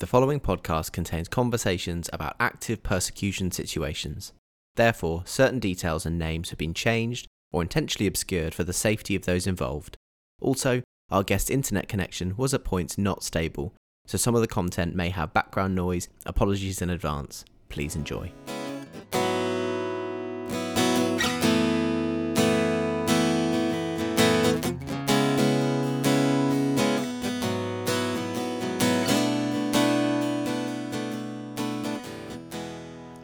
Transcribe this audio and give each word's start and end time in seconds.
The 0.00 0.06
following 0.06 0.38
podcast 0.38 0.92
contains 0.92 1.26
conversations 1.26 2.08
about 2.12 2.36
active 2.38 2.84
persecution 2.84 3.50
situations. 3.50 4.32
Therefore, 4.76 5.24
certain 5.26 5.58
details 5.58 6.06
and 6.06 6.16
names 6.16 6.50
have 6.50 6.58
been 6.58 6.72
changed 6.72 7.26
or 7.50 7.62
intentionally 7.62 8.06
obscured 8.06 8.54
for 8.54 8.62
the 8.62 8.72
safety 8.72 9.16
of 9.16 9.24
those 9.24 9.48
involved. 9.48 9.96
Also, 10.40 10.82
our 11.10 11.24
guest's 11.24 11.50
internet 11.50 11.88
connection 11.88 12.36
was 12.36 12.54
at 12.54 12.62
points 12.62 12.96
not 12.96 13.24
stable, 13.24 13.74
so 14.06 14.16
some 14.16 14.36
of 14.36 14.40
the 14.40 14.46
content 14.46 14.94
may 14.94 15.08
have 15.08 15.34
background 15.34 15.74
noise. 15.74 16.08
Apologies 16.26 16.80
in 16.80 16.90
advance. 16.90 17.44
Please 17.68 17.96
enjoy. 17.96 18.30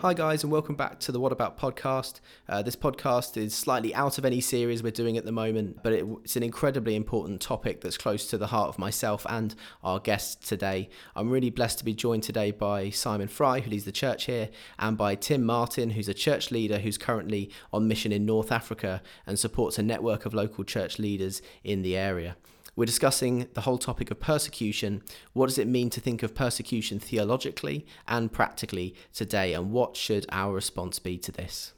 Hi, 0.05 0.13
guys, 0.13 0.43
and 0.43 0.53
welcome 0.53 0.75
back 0.75 1.01
to 1.01 1.13
the 1.13 1.19
What 1.19 1.33
About 1.33 1.59
podcast. 1.59 2.21
Uh, 2.47 2.61
this 2.61 2.77
podcast 2.77 3.39
is 3.39 3.55
slightly 3.55 3.95
out 3.95 4.19
of 4.19 4.27
any 4.27 4.39
series 4.39 4.83
we're 4.83 4.91
doing 4.91 5.17
at 5.17 5.25
the 5.25 5.33
moment, 5.33 5.83
but 5.83 5.95
it, 5.95 6.05
it's 6.23 6.37
an 6.37 6.43
incredibly 6.43 6.95
important 6.95 7.41
topic 7.41 7.81
that's 7.81 7.97
close 7.97 8.27
to 8.27 8.37
the 8.37 8.48
heart 8.48 8.69
of 8.69 8.79
myself 8.79 9.25
and 9.31 9.55
our 9.83 9.98
guests 9.98 10.47
today. 10.47 10.91
I'm 11.17 11.31
really 11.31 11.48
blessed 11.48 11.79
to 11.79 11.87
be 11.87 11.95
joined 11.95 12.23
today 12.23 12.51
by 12.51 12.91
Simon 12.91 13.29
Fry, 13.29 13.61
who 13.61 13.71
leads 13.71 13.87
the 13.87 13.93
church 13.93 14.27
here, 14.27 14.51
and 14.79 14.98
by 14.98 15.15
Tim 15.15 15.43
Martin, 15.43 15.89
who's 15.89 16.11
a 16.11 16.12
church 16.12 16.51
leader 16.51 16.81
who's 16.81 16.98
currently 16.98 17.51
on 17.73 17.89
mission 17.89 18.12
in 18.12 18.27
North 18.27 18.53
Africa 18.53 19.01
and 19.27 19.39
supports 19.39 19.79
a 19.79 19.83
network 19.83 20.27
of 20.27 20.34
local 20.34 20.65
church 20.65 20.98
leaders 20.98 21.41
in 21.62 21.81
the 21.81 21.97
area. 21.97 22.37
We're 22.77 22.87
discussing 22.87 23.46
the 23.55 23.60
whole 23.60 23.78
topic 23.78 24.10
of 24.10 24.19
persecution. 24.19 25.02
What 25.33 25.46
does 25.46 25.59
it 25.59 25.69
mean 25.69 25.91
to 25.91 26.01
think 26.01 26.23
of 26.23 26.34
persecution 26.34 26.98
theologically 26.98 27.87
and 28.09 28.33
practically 28.33 28.95
today? 29.12 29.55
And 29.55 29.70
what 29.70 29.97
should 29.97 30.27
our 30.30 30.53
response 30.53 30.98
be 30.98 31.16
to 31.19 31.31
this? 31.31 31.72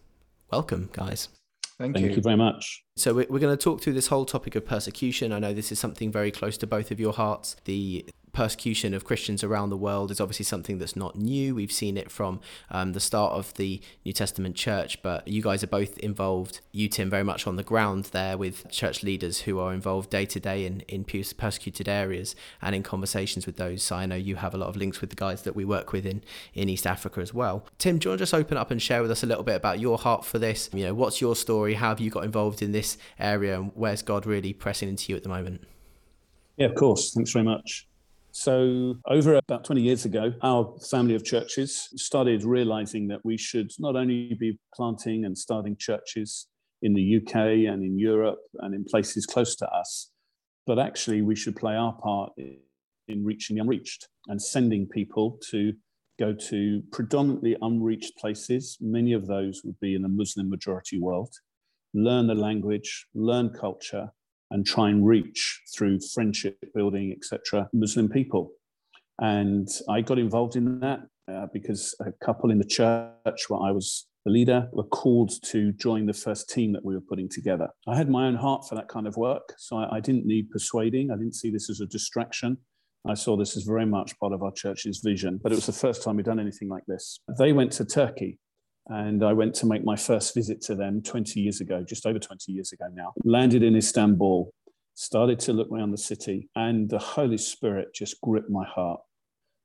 Welcome, 0.50 0.88
guys. 0.92 1.28
Thank, 1.78 1.94
Thank 1.94 2.06
you. 2.08 2.16
you. 2.16 2.22
very 2.22 2.36
much. 2.36 2.82
So, 2.96 3.12
we're, 3.12 3.26
we're 3.28 3.38
going 3.38 3.54
to 3.54 3.62
talk 3.62 3.82
through 3.82 3.92
this 3.92 4.06
whole 4.06 4.24
topic 4.24 4.54
of 4.54 4.64
persecution. 4.64 5.32
I 5.32 5.38
know 5.38 5.52
this 5.52 5.70
is 5.70 5.78
something 5.78 6.10
very 6.10 6.30
close 6.30 6.56
to 6.58 6.66
both 6.66 6.90
of 6.90 6.98
your 6.98 7.12
hearts. 7.12 7.56
The 7.64 8.06
persecution 8.36 8.92
of 8.92 9.06
Christians 9.06 9.42
around 9.42 9.70
the 9.70 9.78
world 9.78 10.10
is 10.10 10.20
obviously 10.20 10.44
something 10.44 10.76
that's 10.76 10.94
not 10.94 11.16
new. 11.16 11.54
We've 11.54 11.72
seen 11.72 11.96
it 11.96 12.10
from 12.10 12.40
um, 12.70 12.92
the 12.92 13.00
start 13.00 13.32
of 13.32 13.54
the 13.54 13.80
New 14.04 14.12
Testament 14.12 14.56
church, 14.56 15.00
but 15.00 15.26
you 15.26 15.40
guys 15.40 15.64
are 15.64 15.68
both 15.68 15.96
involved, 16.00 16.60
you, 16.70 16.86
Tim, 16.90 17.08
very 17.08 17.24
much 17.24 17.46
on 17.46 17.56
the 17.56 17.62
ground 17.62 18.10
there 18.12 18.36
with 18.36 18.70
church 18.70 19.02
leaders 19.02 19.40
who 19.40 19.58
are 19.58 19.72
involved 19.72 20.10
day 20.10 20.26
to 20.26 20.38
day 20.38 20.66
in, 20.66 20.80
in 20.80 21.04
persecuted 21.04 21.88
areas 21.88 22.36
and 22.60 22.74
in 22.74 22.82
conversations 22.82 23.46
with 23.46 23.56
those. 23.56 23.82
So 23.82 23.96
I 23.96 24.04
know 24.04 24.16
you 24.16 24.36
have 24.36 24.52
a 24.52 24.58
lot 24.58 24.68
of 24.68 24.76
links 24.76 25.00
with 25.00 25.08
the 25.08 25.16
guys 25.16 25.40
that 25.44 25.56
we 25.56 25.64
work 25.64 25.92
with 25.92 26.04
in, 26.04 26.22
in 26.52 26.68
East 26.68 26.86
Africa 26.86 27.22
as 27.22 27.32
well. 27.32 27.64
Tim, 27.78 27.96
do 27.96 28.04
you 28.04 28.10
want 28.10 28.18
to 28.18 28.22
just 28.22 28.34
open 28.34 28.58
up 28.58 28.70
and 28.70 28.82
share 28.82 29.00
with 29.00 29.10
us 29.10 29.22
a 29.22 29.26
little 29.26 29.44
bit 29.44 29.56
about 29.56 29.80
your 29.80 29.96
heart 29.96 30.26
for 30.26 30.38
this? 30.38 30.68
You 30.74 30.84
know, 30.84 30.94
what's 30.94 31.22
your 31.22 31.36
story? 31.36 31.72
How 31.72 31.88
have 31.88 32.00
you 32.00 32.10
got 32.10 32.24
involved 32.24 32.60
in 32.60 32.72
this 32.72 32.98
area 33.18 33.58
and 33.58 33.72
where's 33.74 34.02
God 34.02 34.26
really 34.26 34.52
pressing 34.52 34.90
into 34.90 35.10
you 35.10 35.16
at 35.16 35.22
the 35.22 35.30
moment? 35.30 35.62
Yeah, 36.58 36.66
of 36.66 36.74
course. 36.74 37.14
Thanks 37.14 37.32
very 37.32 37.46
much. 37.46 37.86
So, 38.38 38.96
over 39.06 39.36
about 39.36 39.64
20 39.64 39.80
years 39.80 40.04
ago, 40.04 40.34
our 40.42 40.76
family 40.90 41.14
of 41.14 41.24
churches 41.24 41.88
started 41.96 42.44
realizing 42.44 43.08
that 43.08 43.24
we 43.24 43.38
should 43.38 43.70
not 43.78 43.96
only 43.96 44.34
be 44.38 44.58
planting 44.74 45.24
and 45.24 45.36
starting 45.36 45.74
churches 45.78 46.46
in 46.82 46.92
the 46.92 47.16
UK 47.16 47.34
and 47.72 47.82
in 47.82 47.98
Europe 47.98 48.40
and 48.58 48.74
in 48.74 48.84
places 48.84 49.24
close 49.24 49.56
to 49.56 49.68
us, 49.70 50.10
but 50.66 50.78
actually 50.78 51.22
we 51.22 51.34
should 51.34 51.56
play 51.56 51.76
our 51.76 51.94
part 51.94 52.34
in 52.36 53.24
reaching 53.24 53.56
the 53.56 53.62
unreached 53.62 54.06
and 54.26 54.40
sending 54.40 54.86
people 54.86 55.38
to 55.50 55.72
go 56.20 56.34
to 56.34 56.82
predominantly 56.92 57.56
unreached 57.62 58.18
places. 58.18 58.76
Many 58.82 59.14
of 59.14 59.26
those 59.26 59.62
would 59.64 59.80
be 59.80 59.94
in 59.94 60.04
a 60.04 60.10
Muslim 60.10 60.50
majority 60.50 61.00
world, 61.00 61.32
learn 61.94 62.26
the 62.26 62.34
language, 62.34 63.06
learn 63.14 63.48
culture, 63.58 64.10
and 64.50 64.66
try 64.66 64.88
and 64.90 65.06
reach 65.06 65.62
through 65.76 66.00
friendship 66.14 66.58
building, 66.74 67.12
etc., 67.16 67.68
Muslim 67.72 68.08
people. 68.08 68.52
And 69.20 69.68
I 69.88 70.02
got 70.02 70.18
involved 70.18 70.56
in 70.56 70.80
that 70.80 71.00
uh, 71.30 71.46
because 71.52 71.94
a 72.00 72.12
couple 72.24 72.50
in 72.50 72.58
the 72.58 72.64
church 72.64 73.48
where 73.48 73.60
I 73.60 73.70
was 73.70 74.06
the 74.26 74.32
leader 74.32 74.68
were 74.72 74.82
called 74.82 75.30
to 75.44 75.72
join 75.74 76.04
the 76.04 76.12
first 76.12 76.50
team 76.50 76.72
that 76.72 76.84
we 76.84 76.96
were 76.96 77.00
putting 77.00 77.28
together. 77.28 77.68
I 77.86 77.96
had 77.96 78.10
my 78.10 78.26
own 78.26 78.34
heart 78.34 78.68
for 78.68 78.74
that 78.74 78.88
kind 78.88 79.06
of 79.06 79.16
work, 79.16 79.54
so 79.56 79.78
I, 79.78 79.96
I 79.96 80.00
didn't 80.00 80.26
need 80.26 80.50
persuading. 80.50 81.12
I 81.12 81.14
didn't 81.14 81.36
see 81.36 81.48
this 81.48 81.70
as 81.70 81.80
a 81.80 81.86
distraction. 81.86 82.58
I 83.08 83.14
saw 83.14 83.36
this 83.36 83.56
as 83.56 83.62
very 83.62 83.86
much 83.86 84.18
part 84.18 84.32
of 84.32 84.42
our 84.42 84.50
church's 84.50 84.98
vision, 84.98 85.38
but 85.40 85.52
it 85.52 85.54
was 85.54 85.66
the 85.66 85.72
first 85.72 86.02
time 86.02 86.16
we'd 86.16 86.26
done 86.26 86.40
anything 86.40 86.68
like 86.68 86.82
this. 86.88 87.20
They 87.38 87.52
went 87.52 87.70
to 87.72 87.84
Turkey 87.84 88.40
and 88.88 89.24
I 89.24 89.32
went 89.32 89.54
to 89.56 89.66
make 89.66 89.84
my 89.84 89.96
first 89.96 90.34
visit 90.34 90.60
to 90.62 90.74
them 90.74 91.02
20 91.02 91.40
years 91.40 91.60
ago, 91.60 91.82
just 91.82 92.06
over 92.06 92.18
20 92.18 92.52
years 92.52 92.72
ago 92.72 92.86
now. 92.92 93.12
Landed 93.24 93.62
in 93.62 93.76
Istanbul, 93.76 94.52
started 94.94 95.38
to 95.40 95.52
look 95.52 95.70
around 95.72 95.90
the 95.90 95.98
city, 95.98 96.48
and 96.54 96.88
the 96.88 96.98
Holy 96.98 97.38
Spirit 97.38 97.94
just 97.94 98.20
gripped 98.20 98.50
my 98.50 98.64
heart. 98.64 99.00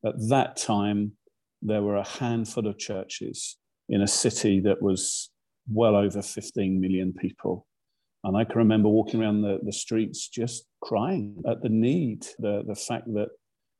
At 0.06 0.16
that 0.30 0.58
time, 0.58 1.14
there 1.62 1.84
were 1.84 1.98
a 1.98 2.08
handful 2.08 2.68
of 2.68 2.80
churches 2.80 3.58
in 3.90 4.02
a 4.02 4.08
city 4.08 4.60
that 4.62 4.82
was 4.82 5.30
well 5.70 5.96
over 5.96 6.22
15 6.22 6.80
million 6.80 7.14
people. 7.14 7.68
And 8.24 8.38
I 8.38 8.44
can 8.44 8.58
remember 8.58 8.90
walking 8.90 9.22
around 9.22 9.42
the, 9.42 9.60
the 9.64 9.74
streets 9.74 10.28
just 10.28 10.66
crying 10.82 11.42
at 11.48 11.62
the 11.62 11.70
need, 11.70 12.26
the, 12.40 12.64
the 12.68 12.76
fact 12.76 13.06
that 13.14 13.30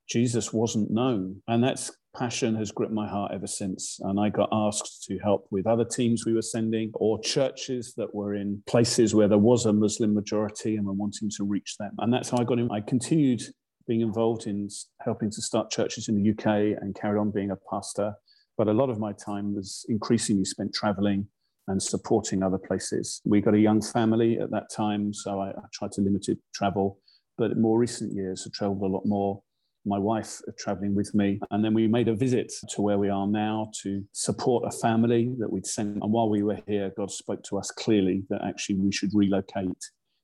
Jesus 0.08 0.52
wasn't 0.52 0.92
known. 0.92 1.42
And 1.48 1.64
that's 1.64 1.92
passion 2.16 2.56
has 2.56 2.72
gripped 2.72 2.94
my 2.94 3.08
heart 3.08 3.32
ever 3.34 3.48
since. 3.48 4.00
And 4.02 4.20
I 4.20 4.30
got 4.30 4.50
asked 4.52 5.04
to 5.08 5.18
help 5.20 5.48
with 5.52 5.68
other 5.68 5.86
teams 5.86 6.26
we 6.26 6.34
were 6.34 6.42
sending 6.42 6.92
or 6.96 7.22
churches 7.22 7.94
that 7.98 8.14
were 8.14 8.36
in 8.36 8.62
places 8.68 9.16
where 9.16 9.28
there 9.28 9.38
was 9.38 9.66
a 9.66 9.74
Muslim 9.74 10.14
majority 10.14 10.76
and 10.76 10.86
were 10.86 10.94
wanting 10.94 11.30
to 11.38 11.44
reach 11.44 11.78
them. 11.78 11.92
And 12.00 12.14
that's 12.14 12.30
how 12.30 12.38
I 12.40 12.44
got 12.44 12.60
in. 12.60 12.70
I 12.72 12.82
continued 12.82 13.42
being 13.88 14.02
involved 14.02 14.48
in 14.48 14.70
helping 15.02 15.32
to 15.32 15.42
start 15.42 15.72
churches 15.72 16.08
in 16.08 16.22
the 16.22 16.32
UK 16.32 16.78
and 16.82 16.96
carried 16.96 17.20
on 17.20 17.32
being 17.32 17.52
a 17.52 17.58
pastor. 17.70 18.14
But 18.58 18.68
a 18.68 18.74
lot 18.74 18.90
of 18.90 19.00
my 19.00 19.14
time 19.14 19.56
was 19.56 19.86
increasingly 19.90 20.46
spent 20.46 20.74
traveling 20.74 21.28
and 21.68 21.82
supporting 21.82 22.44
other 22.44 22.58
places. 22.58 23.22
We 23.26 23.42
got 23.42 23.54
a 23.54 23.60
young 23.60 23.82
family 23.82 24.40
at 24.40 24.52
that 24.52 24.70
time, 24.76 25.14
so 25.14 25.40
I, 25.40 25.50
I 25.50 25.64
tried 25.74 25.92
to 25.94 26.02
limit 26.02 26.28
travel. 26.54 27.00
But 27.38 27.52
in 27.52 27.62
more 27.62 27.80
recent 27.80 28.14
years, 28.14 28.46
I 28.46 28.52
traveled 28.54 28.82
a 28.82 28.94
lot 28.94 29.06
more 29.06 29.42
my 29.86 29.98
wife 29.98 30.40
traveling 30.58 30.96
with 30.96 31.14
me. 31.16 31.40
And 31.50 31.64
then 31.64 31.74
we 31.74 31.88
made 31.88 32.08
a 32.08 32.16
visit 32.16 32.52
to 32.70 32.82
where 32.82 32.98
we 32.98 33.10
are 33.10 33.28
now 33.28 33.72
to 33.84 34.04
support 34.12 34.66
a 34.68 34.78
family 34.78 35.34
that 35.40 35.52
we'd 35.52 35.66
sent. 35.66 36.02
And 36.02 36.12
while 36.12 36.30
we 36.30 36.44
were 36.44 36.60
here, 36.68 36.92
God 36.98 37.12
spoke 37.12 37.44
to 37.44 37.58
us 37.58 37.72
clearly 37.72 38.24
that 38.30 38.44
actually 38.44 38.76
we 38.76 38.92
should 38.92 39.12
relocate, 39.14 39.78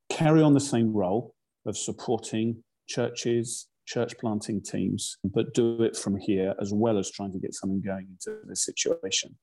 carry 0.10 0.42
on 0.42 0.54
the 0.54 0.60
same 0.60 0.94
role 0.94 1.34
of 1.66 1.78
supporting 1.78 2.64
churches, 2.88 3.68
church 3.86 4.18
planting 4.20 4.62
teams, 4.62 5.18
but 5.24 5.54
do 5.54 5.82
it 5.84 5.96
from 5.96 6.18
here 6.18 6.54
as 6.62 6.74
well 6.74 6.98
as 6.98 7.12
trying 7.12 7.32
to 7.32 7.40
get 7.40 7.54
something 7.54 7.82
going 7.82 8.08
into 8.10 8.40
this 8.48 8.64
situation. 8.64 9.36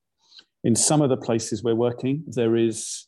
In 0.63 0.75
some 0.75 1.01
of 1.01 1.09
the 1.09 1.17
places 1.17 1.63
we're 1.63 1.75
working, 1.75 2.23
there 2.27 2.55
is 2.55 3.07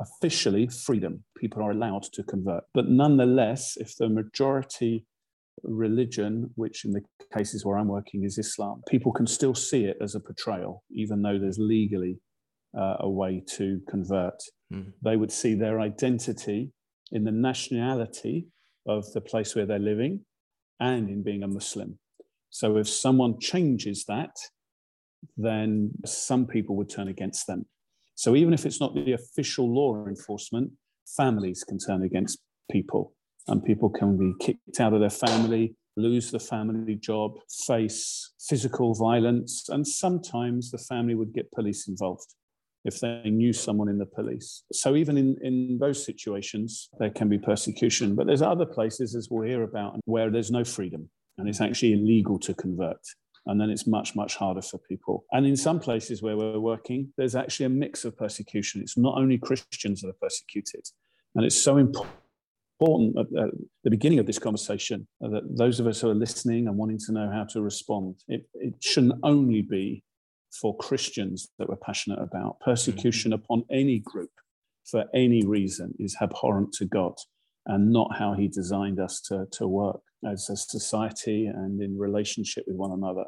officially 0.00 0.66
freedom. 0.66 1.24
People 1.36 1.62
are 1.62 1.72
allowed 1.72 2.04
to 2.04 2.22
convert. 2.22 2.64
But 2.72 2.88
nonetheless, 2.88 3.76
if 3.76 3.96
the 3.96 4.08
majority 4.08 5.04
religion, 5.62 6.50
which 6.56 6.84
in 6.84 6.92
the 6.92 7.02
cases 7.36 7.64
where 7.64 7.78
I'm 7.78 7.88
working 7.88 8.24
is 8.24 8.38
Islam, 8.38 8.82
people 8.88 9.12
can 9.12 9.26
still 9.26 9.54
see 9.54 9.84
it 9.84 9.96
as 10.00 10.14
a 10.14 10.20
portrayal, 10.20 10.82
even 10.90 11.22
though 11.22 11.38
there's 11.38 11.58
legally 11.58 12.18
uh, 12.76 12.96
a 13.00 13.08
way 13.08 13.42
to 13.56 13.80
convert. 13.88 14.40
Mm. 14.72 14.92
They 15.02 15.16
would 15.16 15.32
see 15.32 15.54
their 15.54 15.80
identity 15.80 16.72
in 17.12 17.24
the 17.24 17.32
nationality 17.32 18.46
of 18.86 19.10
the 19.12 19.20
place 19.20 19.54
where 19.54 19.66
they're 19.66 19.78
living 19.78 20.24
and 20.78 21.08
in 21.08 21.22
being 21.22 21.42
a 21.42 21.48
Muslim. 21.48 21.98
So 22.50 22.76
if 22.76 22.88
someone 22.88 23.38
changes 23.38 24.04
that, 24.06 24.34
then 25.36 25.92
some 26.06 26.46
people 26.46 26.76
would 26.76 26.88
turn 26.88 27.08
against 27.08 27.46
them. 27.46 27.66
So 28.14 28.36
even 28.36 28.52
if 28.52 28.66
it's 28.66 28.80
not 28.80 28.94
the 28.94 29.12
official 29.12 29.72
law 29.72 30.06
enforcement, 30.06 30.72
families 31.16 31.64
can 31.64 31.78
turn 31.78 32.02
against 32.02 32.38
people 32.70 33.12
and 33.48 33.64
people 33.64 33.90
can 33.90 34.16
be 34.16 34.34
kicked 34.44 34.80
out 34.80 34.92
of 34.92 35.00
their 35.00 35.10
family, 35.10 35.74
lose 35.96 36.30
the 36.30 36.38
family 36.38 36.94
job, 36.94 37.32
face 37.66 38.32
physical 38.48 38.94
violence, 38.94 39.68
and 39.68 39.86
sometimes 39.86 40.70
the 40.70 40.78
family 40.78 41.14
would 41.14 41.32
get 41.32 41.50
police 41.52 41.88
involved 41.88 42.34
if 42.84 43.00
they 43.00 43.22
knew 43.24 43.52
someone 43.52 43.88
in 43.88 43.98
the 43.98 44.06
police. 44.06 44.64
So 44.72 44.96
even 44.96 45.18
in, 45.18 45.36
in 45.42 45.78
those 45.80 46.04
situations, 46.04 46.88
there 46.98 47.10
can 47.10 47.28
be 47.28 47.38
persecution. 47.38 48.14
But 48.14 48.26
there's 48.26 48.42
other 48.42 48.64
places, 48.64 49.14
as 49.14 49.28
we'll 49.30 49.46
hear 49.46 49.62
about, 49.62 49.98
where 50.06 50.30
there's 50.30 50.50
no 50.50 50.64
freedom 50.64 51.10
and 51.38 51.48
it's 51.48 51.60
actually 51.60 51.92
illegal 51.92 52.38
to 52.38 52.54
convert. 52.54 53.00
And 53.46 53.60
then 53.60 53.70
it's 53.70 53.86
much, 53.86 54.14
much 54.14 54.36
harder 54.36 54.62
for 54.62 54.78
people. 54.78 55.24
And 55.32 55.46
in 55.46 55.56
some 55.56 55.80
places 55.80 56.22
where 56.22 56.36
we're 56.36 56.60
working, 56.60 57.12
there's 57.16 57.34
actually 57.34 57.66
a 57.66 57.70
mix 57.70 58.04
of 58.04 58.16
persecution. 58.16 58.82
It's 58.82 58.98
not 58.98 59.16
only 59.16 59.38
Christians 59.38 60.02
that 60.02 60.08
are 60.08 60.20
persecuted. 60.20 60.82
And 61.34 61.44
it's 61.44 61.60
so 61.60 61.78
important 61.78 62.14
important 62.80 63.18
at, 63.18 63.44
at 63.44 63.50
the 63.84 63.90
beginning 63.90 64.18
of 64.18 64.26
this 64.26 64.38
conversation 64.38 65.06
uh, 65.24 65.28
that 65.28 65.56
those 65.56 65.80
of 65.80 65.86
us 65.86 66.00
who 66.00 66.10
are 66.10 66.14
listening 66.14 66.66
and 66.66 66.76
wanting 66.76 66.98
to 66.98 67.12
know 67.12 67.30
how 67.30 67.44
to 67.44 67.60
respond, 67.60 68.16
it, 68.28 68.48
it 68.54 68.74
shouldn't 68.80 69.14
only 69.22 69.62
be 69.62 70.02
for 70.60 70.76
Christians 70.76 71.50
that 71.58 71.68
we're 71.68 71.76
passionate 71.76 72.20
about. 72.20 72.58
Persecution 72.60 73.32
mm-hmm. 73.32 73.42
upon 73.44 73.64
any 73.70 73.98
group 73.98 74.30
for 74.84 75.04
any 75.14 75.44
reason 75.44 75.94
is 75.98 76.16
abhorrent 76.20 76.72
to 76.72 76.86
God 76.86 77.14
and 77.66 77.92
not 77.92 78.16
how 78.16 78.34
He 78.34 78.48
designed 78.48 78.98
us 78.98 79.20
to, 79.22 79.46
to 79.52 79.68
work 79.68 80.00
as 80.26 80.48
a 80.50 80.56
society 80.56 81.46
and 81.46 81.80
in 81.80 81.98
relationship 81.98 82.64
with 82.66 82.76
one 82.76 82.92
another. 82.92 83.24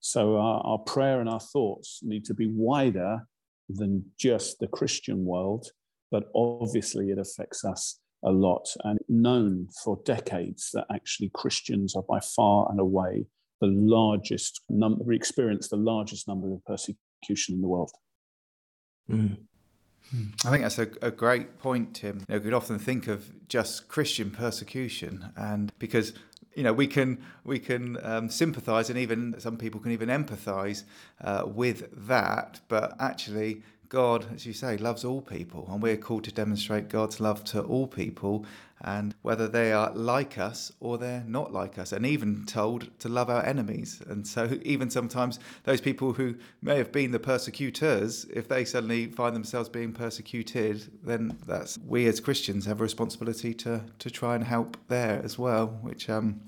So 0.00 0.36
our, 0.36 0.60
our 0.64 0.78
prayer 0.78 1.20
and 1.20 1.28
our 1.28 1.40
thoughts 1.40 2.00
need 2.02 2.24
to 2.26 2.34
be 2.34 2.46
wider 2.46 3.26
than 3.68 4.04
just 4.18 4.58
the 4.58 4.68
Christian 4.68 5.24
world, 5.24 5.68
but 6.10 6.24
obviously 6.34 7.10
it 7.10 7.18
affects 7.18 7.64
us 7.64 7.98
a 8.22 8.30
lot 8.30 8.66
and 8.84 8.98
known 9.08 9.68
for 9.82 10.00
decades 10.04 10.70
that 10.74 10.86
actually 10.92 11.30
Christians 11.34 11.94
are 11.96 12.02
by 12.02 12.20
far 12.20 12.68
and 12.70 12.78
away 12.78 13.26
the 13.60 13.66
largest 13.66 14.62
number, 14.68 15.04
we 15.04 15.14
experience 15.14 15.68
the 15.68 15.76
largest 15.76 16.26
number 16.26 16.52
of 16.52 16.64
persecution 16.64 17.54
in 17.54 17.60
the 17.60 17.68
world. 17.68 17.92
Mm. 19.08 19.38
I 20.44 20.50
think 20.50 20.62
that's 20.62 20.78
a, 20.78 20.88
a, 21.02 21.10
great 21.10 21.58
point, 21.58 21.94
Tim. 21.94 22.20
You 22.20 22.24
know, 22.28 22.38
we 22.38 22.44
could 22.44 22.54
often 22.54 22.78
think 22.78 23.06
of 23.06 23.48
just 23.48 23.86
Christian 23.88 24.30
persecution, 24.30 25.30
and 25.36 25.72
because 25.78 26.14
you 26.54 26.64
know 26.64 26.72
we 26.72 26.88
can 26.88 27.22
we 27.44 27.58
can 27.60 27.96
um, 28.02 28.28
sympathise 28.28 28.90
and 28.90 28.98
even 28.98 29.36
some 29.38 29.56
people 29.56 29.78
can 29.78 29.92
even 29.92 30.08
empathise 30.08 30.82
uh, 31.22 31.44
with 31.46 31.90
that, 32.08 32.60
but 32.68 32.96
actually 32.98 33.62
God, 33.90 34.26
as 34.32 34.46
you 34.46 34.52
say, 34.52 34.76
loves 34.76 35.04
all 35.04 35.20
people, 35.20 35.68
and 35.68 35.82
we're 35.82 35.96
called 35.96 36.22
to 36.24 36.32
demonstrate 36.32 36.88
God's 36.88 37.18
love 37.18 37.42
to 37.46 37.60
all 37.60 37.88
people, 37.88 38.46
and 38.80 39.16
whether 39.22 39.48
they 39.48 39.72
are 39.72 39.92
like 39.92 40.38
us 40.38 40.70
or 40.78 40.96
they're 40.96 41.24
not 41.26 41.52
like 41.52 41.76
us, 41.76 41.90
and 41.90 42.06
even 42.06 42.46
told 42.46 42.96
to 43.00 43.08
love 43.08 43.28
our 43.28 43.44
enemies. 43.44 44.00
And 44.06 44.24
so, 44.24 44.60
even 44.62 44.90
sometimes 44.90 45.40
those 45.64 45.80
people 45.80 46.12
who 46.12 46.36
may 46.62 46.78
have 46.78 46.92
been 46.92 47.10
the 47.10 47.18
persecutors, 47.18 48.26
if 48.32 48.46
they 48.46 48.64
suddenly 48.64 49.06
find 49.06 49.34
themselves 49.34 49.68
being 49.68 49.92
persecuted, 49.92 50.88
then 51.02 51.36
that's 51.44 51.76
we 51.84 52.06
as 52.06 52.20
Christians 52.20 52.66
have 52.66 52.80
a 52.80 52.84
responsibility 52.84 53.52
to 53.54 53.82
to 53.98 54.08
try 54.08 54.36
and 54.36 54.44
help 54.44 54.76
there 54.86 55.20
as 55.24 55.36
well, 55.36 55.66
which 55.82 56.08
um, 56.08 56.40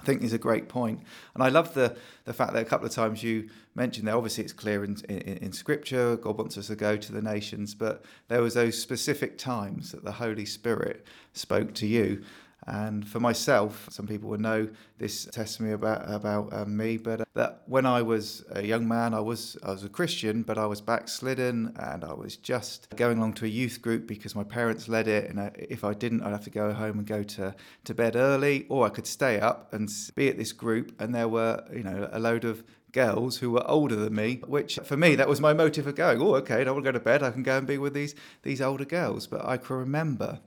I 0.00 0.02
think 0.02 0.22
is 0.22 0.32
a 0.32 0.38
great 0.38 0.68
point. 0.68 1.00
And 1.34 1.42
I 1.42 1.50
love 1.50 1.74
the, 1.74 1.94
the 2.24 2.32
fact 2.32 2.54
that 2.54 2.62
a 2.62 2.64
couple 2.64 2.86
of 2.86 2.92
times 2.92 3.22
you 3.22 3.50
mentioned 3.74 4.08
there, 4.08 4.16
obviously 4.16 4.44
it's 4.44 4.52
clear 4.52 4.82
in, 4.82 4.96
in, 5.10 5.18
in, 5.18 5.52
Scripture, 5.52 6.16
God 6.16 6.38
wants 6.38 6.56
us 6.56 6.68
to 6.68 6.76
go 6.76 6.96
to 6.96 7.12
the 7.12 7.20
nations, 7.20 7.74
but 7.74 8.02
there 8.28 8.40
was 8.40 8.54
those 8.54 8.80
specific 8.80 9.36
times 9.36 9.92
that 9.92 10.02
the 10.02 10.12
Holy 10.12 10.46
Spirit 10.46 11.06
spoke 11.34 11.74
to 11.74 11.86
you. 11.86 12.22
And 12.66 13.06
for 13.06 13.20
myself, 13.20 13.88
some 13.90 14.06
people 14.06 14.28
would 14.30 14.40
know 14.40 14.68
this 14.98 15.24
testimony 15.26 15.74
about 15.74 16.02
about 16.10 16.52
um, 16.52 16.76
me, 16.76 16.98
but 16.98 17.22
uh, 17.22 17.24
that 17.34 17.62
when 17.66 17.86
I 17.86 18.02
was 18.02 18.44
a 18.50 18.62
young 18.62 18.86
man, 18.86 19.14
I 19.14 19.20
was 19.20 19.56
I 19.62 19.70
was 19.70 19.84
a 19.84 19.88
Christian, 19.88 20.42
but 20.42 20.58
I 20.58 20.66
was 20.66 20.80
backslidden, 20.80 21.74
and 21.78 22.04
I 22.04 22.12
was 22.12 22.36
just 22.36 22.94
going 22.96 23.18
along 23.18 23.34
to 23.34 23.46
a 23.46 23.48
youth 23.48 23.80
group 23.80 24.06
because 24.06 24.34
my 24.34 24.44
parents 24.44 24.88
led 24.88 25.08
it. 25.08 25.30
And 25.30 25.40
I, 25.40 25.52
if 25.56 25.84
I 25.84 25.94
didn't, 25.94 26.22
I'd 26.22 26.32
have 26.32 26.44
to 26.44 26.50
go 26.50 26.72
home 26.72 26.98
and 26.98 27.06
go 27.06 27.22
to 27.22 27.54
to 27.84 27.94
bed 27.94 28.14
early, 28.14 28.66
or 28.68 28.86
I 28.86 28.90
could 28.90 29.06
stay 29.06 29.40
up 29.40 29.72
and 29.72 29.90
be 30.14 30.28
at 30.28 30.36
this 30.36 30.52
group. 30.52 31.00
And 31.00 31.14
there 31.14 31.28
were 31.28 31.64
you 31.72 31.82
know 31.82 32.08
a 32.12 32.18
load 32.18 32.44
of 32.44 32.62
girls 32.92 33.38
who 33.38 33.50
were 33.52 33.68
older 33.70 33.96
than 33.96 34.14
me, 34.14 34.42
which 34.46 34.78
for 34.84 34.96
me 34.96 35.14
that 35.14 35.28
was 35.28 35.40
my 35.40 35.52
motive 35.52 35.84
for 35.84 35.92
going. 35.92 36.20
Oh, 36.20 36.34
okay, 36.36 36.60
I 36.60 36.64
don't 36.64 36.74
want 36.74 36.84
to 36.84 36.92
go 36.92 36.98
to 36.98 37.04
bed. 37.04 37.22
I 37.22 37.30
can 37.30 37.42
go 37.42 37.56
and 37.56 37.66
be 37.66 37.78
with 37.78 37.94
these 37.94 38.14
these 38.42 38.60
older 38.60 38.84
girls. 38.84 39.26
But 39.26 39.44
I 39.44 39.56
can 39.56 39.76
remember 39.76 40.40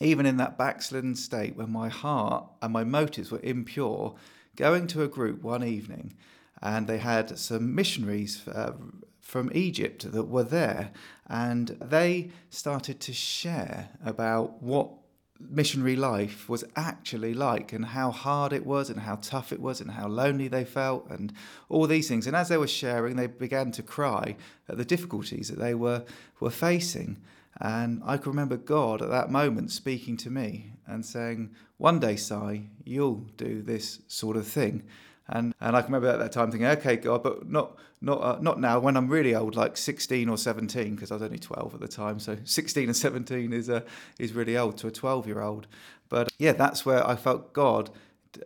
even 0.00 0.24
in 0.26 0.38
that 0.38 0.56
backslidden 0.56 1.14
state 1.14 1.56
when 1.56 1.70
my 1.70 1.88
heart 1.88 2.46
and 2.62 2.72
my 2.72 2.84
motives 2.84 3.30
were 3.30 3.40
impure, 3.42 4.14
going 4.56 4.86
to 4.88 5.02
a 5.02 5.08
group 5.08 5.42
one 5.42 5.62
evening 5.62 6.14
and 6.62 6.86
they 6.86 6.98
had 6.98 7.38
some 7.38 7.74
missionaries 7.74 8.46
uh, 8.48 8.72
from 9.20 9.50
Egypt 9.54 10.10
that 10.10 10.24
were 10.24 10.42
there 10.42 10.90
and 11.28 11.68
they 11.80 12.30
started 12.48 12.98
to 13.00 13.12
share 13.12 13.90
about 14.04 14.62
what 14.62 14.90
missionary 15.38 15.96
life 15.96 16.48
was 16.48 16.64
actually 16.76 17.32
like 17.32 17.72
and 17.72 17.86
how 17.86 18.10
hard 18.10 18.52
it 18.52 18.66
was 18.66 18.90
and 18.90 19.00
how 19.00 19.16
tough 19.16 19.52
it 19.52 19.60
was 19.60 19.80
and 19.80 19.92
how 19.92 20.06
lonely 20.06 20.48
they 20.48 20.64
felt 20.64 21.08
and 21.08 21.32
all 21.68 21.86
these 21.86 22.08
things. 22.08 22.26
And 22.26 22.36
as 22.36 22.48
they 22.48 22.58
were 22.58 22.66
sharing 22.66 23.16
they 23.16 23.26
began 23.26 23.72
to 23.72 23.82
cry 23.82 24.36
at 24.68 24.76
the 24.76 24.84
difficulties 24.84 25.48
that 25.48 25.58
they 25.58 25.74
were 25.74 26.04
were 26.40 26.50
facing 26.50 27.16
and 27.60 28.00
I 28.04 28.16
can 28.16 28.32
remember 28.32 28.56
God 28.56 29.02
at 29.02 29.10
that 29.10 29.30
moment 29.30 29.70
speaking 29.70 30.16
to 30.18 30.30
me 30.30 30.72
and 30.86 31.04
saying, 31.04 31.50
One 31.76 32.00
day, 32.00 32.16
Si, 32.16 32.70
you'll 32.84 33.26
do 33.36 33.62
this 33.62 34.00
sort 34.08 34.36
of 34.36 34.46
thing. 34.46 34.84
And, 35.28 35.54
and 35.60 35.76
I 35.76 35.82
can 35.82 35.92
remember 35.92 36.08
at 36.08 36.18
that 36.18 36.32
time 36.32 36.50
thinking, 36.50 36.66
okay, 36.66 36.96
God, 36.96 37.22
but 37.22 37.48
not 37.48 37.76
not 38.00 38.22
uh, 38.22 38.38
not 38.40 38.58
now. 38.58 38.80
When 38.80 38.96
I'm 38.96 39.08
really 39.08 39.34
old, 39.34 39.54
like 39.54 39.76
16 39.76 40.28
or 40.28 40.38
17, 40.38 40.94
because 40.94 41.10
I 41.10 41.14
was 41.14 41.22
only 41.22 41.38
12 41.38 41.74
at 41.74 41.80
the 41.80 41.88
time. 41.88 42.18
So 42.18 42.38
16 42.44 42.88
and 42.88 42.96
17 42.96 43.52
is 43.52 43.68
uh, 43.68 43.82
is 44.18 44.32
really 44.32 44.56
old 44.56 44.78
to 44.78 44.86
a 44.86 44.90
12 44.90 45.26
year 45.26 45.42
old. 45.42 45.66
But 46.08 46.30
yeah, 46.38 46.52
that's 46.52 46.86
where 46.86 47.06
I 47.06 47.14
felt 47.14 47.52
God 47.52 47.90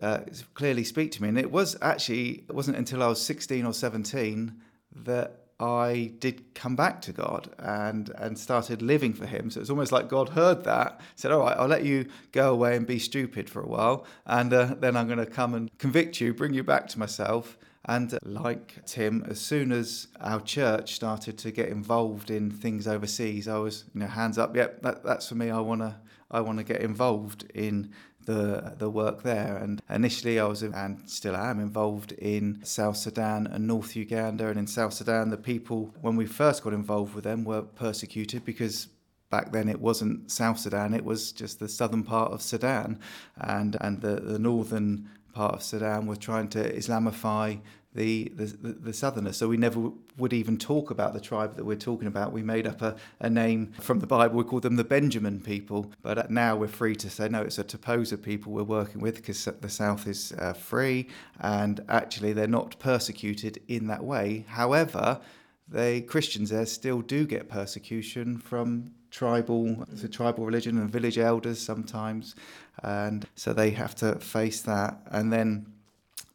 uh, 0.02 0.20
clearly 0.54 0.84
speak 0.84 1.12
to 1.12 1.22
me. 1.22 1.28
And 1.28 1.38
it 1.38 1.52
was 1.52 1.76
actually 1.80 2.44
it 2.48 2.54
wasn't 2.54 2.76
until 2.76 3.02
I 3.02 3.06
was 3.06 3.22
16 3.24 3.64
or 3.64 3.72
17 3.72 4.60
that 5.04 5.43
I 5.60 6.12
did 6.18 6.54
come 6.54 6.74
back 6.74 7.00
to 7.02 7.12
God 7.12 7.50
and 7.58 8.10
and 8.18 8.38
started 8.38 8.82
living 8.82 9.14
for 9.14 9.26
Him. 9.26 9.50
So 9.50 9.60
it's 9.60 9.70
almost 9.70 9.92
like 9.92 10.08
God 10.08 10.30
heard 10.30 10.64
that, 10.64 11.00
said, 11.14 11.30
"All 11.30 11.40
right, 11.40 11.56
I'll 11.56 11.68
let 11.68 11.84
you 11.84 12.06
go 12.32 12.52
away 12.52 12.76
and 12.76 12.86
be 12.86 12.98
stupid 12.98 13.48
for 13.48 13.62
a 13.62 13.68
while, 13.68 14.04
and 14.26 14.52
uh, 14.52 14.74
then 14.78 14.96
I'm 14.96 15.06
going 15.06 15.18
to 15.18 15.26
come 15.26 15.54
and 15.54 15.70
convict 15.78 16.20
you, 16.20 16.34
bring 16.34 16.54
you 16.54 16.64
back 16.64 16.88
to 16.88 16.98
myself." 16.98 17.56
And 17.86 18.12
uh, 18.14 18.18
like 18.22 18.84
Tim, 18.86 19.24
as 19.28 19.40
soon 19.40 19.70
as 19.70 20.08
our 20.20 20.40
church 20.40 20.94
started 20.94 21.36
to 21.38 21.50
get 21.50 21.68
involved 21.68 22.30
in 22.30 22.50
things 22.50 22.88
overseas, 22.88 23.46
I 23.46 23.58
was, 23.58 23.84
you 23.94 24.00
know, 24.00 24.06
hands 24.06 24.38
up. 24.38 24.56
Yep, 24.56 24.82
that, 24.82 25.04
that's 25.04 25.28
for 25.28 25.34
me. 25.34 25.50
I 25.50 25.60
wanna, 25.60 26.00
I 26.30 26.40
wanna 26.40 26.64
get 26.64 26.80
involved 26.80 27.44
in 27.54 27.92
the 28.26 28.74
the 28.78 28.90
work 28.90 29.22
there. 29.22 29.56
And 29.56 29.82
initially, 29.88 30.38
I 30.38 30.44
was 30.44 30.62
and 30.62 31.08
still 31.08 31.36
am 31.36 31.60
involved 31.60 32.12
in 32.12 32.60
South 32.64 32.96
Sudan 32.96 33.46
and 33.46 33.66
North 33.66 33.96
Uganda. 33.96 34.48
And 34.48 34.58
in 34.58 34.66
South 34.66 34.94
Sudan, 34.94 35.30
the 35.30 35.36
people 35.36 35.94
when 36.00 36.16
we 36.16 36.26
first 36.26 36.62
got 36.62 36.72
involved 36.72 37.14
with 37.14 37.24
them 37.24 37.44
were 37.44 37.62
persecuted 37.62 38.44
because 38.44 38.88
back 39.30 39.52
then 39.52 39.68
it 39.68 39.80
wasn't 39.80 40.30
South 40.30 40.58
Sudan; 40.58 40.94
it 40.94 41.04
was 41.04 41.32
just 41.32 41.58
the 41.58 41.68
southern 41.68 42.02
part 42.02 42.32
of 42.32 42.42
Sudan, 42.42 42.98
and 43.36 43.76
and 43.80 44.00
the 44.00 44.16
the 44.16 44.38
northern 44.38 45.08
part 45.32 45.54
of 45.54 45.62
Sudan 45.62 46.06
was 46.06 46.18
trying 46.18 46.48
to 46.48 46.76
Islamify 46.76 47.60
the, 47.94 48.30
the, 48.34 48.44
the 48.72 48.92
southerners. 48.92 49.36
So 49.36 49.48
we 49.48 49.56
never 49.56 49.90
would 50.18 50.32
even 50.32 50.58
talk 50.58 50.90
about 50.90 51.14
the 51.14 51.20
tribe 51.20 51.56
that 51.56 51.64
we're 51.64 51.76
talking 51.76 52.08
about. 52.08 52.32
We 52.32 52.42
made 52.42 52.66
up 52.66 52.82
a, 52.82 52.96
a 53.20 53.30
name 53.30 53.72
from 53.80 54.00
the 54.00 54.06
Bible. 54.06 54.36
We 54.36 54.44
called 54.44 54.62
them 54.62 54.76
the 54.76 54.84
Benjamin 54.84 55.40
people. 55.40 55.92
But 56.02 56.30
now 56.30 56.56
we're 56.56 56.68
free 56.68 56.96
to 56.96 57.10
say, 57.10 57.28
no, 57.28 57.42
it's 57.42 57.58
a 57.58 57.64
Toposa 57.64 58.20
people 58.20 58.52
we're 58.52 58.64
working 58.64 59.00
with 59.00 59.16
because 59.16 59.44
the 59.44 59.68
south 59.68 60.06
is 60.08 60.32
uh, 60.38 60.52
free 60.54 61.08
and 61.40 61.80
actually 61.88 62.32
they're 62.32 62.46
not 62.48 62.78
persecuted 62.78 63.62
in 63.68 63.86
that 63.86 64.02
way. 64.02 64.44
However, 64.48 65.20
they 65.68 66.02
Christians 66.02 66.50
there 66.50 66.66
still 66.66 67.00
do 67.00 67.26
get 67.26 67.48
persecution 67.48 68.38
from 68.38 68.92
tribal 69.10 69.86
the 69.88 70.08
tribal 70.08 70.44
religion 70.44 70.76
and 70.76 70.90
village 70.90 71.18
elders 71.18 71.58
sometimes 71.60 72.34
and 72.82 73.26
so 73.36 73.52
they 73.52 73.70
have 73.70 73.94
to 73.94 74.16
face 74.16 74.60
that 74.60 74.98
and 75.12 75.32
then 75.32 75.64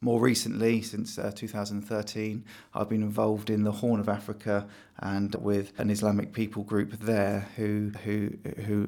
more 0.01 0.21
recently, 0.21 0.81
since 0.81 1.17
uh, 1.17 1.31
2013, 1.35 2.45
I've 2.73 2.89
been 2.89 3.03
involved 3.03 3.49
in 3.49 3.63
the 3.63 3.71
Horn 3.71 3.99
of 3.99 4.07
Africa 4.07 4.67
and 4.99 5.35
with 5.35 5.77
an 5.77 5.89
Islamic 5.89 6.31
people 6.33 6.63
group 6.63 6.91
there 6.99 7.47
who 7.55 7.91
who 8.03 8.31
who 8.65 8.87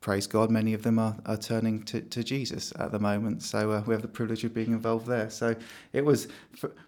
praise 0.00 0.26
God, 0.26 0.50
many 0.50 0.72
of 0.72 0.82
them 0.82 0.98
are, 0.98 1.16
are 1.26 1.36
turning 1.36 1.82
to, 1.82 2.00
to 2.00 2.24
Jesus 2.24 2.72
at 2.78 2.90
the 2.90 2.98
moment. 2.98 3.42
So 3.42 3.70
uh, 3.70 3.82
we 3.86 3.92
have 3.92 4.02
the 4.02 4.08
privilege 4.08 4.44
of 4.44 4.54
being 4.54 4.72
involved 4.72 5.06
there. 5.06 5.28
So 5.28 5.54
it 5.92 6.04
was, 6.04 6.28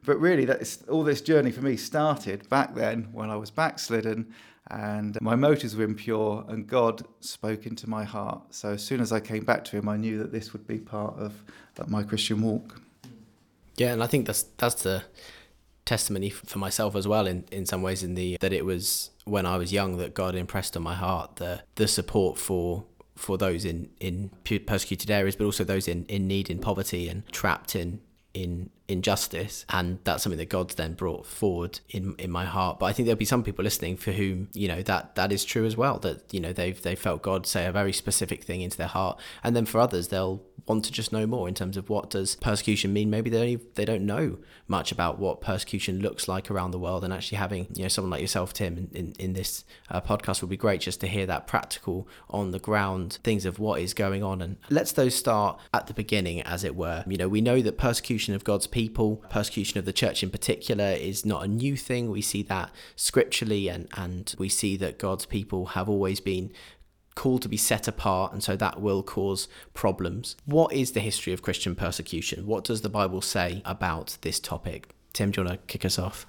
but 0.05 0.19
really, 0.19 0.47
that 0.47 0.79
all 0.89 1.03
this 1.03 1.21
journey 1.21 1.51
for 1.51 1.61
me 1.61 1.77
started 1.77 2.49
back 2.49 2.75
then 2.75 3.09
when 3.13 3.29
I 3.29 3.37
was 3.37 3.51
backslidden 3.51 4.33
and 4.71 5.21
my 5.21 5.35
motives 5.35 5.77
were 5.77 5.85
impure, 5.85 6.45
and 6.49 6.67
God 6.67 7.05
spoke 7.21 7.67
into 7.67 7.91
my 7.91 8.05
heart. 8.05 8.41
So 8.55 8.71
as 8.71 8.83
soon 8.83 9.01
as 9.01 9.13
I 9.13 9.21
came 9.21 9.45
back 9.45 9.65
to 9.65 9.77
Him, 9.77 9.89
I 9.89 9.97
knew 9.97 10.19
that 10.19 10.33
this 10.33 10.53
would 10.53 10.67
be 10.67 10.79
part 10.79 11.19
of 11.19 11.35
my 11.89 12.03
Christian 12.03 12.41
walk. 12.41 12.81
Yeah, 13.77 13.93
and 13.93 14.03
I 14.03 14.07
think 14.07 14.27
that's 14.27 14.45
that's 14.59 14.83
the 14.83 15.05
testimony 15.85 16.31
for 16.31 16.59
myself 16.59 16.95
as 16.95 17.09
well 17.09 17.27
in, 17.27 17.45
in 17.51 17.67
some 17.67 17.83
ways 17.83 18.03
in 18.03 18.15
the 18.15 18.37
that 18.41 18.53
it 18.53 18.65
was 18.65 19.11
when 19.25 19.47
I 19.47 19.57
was 19.57 19.73
young 19.73 19.97
that 19.97 20.15
God 20.15 20.35
impressed 20.35 20.77
on 20.77 20.83
my 20.83 20.95
heart 20.95 21.37
the 21.37 21.63
the 21.75 21.89
support 21.89 22.39
for 22.39 22.85
for 23.17 23.37
those 23.37 23.65
in 23.65 23.91
in 23.99 24.31
persecuted 24.67 25.11
areas 25.11 25.35
but 25.35 25.45
also 25.45 25.65
those 25.65 25.89
in 25.89 26.05
in 26.07 26.29
need 26.29 26.51
in 26.51 26.61
poverty 26.61 27.09
and 27.09 27.27
trapped 27.33 27.75
in 27.75 28.01
in 28.33 28.71
injustice 28.93 29.65
and 29.71 29.99
that's 30.05 30.23
something 30.23 30.39
that 30.39 30.49
god's 30.49 30.75
then 30.77 30.95
brought 30.95 31.27
forward 31.27 31.81
in 31.89 32.15
in 32.19 32.31
my 32.31 32.45
heart. 32.45 32.79
But 32.79 32.87
i 32.87 32.93
think 32.93 33.07
there'll 33.07 33.19
be 33.19 33.25
some 33.25 33.43
people 33.43 33.65
listening 33.65 33.97
for 33.97 34.13
whom 34.13 34.49
you 34.53 34.69
know 34.69 34.83
that 34.83 35.15
that 35.15 35.33
is 35.33 35.45
true 35.45 35.65
as 35.65 35.77
well 35.77 35.99
that 36.01 36.33
you 36.33 36.41
know 36.41 36.53
they've 36.53 36.81
they 36.81 36.95
felt 36.95 37.23
god 37.23 37.47
say 37.47 37.67
a 37.67 37.73
very 37.73 37.93
specific 37.93 38.45
thing 38.45 38.61
into 38.61 38.77
their 38.77 38.87
heart. 38.87 39.19
And 39.43 39.57
then 39.57 39.67
for 39.67 39.81
others 39.81 40.09
they'll 40.09 40.43
want 40.67 40.85
to 40.85 40.93
just 40.93 41.13
know 41.13 41.27
more 41.27 41.49
in 41.49 41.55
terms 41.55 41.77
of 41.77 41.89
what 41.89 42.11
does 42.11 42.37
persecution 42.37 42.93
mean. 42.93 43.11
Maybe 43.11 43.31
they 43.31 43.57
they 43.75 43.85
don't 43.85 44.07
know 44.07 44.39
much 44.69 44.93
about 44.93 45.19
what 45.19 45.41
persecution 45.41 46.01
looks 46.01 46.29
like 46.29 46.51
around 46.51 46.71
the 46.71 46.79
world. 46.79 47.05
And 47.05 47.13
actually 47.13 47.39
having 47.39 47.67
you 47.75 47.83
know 47.83 47.89
someone 47.89 48.11
like 48.11 48.21
yourself 48.21 48.53
tim 48.53 48.79
in, 48.79 48.89
in, 48.93 49.13
in 49.19 49.33
this 49.33 49.65
uh, 49.91 50.01
podcast 50.01 50.41
would 50.41 50.51
be 50.51 50.57
great 50.57 50.81
just 50.81 51.01
to 51.01 51.07
hear 51.07 51.27
that 51.27 51.47
practical 51.47 52.09
on 52.31 52.51
the 52.51 52.59
ground 52.59 53.19
things 53.25 53.45
of 53.45 53.59
what 53.59 53.81
is 53.81 53.95
going 53.95 54.23
on. 54.23 54.41
And 54.41 54.57
let's 54.71 54.93
those 54.93 55.15
start 55.15 55.61
at 55.75 55.87
the 55.87 55.95
beginning 55.95 56.43
as 56.43 56.65
it 56.65 56.77
were. 56.77 57.05
You 57.07 57.17
know 57.17 57.29
we 57.29 57.41
know 57.41 57.61
that 57.63 57.79
persecution 57.79 58.35
of 58.35 58.45
god's 58.45 58.67
people 58.67 58.82
persecution 58.89 59.79
of 59.79 59.85
the 59.85 59.93
church 59.93 60.23
in 60.23 60.31
particular 60.31 60.91
is 60.91 61.25
not 61.25 61.45
a 61.45 61.49
new 61.49 61.77
thing 61.77 62.11
we 62.11 62.23
see 62.23 62.43
that 62.43 62.71
scripturally 62.97 63.69
and 63.69 63.89
and 63.97 64.35
we 64.39 64.49
see 64.49 64.77
that 64.77 64.99
god's 64.99 65.27
people 65.27 65.67
have 65.67 65.89
always 65.89 66.21
been 66.21 66.51
called 67.15 67.43
to 67.43 67.49
be 67.49 67.57
set 67.57 67.89
apart, 67.89 68.33
and 68.33 68.43
so 68.43 68.57
that 68.57 68.81
will 68.81 69.03
cause 69.03 69.49
problems. 69.75 70.37
What 70.45 70.73
is 70.73 70.93
the 70.93 71.01
history 71.01 71.33
of 71.33 71.43
Christian 71.43 71.75
persecution? 71.75 72.47
What 72.47 72.65
does 72.65 72.81
the 72.81 72.89
Bible 72.89 73.21
say 73.21 73.63
about 73.65 74.17
this 74.23 74.41
topic? 74.41 74.95
Tim, 75.13 75.31
do 75.31 75.41
you 75.43 75.47
want 75.47 75.61
to 75.61 75.67
kick 75.67 75.85
us 75.85 75.99
off? 75.99 76.27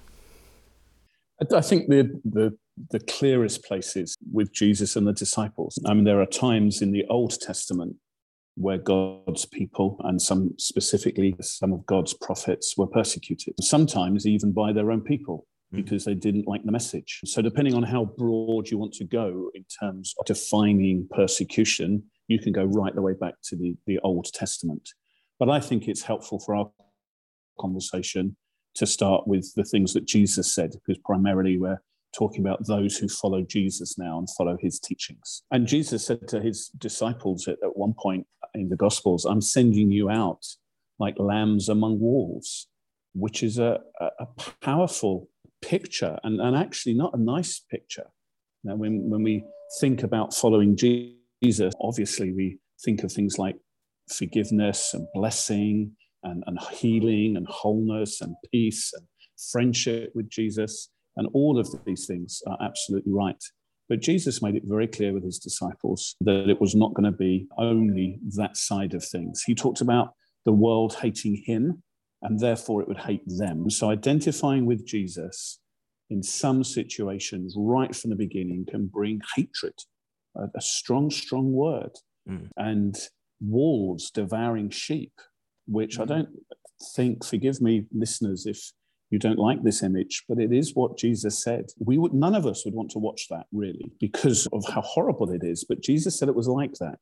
I 1.52 1.60
think 1.62 1.88
the, 1.88 2.20
the 2.24 2.56
the 2.90 3.00
clearest 3.00 3.64
places 3.64 4.16
with 4.32 4.52
Jesus 4.52 4.96
and 4.96 5.06
the 5.06 5.12
disciples. 5.12 5.78
I 5.86 5.94
mean, 5.94 6.04
there 6.04 6.20
are 6.20 6.26
times 6.26 6.82
in 6.82 6.90
the 6.90 7.04
Old 7.08 7.38
Testament 7.40 7.96
where 8.56 8.78
God's 8.78 9.44
people 9.46 10.00
and 10.04 10.20
some 10.20 10.54
specifically 10.58 11.34
some 11.40 11.72
of 11.72 11.84
God's 11.86 12.14
prophets 12.14 12.74
were 12.76 12.86
persecuted, 12.86 13.54
sometimes 13.60 14.26
even 14.26 14.52
by 14.52 14.72
their 14.72 14.90
own 14.90 15.02
people. 15.02 15.46
Mm. 15.74 15.84
because 15.84 16.04
they 16.04 16.14
didn't 16.14 16.46
like 16.46 16.62
the 16.64 16.72
message. 16.72 17.20
So, 17.24 17.42
depending 17.42 17.74
on 17.74 17.82
how 17.82 18.04
broad 18.04 18.68
you 18.68 18.78
want 18.78 18.92
to 18.94 19.04
go 19.04 19.50
in 19.54 19.64
terms 19.80 20.14
of 20.18 20.26
defining 20.26 21.08
persecution, 21.10 22.02
you 22.28 22.38
can 22.38 22.52
go 22.52 22.64
right 22.64 22.94
the 22.94 23.02
way 23.02 23.14
back 23.14 23.34
to 23.44 23.56
the, 23.56 23.74
the 23.86 23.98
Old 24.00 24.26
Testament. 24.32 24.90
But 25.38 25.50
I 25.50 25.60
think 25.60 25.88
it's 25.88 26.02
helpful 26.02 26.38
for 26.38 26.54
our 26.54 26.70
conversation 27.58 28.36
to 28.76 28.86
start 28.86 29.26
with 29.26 29.52
the 29.54 29.64
things 29.64 29.94
that 29.94 30.06
Jesus 30.06 30.52
said, 30.52 30.72
because 30.72 31.00
primarily 31.04 31.58
we're 31.58 31.80
talking 32.14 32.40
about 32.40 32.66
those 32.66 32.96
who 32.96 33.08
follow 33.08 33.42
Jesus 33.42 33.98
now 33.98 34.18
and 34.18 34.28
follow 34.30 34.56
his 34.60 34.78
teachings. 34.78 35.42
And 35.50 35.66
Jesus 35.66 36.06
said 36.06 36.28
to 36.28 36.40
his 36.40 36.70
disciples 36.78 37.48
at, 37.48 37.56
at 37.62 37.76
one 37.76 37.94
point 37.98 38.26
in 38.54 38.68
the 38.68 38.76
Gospels, 38.76 39.24
I'm 39.24 39.40
sending 39.40 39.90
you 39.90 40.10
out 40.10 40.44
like 40.98 41.18
lambs 41.18 41.68
among 41.68 42.00
wolves, 42.00 42.68
which 43.14 43.42
is 43.42 43.58
a, 43.58 43.80
a 44.00 44.26
powerful 44.60 45.28
picture 45.62 46.18
and, 46.22 46.40
and 46.40 46.56
actually 46.56 46.94
not 46.94 47.14
a 47.14 47.20
nice 47.20 47.60
picture. 47.70 48.06
Now, 48.62 48.76
when, 48.76 49.08
when 49.10 49.22
we 49.22 49.44
think 49.80 50.02
about 50.02 50.34
following 50.34 50.76
Jesus, 50.76 51.74
obviously 51.80 52.32
we 52.32 52.58
think 52.84 53.02
of 53.02 53.12
things 53.12 53.38
like 53.38 53.56
forgiveness 54.08 54.94
and 54.94 55.06
blessing 55.14 55.92
and, 56.22 56.44
and 56.46 56.58
healing 56.72 57.36
and 57.36 57.46
wholeness 57.48 58.20
and 58.20 58.34
peace 58.50 58.92
and 58.94 59.06
friendship 59.52 60.12
with 60.14 60.28
Jesus. 60.28 60.90
And 61.16 61.28
all 61.32 61.58
of 61.58 61.68
these 61.84 62.06
things 62.06 62.42
are 62.46 62.58
absolutely 62.60 63.12
right. 63.12 63.42
But 63.88 64.00
Jesus 64.00 64.42
made 64.42 64.54
it 64.54 64.62
very 64.64 64.86
clear 64.86 65.12
with 65.12 65.24
his 65.24 65.38
disciples 65.38 66.16
that 66.22 66.48
it 66.48 66.60
was 66.60 66.74
not 66.74 66.94
going 66.94 67.10
to 67.10 67.16
be 67.16 67.46
only 67.58 68.18
that 68.36 68.56
side 68.56 68.94
of 68.94 69.04
things. 69.04 69.42
He 69.42 69.54
talked 69.54 69.80
about 69.80 70.14
the 70.44 70.52
world 70.52 70.94
hating 70.94 71.42
him 71.44 71.82
and 72.22 72.40
therefore 72.40 72.80
it 72.80 72.88
would 72.88 72.98
hate 72.98 73.22
them. 73.26 73.68
So 73.70 73.90
identifying 73.90 74.64
with 74.64 74.86
Jesus 74.86 75.60
in 76.10 76.22
some 76.22 76.64
situations 76.64 77.54
right 77.56 77.94
from 77.94 78.10
the 78.10 78.16
beginning 78.16 78.66
can 78.68 78.86
bring 78.86 79.20
hatred, 79.36 79.74
a, 80.36 80.44
a 80.56 80.60
strong, 80.60 81.10
strong 81.10 81.52
word, 81.52 81.92
mm. 82.28 82.48
and 82.56 82.96
wolves 83.40 84.10
devouring 84.10 84.70
sheep, 84.70 85.12
which 85.66 85.98
mm. 85.98 86.02
I 86.02 86.04
don't 86.06 86.28
think, 86.94 87.24
forgive 87.24 87.60
me, 87.60 87.84
listeners, 87.92 88.46
if 88.46 88.72
you 89.10 89.18
don't 89.18 89.38
like 89.38 89.62
this 89.62 89.82
image, 89.82 90.24
but 90.28 90.38
it 90.38 90.52
is 90.52 90.74
what 90.74 90.98
Jesus 90.98 91.42
said. 91.42 91.66
We 91.78 91.98
would 91.98 92.12
none 92.12 92.34
of 92.34 92.46
us 92.46 92.64
would 92.64 92.74
want 92.74 92.90
to 92.92 92.98
watch 92.98 93.28
that 93.30 93.46
really 93.52 93.92
because 94.00 94.46
of 94.52 94.64
how 94.68 94.80
horrible 94.82 95.30
it 95.30 95.42
is. 95.44 95.64
But 95.64 95.82
Jesus 95.82 96.18
said 96.18 96.28
it 96.28 96.34
was 96.34 96.48
like 96.48 96.74
that. 96.80 96.98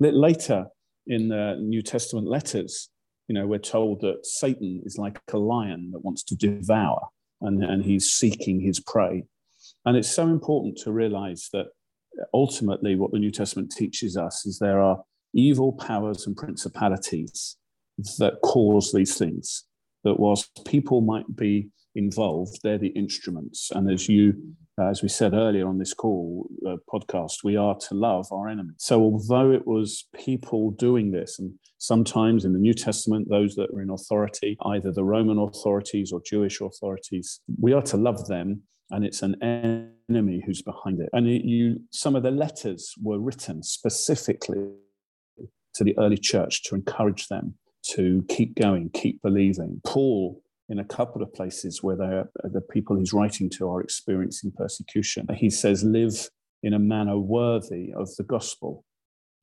Later 0.00 0.66
in 1.06 1.28
the 1.28 1.56
New 1.60 1.82
Testament 1.82 2.26
letters, 2.26 2.88
you 3.28 3.34
know, 3.34 3.46
we're 3.46 3.58
told 3.58 4.00
that 4.00 4.26
Satan 4.26 4.82
is 4.84 4.98
like 4.98 5.20
a 5.32 5.38
lion 5.38 5.90
that 5.92 6.04
wants 6.04 6.22
to 6.24 6.36
devour 6.36 7.08
and, 7.40 7.62
and 7.62 7.84
he's 7.84 8.10
seeking 8.10 8.60
his 8.60 8.80
prey. 8.80 9.24
And 9.84 9.96
it's 9.96 10.10
so 10.10 10.26
important 10.26 10.78
to 10.78 10.92
realize 10.92 11.48
that 11.52 11.66
ultimately 12.34 12.96
what 12.96 13.12
the 13.12 13.18
New 13.18 13.30
Testament 13.30 13.72
teaches 13.76 14.16
us 14.16 14.44
is 14.44 14.58
there 14.58 14.80
are 14.80 15.02
evil 15.34 15.72
powers 15.72 16.26
and 16.26 16.36
principalities 16.36 17.56
that 18.18 18.40
cause 18.42 18.92
these 18.92 19.16
things. 19.16 19.64
That 20.04 20.18
whilst 20.18 20.64
people 20.64 21.00
might 21.00 21.36
be 21.36 21.68
involved, 21.94 22.60
they're 22.62 22.78
the 22.78 22.88
instruments. 22.88 23.70
And 23.74 23.90
as 23.90 24.08
you, 24.08 24.34
as 24.80 25.02
we 25.02 25.08
said 25.08 25.34
earlier 25.34 25.68
on 25.68 25.78
this 25.78 25.94
call 25.94 26.48
uh, 26.66 26.76
podcast, 26.92 27.44
we 27.44 27.56
are 27.56 27.76
to 27.88 27.94
love 27.94 28.26
our 28.32 28.48
enemies. 28.48 28.76
So 28.78 29.00
although 29.00 29.50
it 29.52 29.66
was 29.66 30.08
people 30.14 30.70
doing 30.72 31.10
this, 31.10 31.38
and 31.38 31.52
sometimes 31.78 32.44
in 32.44 32.52
the 32.52 32.58
New 32.58 32.74
Testament, 32.74 33.28
those 33.28 33.54
that 33.56 33.72
were 33.72 33.82
in 33.82 33.90
authority, 33.90 34.56
either 34.64 34.92
the 34.92 35.04
Roman 35.04 35.38
authorities 35.38 36.12
or 36.12 36.20
Jewish 36.24 36.60
authorities, 36.60 37.40
we 37.60 37.72
are 37.72 37.82
to 37.82 37.96
love 37.96 38.26
them. 38.26 38.62
And 38.90 39.04
it's 39.06 39.22
an 39.22 39.36
enemy 39.42 40.42
who's 40.44 40.60
behind 40.60 41.00
it. 41.00 41.08
And 41.14 41.26
it, 41.26 41.44
you, 41.44 41.80
some 41.90 42.14
of 42.14 42.22
the 42.22 42.30
letters 42.30 42.94
were 43.02 43.18
written 43.18 43.62
specifically 43.62 44.68
to 45.74 45.84
the 45.84 45.96
early 45.98 46.18
church 46.18 46.62
to 46.64 46.74
encourage 46.74 47.28
them 47.28 47.54
to 47.82 48.24
keep 48.28 48.54
going, 48.54 48.90
keep 48.90 49.20
believing. 49.22 49.80
Paul 49.84 50.42
in 50.68 50.78
a 50.78 50.84
couple 50.84 51.22
of 51.22 51.34
places 51.34 51.82
where 51.82 51.96
the 51.96 52.60
people 52.70 52.96
he's 52.96 53.12
writing 53.12 53.50
to 53.50 53.70
are 53.70 53.82
experiencing 53.82 54.52
persecution. 54.56 55.26
He 55.34 55.50
says, 55.50 55.84
Live 55.84 56.30
in 56.62 56.72
a 56.72 56.78
manner 56.78 57.18
worthy 57.18 57.92
of 57.92 58.14
the 58.16 58.22
gospel. 58.22 58.84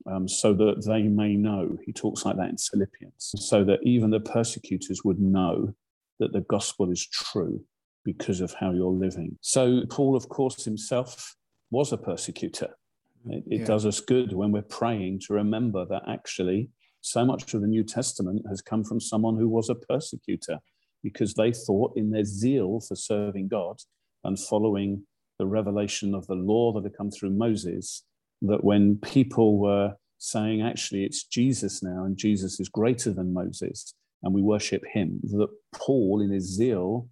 Um, 0.10 0.30
so 0.30 0.54
that 0.54 0.86
they 0.88 1.04
may 1.04 1.36
know. 1.36 1.78
He 1.86 1.92
talks 1.92 2.24
like 2.24 2.38
that 2.38 2.50
in 2.50 2.58
Philippians, 2.58 3.36
so 3.36 3.66
that 3.66 3.80
even 3.84 4.12
the 4.12 4.22
persecutors 4.22 5.04
would 5.04 5.20
know 5.20 5.76
that 6.20 6.32
the 6.32 6.40
gospel 6.40 6.90
is 6.90 7.06
true 7.06 7.62
because 8.06 8.40
of 8.40 8.54
how 8.54 8.72
you're 8.72 8.88
living. 8.88 9.38
So, 9.42 9.82
Paul, 9.90 10.16
of 10.16 10.30
course, 10.30 10.64
himself 10.64 11.36
was 11.70 11.92
a 11.92 11.98
persecutor. 11.98 12.78
It, 13.26 13.44
it 13.48 13.60
yeah. 13.60 13.66
does 13.66 13.86
us 13.86 14.00
good 14.00 14.32
when 14.32 14.54
we're 14.54 14.62
praying 14.62 15.20
to 15.28 15.34
remember 15.34 15.86
that 15.88 16.04
actually 16.08 16.70
so 17.02 17.26
much 17.26 17.54
of 17.54 17.62
the 17.62 17.68
New 17.68 17.84
Testament 17.84 18.46
has 18.50 18.62
come 18.62 18.84
from 18.84 19.00
someone 19.00 19.38
who 19.38 19.48
was 19.48 19.70
a 19.70 19.76
persecutor 19.76 20.60
because 21.04 21.34
they 21.34 21.54
thought, 21.54 21.96
in 21.96 22.12
their 22.12 22.26
zeal 22.26 22.82
for 22.82 22.96
serving 22.96 23.48
God 23.48 23.78
and 24.24 24.38
following 24.38 25.04
the 25.38 25.48
revelation 25.48 26.14
of 26.14 26.28
the 26.28 26.36
law 26.36 26.74
that 26.74 26.84
had 26.84 26.98
come 26.98 27.10
through 27.10 27.30
Moses, 27.30 28.04
that 28.42 28.64
when 28.64 28.98
people 28.98 29.58
were 29.58 29.96
saying, 30.18 30.62
actually, 30.62 31.06
it's 31.06 31.24
Jesus 31.24 31.82
now, 31.82 32.04
and 32.04 32.18
Jesus 32.18 32.60
is 32.60 32.68
greater 32.68 33.12
than 33.14 33.34
Moses, 33.34 33.94
and 34.22 34.34
we 34.34 34.42
worship 34.42 34.84
him, 34.92 35.22
that 35.24 35.48
Paul, 35.74 36.22
in 36.22 36.32
his 36.32 36.54
zeal, 36.56 37.08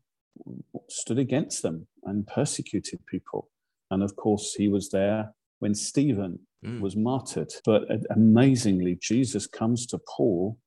stood 0.89 1.17
against 1.17 1.63
them 1.63 1.87
and 2.03 2.27
persecuted 2.27 3.05
people. 3.05 3.49
And 3.89 4.03
of 4.03 4.17
course, 4.17 4.55
he 4.55 4.67
was 4.67 4.89
there 4.89 5.33
when 5.59 5.73
Stephen 5.73 6.39
mm. 6.65 6.79
was 6.79 6.95
martyred. 6.95 7.51
But 7.65 7.83
amazingly, 8.09 8.97
Jesus 9.01 9.47
comes 9.47 9.85
to 9.87 9.99
Paul 10.15 10.57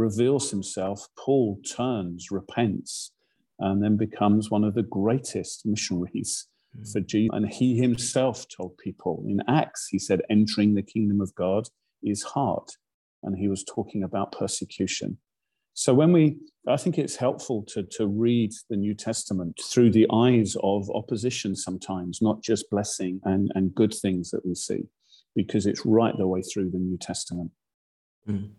reveals 0.00 0.50
himself, 0.50 1.06
Paul 1.16 1.60
turns, 1.76 2.30
repents, 2.30 3.12
and 3.58 3.82
then 3.82 3.96
becomes 3.96 4.50
one 4.50 4.64
of 4.64 4.74
the 4.74 4.82
greatest 4.82 5.62
missionaries 5.66 6.48
mm. 6.76 6.92
for 6.92 7.00
Jesus. 7.00 7.30
And 7.34 7.48
he 7.48 7.76
himself 7.76 8.46
told 8.48 8.78
people 8.78 9.22
in 9.28 9.40
Acts, 9.46 9.88
he 9.90 9.98
said, 9.98 10.22
entering 10.30 10.74
the 10.74 10.82
kingdom 10.82 11.20
of 11.20 11.34
God 11.34 11.68
is 12.02 12.22
hard. 12.22 12.68
And 13.22 13.36
he 13.36 13.48
was 13.48 13.64
talking 13.64 14.02
about 14.02 14.32
persecution. 14.32 15.18
So 15.74 15.94
when 15.94 16.12
we, 16.12 16.36
I 16.66 16.76
think 16.76 16.98
it's 16.98 17.16
helpful 17.16 17.64
to, 17.68 17.82
to 17.82 18.06
read 18.06 18.50
the 18.70 18.76
New 18.76 18.94
Testament 18.94 19.60
through 19.62 19.90
the 19.90 20.06
eyes 20.12 20.56
of 20.62 20.90
opposition 20.90 21.54
sometimes, 21.54 22.20
not 22.20 22.42
just 22.42 22.70
blessing 22.70 23.20
and, 23.24 23.50
and 23.54 23.74
good 23.74 23.94
things 23.94 24.30
that 24.30 24.44
we 24.44 24.54
see, 24.54 24.84
because 25.44 25.66
it's 25.66 25.84
right 25.86 26.16
the 26.16 26.26
way 26.26 26.42
through 26.42 26.70
the 26.70 26.78
New 26.78 26.98
Testament. 26.98 27.50
Mm. 28.28 28.50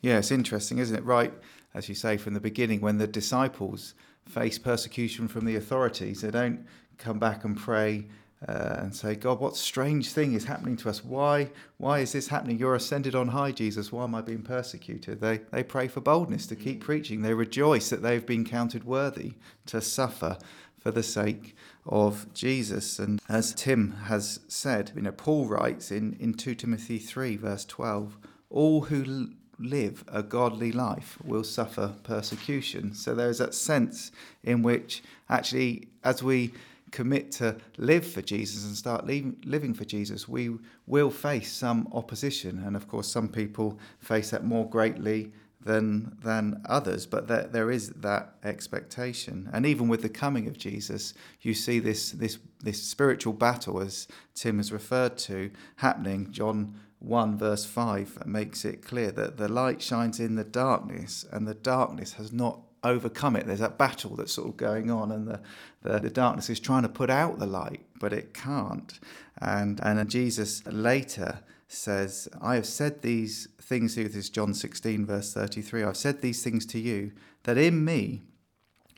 Yeah, 0.00 0.18
it's 0.18 0.30
interesting, 0.30 0.78
isn't 0.78 0.96
it? 0.96 1.04
Right, 1.04 1.32
as 1.74 1.88
you 1.88 1.94
say, 1.94 2.16
from 2.16 2.34
the 2.34 2.40
beginning, 2.40 2.80
when 2.80 2.98
the 2.98 3.06
disciples 3.06 3.94
face 4.26 4.58
persecution 4.58 5.28
from 5.28 5.44
the 5.44 5.56
authorities, 5.56 6.20
they 6.20 6.30
don't 6.30 6.66
come 6.98 7.18
back 7.18 7.44
and 7.44 7.56
pray 7.56 8.06
uh, 8.46 8.76
and 8.78 8.94
say, 8.94 9.14
God, 9.14 9.40
what 9.40 9.56
strange 9.56 10.12
thing 10.12 10.34
is 10.34 10.44
happening 10.44 10.76
to 10.78 10.90
us? 10.90 11.04
Why, 11.04 11.50
why 11.78 12.00
is 12.00 12.12
this 12.12 12.28
happening? 12.28 12.58
You're 12.58 12.74
ascended 12.74 13.14
on 13.14 13.28
high, 13.28 13.52
Jesus. 13.52 13.90
Why 13.90 14.04
am 14.04 14.14
I 14.14 14.20
being 14.20 14.42
persecuted? 14.42 15.20
They, 15.20 15.38
they 15.50 15.62
pray 15.62 15.88
for 15.88 16.00
boldness 16.00 16.46
to 16.48 16.56
keep 16.56 16.84
preaching. 16.84 17.22
They 17.22 17.34
rejoice 17.34 17.88
that 17.90 18.02
they've 18.02 18.26
been 18.26 18.44
counted 18.44 18.84
worthy 18.84 19.32
to 19.66 19.80
suffer 19.80 20.36
for 20.78 20.90
the 20.90 21.02
sake 21.02 21.56
of 21.88 22.32
Jesus. 22.34 22.98
And 22.98 23.20
as 23.28 23.54
Tim 23.54 23.92
has 24.04 24.40
said, 24.48 24.92
you 24.94 25.02
know, 25.02 25.12
Paul 25.12 25.46
writes 25.46 25.90
in, 25.90 26.16
in 26.18 26.34
2 26.34 26.54
Timothy 26.54 26.98
3, 26.98 27.36
verse 27.36 27.64
12, 27.64 28.18
all 28.50 28.82
who 28.82 29.28
live 29.58 30.04
a 30.08 30.22
godly 30.22 30.72
life 30.72 31.18
will 31.24 31.44
suffer 31.44 31.94
persecution. 32.02 32.94
So 32.94 33.14
there's 33.14 33.38
that 33.38 33.54
sense 33.54 34.10
in 34.42 34.62
which 34.62 35.02
actually, 35.28 35.88
as 36.04 36.22
we 36.22 36.52
commit 36.90 37.32
to 37.32 37.56
live 37.78 38.06
for 38.06 38.22
Jesus 38.22 38.64
and 38.64 38.76
start 38.76 39.06
living 39.06 39.74
for 39.74 39.84
Jesus, 39.84 40.28
we 40.28 40.56
will 40.86 41.10
face 41.10 41.52
some 41.52 41.88
opposition. 41.92 42.62
And 42.64 42.76
of 42.76 42.88
course, 42.88 43.08
some 43.08 43.28
people 43.28 43.78
face 43.98 44.30
that 44.30 44.44
more 44.44 44.68
greatly 44.68 45.32
than 45.66 46.16
than 46.22 46.62
others, 46.66 47.06
but 47.06 47.28
there, 47.28 47.46
there 47.46 47.70
is 47.70 47.90
that 47.90 48.34
expectation. 48.42 49.50
And 49.52 49.66
even 49.66 49.88
with 49.88 50.02
the 50.02 50.08
coming 50.08 50.46
of 50.48 50.56
Jesus, 50.56 51.12
you 51.42 51.52
see 51.54 51.78
this 51.78 52.12
this 52.12 52.38
this 52.60 52.82
spiritual 52.82 53.34
battle, 53.34 53.80
as 53.80 54.08
Tim 54.34 54.56
has 54.56 54.72
referred 54.72 55.18
to, 55.18 55.50
happening. 55.76 56.32
John 56.32 56.80
1 57.00 57.36
verse 57.36 57.66
5 57.66 58.26
makes 58.26 58.64
it 58.64 58.82
clear 58.82 59.12
that 59.12 59.36
the 59.36 59.48
light 59.48 59.82
shines 59.82 60.18
in 60.18 60.36
the 60.36 60.44
darkness 60.44 61.26
and 61.30 61.46
the 61.46 61.54
darkness 61.54 62.14
has 62.14 62.32
not 62.32 62.60
overcome 62.82 63.36
it. 63.36 63.46
There's 63.46 63.58
that 63.58 63.76
battle 63.76 64.16
that's 64.16 64.32
sort 64.32 64.48
of 64.48 64.56
going 64.56 64.90
on, 64.90 65.10
and 65.10 65.26
the, 65.26 65.40
the, 65.82 65.98
the, 65.98 66.10
darkness 66.10 66.48
is 66.48 66.60
trying 66.60 66.82
to 66.82 66.88
put 66.88 67.10
out 67.10 67.38
the 67.38 67.46
light, 67.46 67.80
but 67.98 68.12
it 68.12 68.32
can't. 68.32 68.98
And, 69.40 69.80
and 69.82 70.08
Jesus 70.08 70.64
later 70.66 71.40
says, 71.68 72.28
I 72.40 72.54
have 72.54 72.66
said 72.66 73.02
these 73.02 73.48
things 73.60 73.96
you, 73.96 74.04
this 74.04 74.16
is 74.16 74.30
John 74.30 74.54
16, 74.54 75.06
verse 75.06 75.32
33. 75.32 75.82
I've 75.82 75.96
said 75.96 76.20
these 76.20 76.42
things 76.42 76.64
to 76.66 76.78
you, 76.78 77.12
that 77.42 77.58
in 77.58 77.84
me 77.84 78.22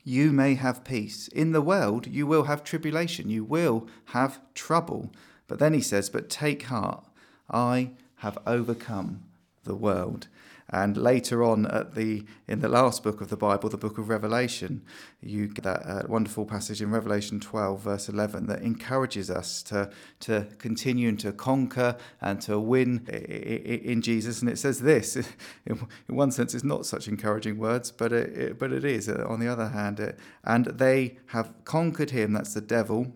you 0.05 0.33
may 0.33 0.55
have 0.55 0.85
peace. 0.85 1.29
In 1.29 1.53
the 1.53 1.63
world 1.63 2.07
you 2.07 2.27
will 2.27 2.45
have 2.45 2.65
tribulation, 2.65 3.31
you 3.31 3.45
will 3.45 3.89
have 4.07 4.41
trouble. 4.55 5.13
But 5.47 5.59
then 5.59 5.75
he 5.75 5.81
says, 5.81 6.11
But 6.11 6.29
take 6.29 6.65
heart, 6.65 7.05
I 7.51 7.93
have 8.17 8.39
overcome 8.47 9.25
the 9.65 9.75
world. 9.75 10.29
And 10.71 10.99
later 10.99 11.43
on, 11.43 11.67
at 11.67 11.95
the 11.95 12.25
in 12.47 12.61
the 12.61 12.69
last 12.69 13.03
book 13.03 13.23
of 13.23 13.31
the 13.31 13.37
Bible, 13.37 13.71
the 13.71 13.79
book 13.79 13.97
of 13.97 14.11
Revelation, 14.11 14.83
you 15.23 15.49
get 15.49 15.65
that 15.65 15.87
uh, 15.87 16.03
wonderful 16.07 16.45
passage 16.45 16.83
in 16.83 16.91
Revelation 16.91 17.41
12, 17.41 17.81
verse 17.81 18.09
11, 18.09 18.47
that 18.47 18.61
encourages 18.61 19.31
us 19.31 19.63
to 19.65 19.91
to 20.21 20.47
continue 20.59 21.09
and 21.09 21.21
to 21.21 21.33
conquer 21.33 21.97
and 22.21 22.41
to 22.43 22.61
win 22.61 23.07
in 23.07 24.03
Jesus. 24.03 24.43
And 24.43 24.51
it 24.51 24.59
says 24.59 24.81
this, 24.81 25.17
in 25.67 25.89
one 26.07 26.31
sense, 26.31 26.55
it's 26.55 26.65
not 26.65 26.85
such 26.85 27.09
encouraging 27.09 27.59
words, 27.59 27.91
but 27.91 28.13
it, 28.13 28.37
it 28.37 28.59
but 28.59 28.71
it 28.71 28.85
is. 28.85 29.09
Uh, 29.09 29.25
on 29.27 29.41
the 29.41 29.49
other 29.49 29.69
hand, 29.69 30.01
it, 30.01 30.19
and 30.45 30.67
they 30.67 31.17
have 31.29 31.53
conquered 31.65 32.11
him. 32.11 32.35
That's 32.35 32.53
the 32.53 32.61
devil 32.61 33.15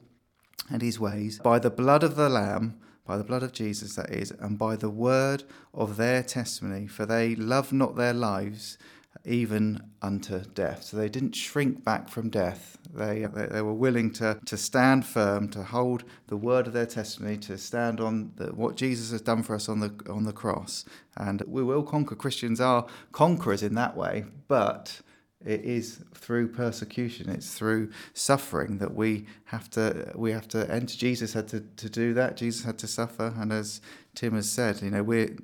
and 0.71 0.81
his 0.81 0.99
ways 0.99 1.39
by 1.39 1.59
the 1.59 1.71
blood 1.71 2.03
of 2.03 2.17
the 2.17 2.29
Lamb 2.29 2.79
by 3.05 3.17
the 3.17 3.25
blood 3.25 3.43
of 3.43 3.53
Jesus, 3.53 3.97
that 3.97 4.11
is, 4.11 4.31
and 4.31 4.59
by 4.59 4.77
the 4.77 4.91
word 4.91 5.45
of 5.75 5.97
their 5.97 6.23
testimony, 6.23 6.87
for 6.87 7.05
they 7.05 7.35
loved 7.35 7.73
not 7.73 7.97
their 7.97 8.15
lives 8.15 8.79
even 9.25 9.81
unto 10.01 10.41
death. 10.41 10.83
So 10.85 10.97
they 10.97 11.09
didn't 11.09 11.35
shrink 11.37 11.85
back 11.85 12.09
from 12.09 12.29
death. 12.29 12.79
They, 12.93 13.27
they, 13.27 13.47
they, 13.47 13.63
were 13.63 13.75
willing 13.75 14.11
to, 14.15 14.39
to 14.47 14.57
stand 14.57 15.07
firm, 15.07 15.49
to 15.51 15.63
hold 15.63 16.05
the 16.29 16.37
word 16.37 16.67
of 16.67 16.73
their 16.73 16.87
testimony, 16.87 17.37
to 17.39 17.59
stand 17.59 18.01
on 18.01 18.33
the, 18.37 18.47
what 18.47 18.77
Jesus 18.77 19.11
has 19.13 19.21
done 19.21 19.43
for 19.43 19.55
us 19.55 19.69
on 19.69 19.81
the, 19.81 19.95
on 20.09 20.25
the 20.25 20.33
cross. 20.33 20.85
And 21.17 21.43
we 21.47 21.63
will 21.63 21.83
conquer. 21.83 22.15
Christians 22.15 22.61
are 22.61 22.87
conquerors 23.13 23.63
in 23.63 23.75
that 23.75 23.97
way, 23.97 24.25
but 24.49 25.01
it 25.45 25.65
is 25.65 26.01
through 26.15 26.49
persecution 26.49 27.29
it's 27.29 27.55
through 27.55 27.91
suffering 28.15 28.79
that 28.79 28.95
we 28.95 29.27
have 29.47 29.69
to 29.71 30.13
we 30.15 30.33
have 30.33 30.49
to 30.49 30.71
enter. 30.71 30.97
Jesus 30.97 31.33
had 31.33 31.49
to, 31.49 31.61
to 31.61 31.89
do 31.89 32.15
that. 32.15 32.37
Jesus 32.37 32.65
had 32.65 32.79
to 32.79 32.87
suffer. 32.87 33.35
And 33.37 33.53
as 33.53 33.81
tim 34.15 34.35
has 34.35 34.51
said 34.51 34.83
you 34.83 34.91
know 34.91 35.03
we're 35.03 35.35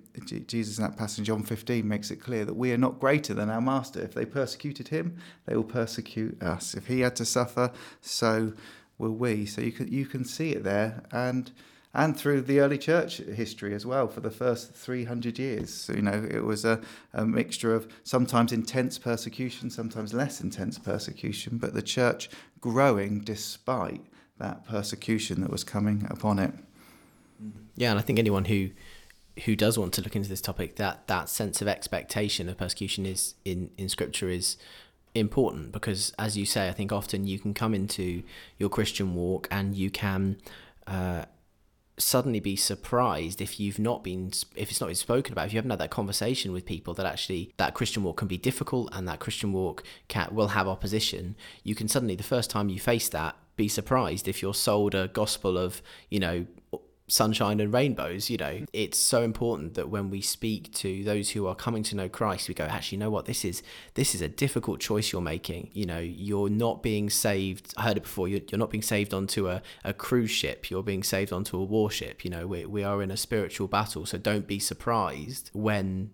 jesus 0.47 0.77
in 0.77 0.85
that 0.85 0.97
passage 0.97 1.25
john 1.27 1.43
15 1.43 1.89
makes 1.89 2.11
it 2.11 2.17
clear 2.17 2.45
that 2.45 2.53
we 2.53 2.71
are 2.71 2.77
not 2.77 3.01
greater 3.01 3.35
than 3.35 3.51
our 3.51 3.61
master. 3.61 4.01
If 4.01 4.15
they 4.15 4.27
persecuted 4.27 4.89
him 4.89 5.17
they 5.47 5.57
will 5.57 5.65
persecute 5.65 6.43
us. 6.43 6.75
If 6.75 6.87
he 6.87 7.01
had 7.01 7.17
to 7.17 7.25
suffer 7.25 7.73
so 8.01 8.53
will 8.99 9.15
we. 9.15 9.47
So 9.47 9.61
you 9.61 9.73
can 9.73 9.89
you 9.93 10.07
can 10.07 10.25
see 10.25 10.51
it 10.51 10.65
there. 10.65 11.03
And 11.13 11.51
and 11.99 12.17
through 12.17 12.41
the 12.41 12.61
early 12.61 12.79
church 12.79 13.17
history 13.17 13.75
as 13.75 13.85
well 13.85 14.07
for 14.07 14.21
the 14.21 14.31
first 14.31 14.73
300 14.73 15.37
years. 15.37 15.75
So, 15.75 15.95
you 15.95 16.03
know, 16.03 16.25
it 16.31 16.45
was 16.45 16.65
a, 16.65 16.81
a 17.13 17.27
mixture 17.27 17.75
of 17.75 17.89
sometimes 18.05 18.53
intense 18.53 18.99
persecution, 18.99 19.69
sometimes 19.69 20.15
less 20.15 20.41
intense 20.41 20.79
persecution, 20.79 21.59
but 21.59 21.75
the 21.75 21.83
church 21.83 22.31
growing 22.61 23.19
despite 23.19 24.01
that 24.39 24.65
persecution 24.65 25.41
that 25.41 25.51
was 25.51 25.65
coming 25.65 26.07
upon 26.09 26.39
it. 26.39 26.55
Yeah, 27.75 27.91
and 27.91 27.99
I 27.99 28.03
think 28.03 28.21
anyone 28.21 28.45
who 28.45 28.71
who 29.45 29.55
does 29.55 29.79
want 29.79 29.93
to 29.95 30.03
look 30.03 30.17
into 30.17 30.29
this 30.29 30.41
topic, 30.41 30.77
that 30.77 31.09
that 31.09 31.29
sense 31.29 31.61
of 31.61 31.67
expectation 31.67 32.49
of 32.49 32.57
persecution 32.57 33.07
is 33.07 33.35
in 33.45 33.71
in 33.77 33.89
scripture 33.89 34.29
is 34.29 34.57
important 35.15 35.73
because 35.73 36.13
as 36.19 36.37
you 36.37 36.45
say 36.45 36.69
i 36.69 36.73
think 36.73 36.93
often 36.93 37.27
you 37.27 37.39
can 37.39 37.55
come 37.55 37.75
into 37.75 38.23
your 38.59 38.69
christian 38.69 39.15
walk 39.15 39.49
and 39.51 39.75
you 39.75 39.91
can 39.91 40.37
uh, 40.87 41.25
suddenly 41.99 42.41
be 42.41 42.57
surprised 42.57 43.41
if 43.41 43.59
you've 43.59 43.79
not 43.79 44.05
been 44.05 44.31
if 44.55 44.71
it's 44.71 44.81
not 44.81 44.87
been 44.87 44.97
spoken 44.97 45.33
about 45.33 45.47
if 45.47 45.53
you 45.53 45.59
haven't 45.59 45.71
had 45.71 45.81
that 45.81 45.91
conversation 45.91 46.53
with 46.53 46.65
people 46.65 46.95
that 46.95 47.07
actually 47.07 47.53
that 47.57 47.75
christian 47.75 48.03
walk 48.03 48.17
can 48.17 48.29
be 48.29 48.39
difficult 48.39 48.89
and 48.93 49.09
that 49.09 49.19
christian 49.19 49.53
walk 49.53 49.83
can 50.07 50.29
will 50.31 50.49
have 50.49 50.69
opposition 50.69 51.35
you 51.65 51.75
can 51.75 51.89
suddenly 51.89 52.15
the 52.15 52.23
first 52.23 52.51
time 52.51 52.69
you 52.69 52.79
face 52.79 53.09
that 53.09 53.37
be 53.57 53.69
surprised 53.69 54.29
if 54.29 54.41
you're 54.41 54.55
sold 54.55 54.95
a 54.95 55.09
gospel 55.09 55.59
of 55.59 55.83
you 56.09 56.21
know 56.21 56.47
sunshine 57.09 57.59
and 57.59 57.73
rainbows 57.73 58.29
you 58.29 58.37
know 58.37 58.61
it's 58.73 58.99
so 58.99 59.23
important 59.23 59.75
that 59.75 59.89
when 59.89 60.11
we 60.11 60.21
speak 60.21 60.73
to 60.75 61.03
those 61.05 61.31
who 61.31 61.47
are 61.47 61.55
coming 61.55 61.83
to 61.83 61.97
know 61.97 62.09
Christ 62.09 62.49
we 62.49 62.55
go 62.55 62.65
actually 62.65 62.99
you 62.99 63.05
know 63.05 63.11
what? 63.11 63.27
This 63.27 63.45
is 63.45 63.63
this 63.95 64.13
is 64.13 64.21
a 64.21 64.29
difficult 64.29 64.81
choice 64.81 65.13
you're 65.13 65.23
making. 65.23 65.71
You 65.73 65.87
know 65.87 66.01
you're 66.01 66.49
not 66.49 66.83
being 66.83 67.09
saved 67.09 67.73
I 67.77 67.85
heard 67.85 67.97
it 67.97 68.03
before 68.03 68.27
you're, 68.27 68.41
you're 68.51 68.59
not 68.59 68.71
being 68.71 68.83
saved 68.83 69.15
onto 69.15 69.49
a, 69.49 69.63
a 69.85 69.93
cruise 69.93 70.33
ship. 70.33 70.69
You're 70.69 70.83
being 70.83 71.05
saved 71.05 71.33
onto 71.33 71.57
a 71.57 71.65
warship. 71.65 72.25
You 72.25 72.31
know 72.31 72.47
we, 72.49 72.67
we 72.67 72.83
are 72.83 73.01
in 73.03 73.13
a 73.13 73.17
spiritual 73.17 73.69
battle. 73.69 74.05
So 74.05 74.19
don't 74.19 74.49
be 74.49 74.59
surprised 74.59 75.51
when 75.53 76.11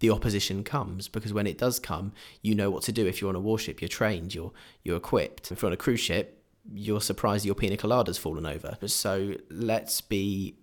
the 0.00 0.10
opposition 0.10 0.62
comes 0.62 1.08
because 1.08 1.32
when 1.32 1.46
it 1.46 1.56
does 1.56 1.78
come 1.78 2.12
you 2.42 2.54
know 2.54 2.70
what 2.70 2.82
to 2.82 2.92
do. 2.92 3.06
If 3.06 3.20
you're 3.20 3.30
on 3.30 3.36
a 3.36 3.40
warship 3.40 3.80
you're 3.80 3.88
trained 3.88 4.34
you're 4.34 4.52
you're 4.82 4.98
equipped. 4.98 5.50
If 5.50 5.62
you're 5.62 5.70
on 5.70 5.72
a 5.72 5.78
cruise 5.78 6.00
ship 6.00 6.39
you're 6.72 7.00
surprised 7.00 7.44
your 7.44 7.54
pina 7.54 7.76
colada's 7.76 8.18
fallen 8.18 8.46
over. 8.46 8.78
So 8.86 9.34
let's 9.50 10.00
be 10.00 10.56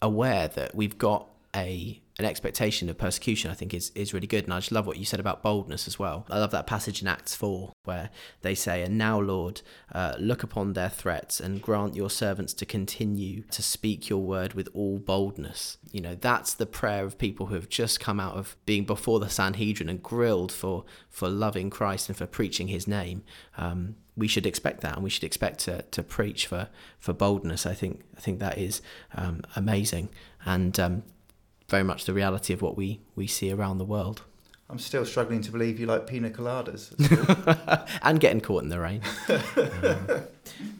aware 0.00 0.48
that 0.48 0.74
we've 0.74 0.98
got 0.98 1.28
a 1.54 2.01
an 2.18 2.26
expectation 2.26 2.90
of 2.90 2.98
persecution, 2.98 3.50
I 3.50 3.54
think, 3.54 3.72
is, 3.72 3.90
is 3.94 4.12
really 4.12 4.26
good. 4.26 4.44
And 4.44 4.52
I 4.52 4.58
just 4.58 4.72
love 4.72 4.86
what 4.86 4.98
you 4.98 5.04
said 5.04 5.18
about 5.18 5.42
boldness 5.42 5.88
as 5.88 5.98
well. 5.98 6.26
I 6.28 6.38
love 6.38 6.50
that 6.50 6.66
passage 6.66 7.00
in 7.00 7.08
Acts 7.08 7.34
4 7.34 7.72
where 7.84 8.10
they 8.42 8.54
say, 8.54 8.82
And 8.82 8.98
now, 8.98 9.18
Lord, 9.18 9.62
uh, 9.92 10.14
look 10.18 10.42
upon 10.42 10.74
their 10.74 10.90
threats 10.90 11.40
and 11.40 11.62
grant 11.62 11.96
your 11.96 12.10
servants 12.10 12.52
to 12.54 12.66
continue 12.66 13.42
to 13.44 13.62
speak 13.62 14.10
your 14.10 14.18
word 14.18 14.52
with 14.52 14.68
all 14.74 14.98
boldness. 14.98 15.78
You 15.90 16.02
know, 16.02 16.14
that's 16.14 16.52
the 16.52 16.66
prayer 16.66 17.04
of 17.04 17.16
people 17.16 17.46
who 17.46 17.54
have 17.54 17.70
just 17.70 17.98
come 17.98 18.20
out 18.20 18.36
of 18.36 18.56
being 18.66 18.84
before 18.84 19.18
the 19.18 19.30
Sanhedrin 19.30 19.88
and 19.88 20.02
grilled 20.02 20.52
for, 20.52 20.84
for 21.08 21.28
loving 21.30 21.70
Christ 21.70 22.10
and 22.10 22.18
for 22.18 22.26
preaching 22.26 22.68
his 22.68 22.86
name. 22.86 23.22
Um, 23.56 23.96
we 24.16 24.28
should 24.28 24.44
expect 24.44 24.82
that 24.82 24.94
and 24.94 25.02
we 25.02 25.08
should 25.08 25.24
expect 25.24 25.60
to, 25.60 25.82
to 25.82 26.02
preach 26.02 26.46
for, 26.46 26.68
for 26.98 27.14
boldness. 27.14 27.64
I 27.64 27.72
think 27.72 28.02
I 28.16 28.20
think 28.20 28.38
that 28.40 28.58
is 28.58 28.82
um, 29.14 29.40
amazing. 29.56 30.10
And 30.44 30.78
um, 30.78 31.02
very 31.72 31.82
much 31.82 32.04
the 32.04 32.12
reality 32.12 32.52
of 32.52 32.60
what 32.60 32.76
we, 32.76 33.00
we 33.16 33.26
see 33.26 33.50
around 33.50 33.78
the 33.78 33.84
world. 33.86 34.20
I'm 34.68 34.78
still 34.78 35.06
struggling 35.06 35.40
to 35.40 35.50
believe 35.50 35.80
you 35.80 35.86
like 35.86 36.06
pina 36.06 36.28
coladas. 36.28 36.92
and 38.02 38.20
getting 38.20 38.42
caught 38.42 38.62
in 38.62 38.68
the 38.68 38.78
rain. 38.78 39.00
um, 39.82 40.24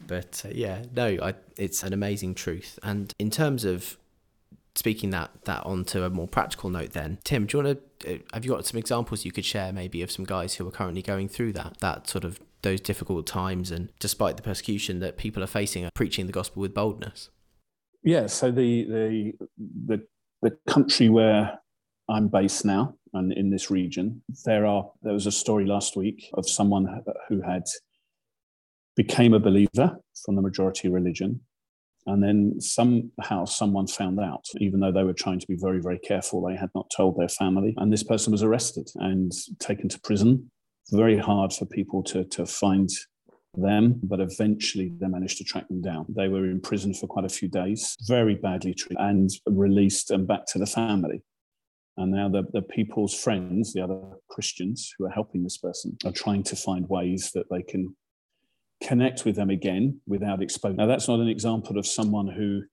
but 0.07 0.43
uh, 0.45 0.49
yeah, 0.53 0.83
no, 0.95 1.17
I, 1.21 1.33
it's 1.57 1.81
an 1.81 1.93
amazing 1.93 2.35
truth. 2.35 2.77
And 2.83 3.11
in 3.17 3.31
terms 3.31 3.65
of 3.65 3.97
speaking 4.75 5.09
that 5.09 5.31
that 5.45 5.65
onto 5.65 6.03
a 6.03 6.11
more 6.11 6.27
practical 6.27 6.69
note, 6.69 6.91
then 6.91 7.17
Tim, 7.23 7.47
do 7.47 7.57
you 7.57 7.63
want 7.63 7.79
to? 7.99 8.15
Uh, 8.15 8.17
have 8.33 8.45
you 8.45 8.51
got 8.51 8.65
some 8.65 8.77
examples 8.77 9.25
you 9.25 9.31
could 9.31 9.45
share, 9.45 9.73
maybe, 9.73 10.03
of 10.03 10.11
some 10.11 10.25
guys 10.25 10.55
who 10.55 10.67
are 10.67 10.71
currently 10.71 11.01
going 11.01 11.27
through 11.27 11.53
that 11.53 11.79
that 11.79 12.07
sort 12.07 12.23
of 12.23 12.39
those 12.61 12.81
difficult 12.81 13.25
times, 13.25 13.71
and 13.71 13.89
despite 13.99 14.37
the 14.37 14.43
persecution 14.43 14.99
that 14.99 15.17
people 15.17 15.43
are 15.43 15.47
facing, 15.47 15.85
are 15.85 15.91
preaching 15.95 16.27
the 16.27 16.33
gospel 16.33 16.61
with 16.61 16.73
boldness? 16.73 17.29
Yeah. 18.03 18.27
So 18.27 18.51
the 18.51 18.83
the 18.85 19.33
the 19.57 20.07
the 20.43 20.57
country 20.67 21.09
where 21.09 21.59
I'm 22.09 22.27
based 22.27 22.65
now 22.65 22.95
and 23.13 23.31
in 23.33 23.49
this 23.49 23.71
region, 23.71 24.21
there 24.45 24.65
are 24.65 24.91
there 25.01 25.13
was 25.13 25.25
a 25.25 25.31
story 25.31 25.65
last 25.65 25.95
week 25.95 26.29
of 26.33 26.47
someone 26.47 27.03
who 27.29 27.41
had 27.41 27.63
became 28.95 29.33
a 29.33 29.39
believer 29.39 29.97
from 30.25 30.35
the 30.35 30.41
majority 30.41 30.89
religion. 30.89 31.41
And 32.05 32.21
then 32.21 32.59
somehow 32.59 33.45
someone 33.45 33.87
found 33.87 34.19
out, 34.19 34.43
even 34.57 34.81
though 34.81 34.91
they 34.91 35.03
were 35.03 35.13
trying 35.13 35.39
to 35.39 35.47
be 35.47 35.55
very, 35.57 35.79
very 35.81 35.99
careful, 35.99 36.45
they 36.45 36.57
had 36.57 36.69
not 36.75 36.91
told 36.95 37.17
their 37.17 37.29
family. 37.29 37.73
And 37.77 37.93
this 37.93 38.03
person 38.03 38.31
was 38.31 38.43
arrested 38.43 38.89
and 38.95 39.31
taken 39.59 39.87
to 39.87 39.99
prison. 40.01 40.51
Very 40.91 41.17
hard 41.17 41.53
for 41.53 41.65
people 41.65 42.03
to, 42.03 42.25
to 42.25 42.45
find 42.45 42.89
them, 43.55 43.99
but 44.03 44.19
eventually 44.19 44.93
they 44.99 45.07
managed 45.07 45.37
to 45.37 45.43
track 45.43 45.67
them 45.67 45.81
down. 45.81 46.05
They 46.09 46.27
were 46.27 46.45
in 46.49 46.59
prison 46.59 46.93
for 46.93 47.07
quite 47.07 47.25
a 47.25 47.29
few 47.29 47.47
days, 47.47 47.95
very 48.07 48.35
badly 48.35 48.73
treated, 48.73 48.97
and 48.99 49.29
released 49.45 50.11
and 50.11 50.27
back 50.27 50.45
to 50.47 50.59
the 50.59 50.65
family. 50.65 51.21
And 51.97 52.11
now 52.11 52.27
the, 52.29 52.43
the 52.53 52.63
people's 52.63 53.13
friends, 53.13 53.73
the 53.73 53.81
other 53.81 54.01
Christians 54.29 54.93
who 54.97 55.05
are 55.05 55.11
helping 55.11 55.43
this 55.43 55.57
person, 55.57 55.95
are 56.05 56.11
trying 56.11 56.43
to 56.43 56.55
find 56.55 56.89
ways 56.89 57.31
that 57.35 57.45
they 57.51 57.61
can 57.61 57.95
connect 58.81 59.25
with 59.25 59.35
them 59.35 59.51
again 59.51 60.01
without 60.07 60.41
exposure. 60.41 60.75
Now, 60.75 60.87
that's 60.87 61.07
not 61.07 61.19
an 61.19 61.27
example 61.27 61.77
of 61.77 61.85
someone 61.85 62.27
who 62.27 62.63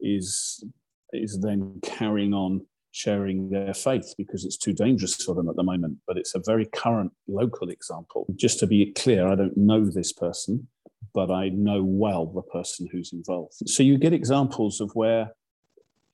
is, 0.00 0.64
is 1.12 1.40
then 1.40 1.80
carrying 1.82 2.32
on 2.32 2.64
sharing 2.92 3.50
their 3.50 3.74
faith 3.74 4.14
because 4.16 4.44
it's 4.44 4.56
too 4.56 4.72
dangerous 4.72 5.14
for 5.22 5.34
them 5.34 5.48
at 5.48 5.56
the 5.56 5.62
moment. 5.62 5.98
But 6.06 6.18
it's 6.18 6.34
a 6.34 6.42
very 6.44 6.66
current 6.66 7.12
local 7.26 7.68
example. 7.68 8.26
Just 8.36 8.58
to 8.60 8.66
be 8.66 8.92
clear, 8.92 9.28
I 9.28 9.34
don't 9.34 9.56
know 9.56 9.84
this 9.84 10.12
person, 10.12 10.68
but 11.14 11.30
I 11.30 11.50
know 11.50 11.82
well 11.84 12.26
the 12.26 12.42
person 12.42 12.88
who's 12.90 13.12
involved. 13.12 13.54
So 13.66 13.82
you 13.82 13.98
get 13.98 14.12
examples 14.12 14.80
of 14.80 14.90
where 14.94 15.32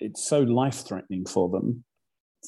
it's 0.01 0.27
so 0.27 0.41
life 0.41 0.87
threatening 0.87 1.25
for 1.25 1.49
them 1.49 1.85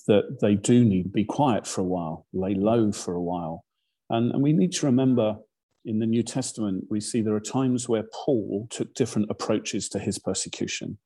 that 0.07 0.41
they 0.41 0.55
do 0.55 0.85
need 0.85 1.05
to 1.05 1.09
be 1.09 1.25
quiet 1.25 1.67
for 1.67 1.81
a 1.81 1.85
while, 1.85 2.27
lay 2.33 2.55
low 2.55 2.93
for 2.93 3.15
a 3.15 3.23
while. 3.23 3.65
And, 4.11 4.33
and 4.33 4.43
we 4.43 4.53
need 4.53 4.73
to 4.73 4.87
remember 4.87 5.39
in 5.87 6.01
the 6.01 6.07
New 6.07 6.23
Testament, 6.23 6.85
we 6.91 7.01
see 7.01 7.23
there 7.23 7.35
are 7.35 7.41
times 7.41 7.89
where 7.89 8.05
Paul 8.13 8.67
took 8.71 8.93
different 8.95 9.31
approaches 9.31 9.89
to 9.91 9.99
his 9.99 10.19
persecution. 10.19 10.99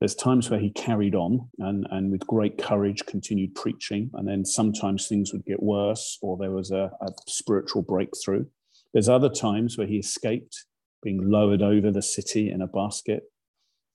There's 0.00 0.14
times 0.14 0.48
where 0.48 0.60
he 0.60 0.70
carried 0.70 1.14
on 1.14 1.48
and, 1.58 1.86
and 1.90 2.10
with 2.10 2.26
great 2.26 2.56
courage 2.56 3.04
continued 3.06 3.54
preaching, 3.54 4.10
and 4.14 4.26
then 4.26 4.44
sometimes 4.46 5.06
things 5.06 5.32
would 5.32 5.44
get 5.44 5.62
worse 5.62 6.18
or 6.22 6.38
there 6.38 6.50
was 6.50 6.70
a, 6.70 6.90
a 7.02 7.08
spiritual 7.28 7.82
breakthrough. 7.82 8.46
There's 8.94 9.10
other 9.10 9.28
times 9.28 9.76
where 9.76 9.86
he 9.86 9.98
escaped 9.98 10.64
being 11.02 11.30
lowered 11.30 11.62
over 11.62 11.90
the 11.90 12.02
city 12.02 12.50
in 12.50 12.62
a 12.62 12.66
basket. 12.66 13.24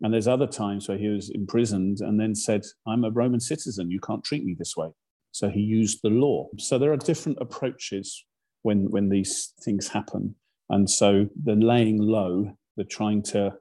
And 0.01 0.13
there's 0.13 0.27
other 0.27 0.47
times 0.47 0.87
where 0.87 0.97
he 0.97 1.07
was 1.07 1.29
imprisoned 1.29 1.99
and 2.01 2.19
then 2.19 2.35
said, 2.35 2.61
I'm 2.87 3.03
a 3.03 3.11
Roman 3.11 3.39
citizen, 3.39 3.91
you 3.91 3.99
can't 3.99 4.23
treat 4.23 4.43
me 4.43 4.55
this 4.57 4.75
way. 4.77 4.89
So 5.31 5.49
he 5.49 5.59
used 5.59 5.99
the 6.01 6.09
law. 6.09 6.47
So 6.57 6.77
there 6.77 6.93
are 6.93 6.97
different 6.97 7.39
approaches 7.41 8.25
when 8.61 8.89
when 8.91 9.09
these 9.09 9.53
things 9.63 9.89
happen. 9.89 10.35
And 10.69 10.89
so 10.89 11.27
the 11.43 11.55
laying 11.55 11.97
low, 11.97 12.57
the 12.77 12.83
trying 12.83 13.21
to 13.23 13.53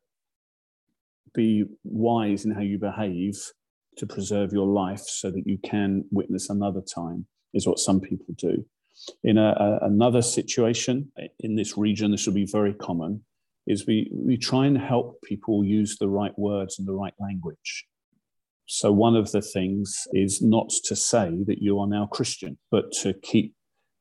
be 1.35 1.65
wise 1.85 2.45
in 2.45 2.53
how 2.53 2.61
you 2.61 2.79
behave 2.79 3.37
to 3.99 4.07
preserve 4.07 4.53
your 4.53 4.67
life 4.67 5.01
so 5.01 5.31
that 5.31 5.47
you 5.47 5.59
can 5.59 6.05
witness 6.11 6.51
another 6.51 6.81
time 6.81 7.27
is 7.53 7.67
what 7.67 7.79
some 7.79 8.01
people 8.01 8.35
do. 8.37 8.65
In 9.23 9.39
a, 9.39 9.55
a, 9.59 9.87
another 9.87 10.23
situation 10.23 11.11
in 11.41 11.57
this 11.57 11.77
region, 11.77 12.11
this 12.11 12.27
will 12.27 12.35
be 12.35 12.47
very 12.47 12.75
common, 12.75 13.25
is 13.67 13.87
we, 13.87 14.11
we 14.13 14.37
try 14.37 14.67
and 14.67 14.79
help 14.79 15.21
people 15.23 15.65
use 15.65 15.97
the 15.99 16.09
right 16.09 16.37
words 16.39 16.79
and 16.79 16.87
the 16.87 16.93
right 16.93 17.15
language. 17.19 17.87
So, 18.67 18.93
one 18.93 19.15
of 19.15 19.31
the 19.33 19.43
things 19.43 20.07
is 20.13 20.41
not 20.41 20.71
to 20.85 20.97
say 20.97 21.37
that 21.47 21.59
you 21.61 21.79
are 21.81 21.87
now 21.87 22.07
Christian, 22.07 22.57
but 22.71 22.93
to 23.03 23.13
keep 23.13 23.55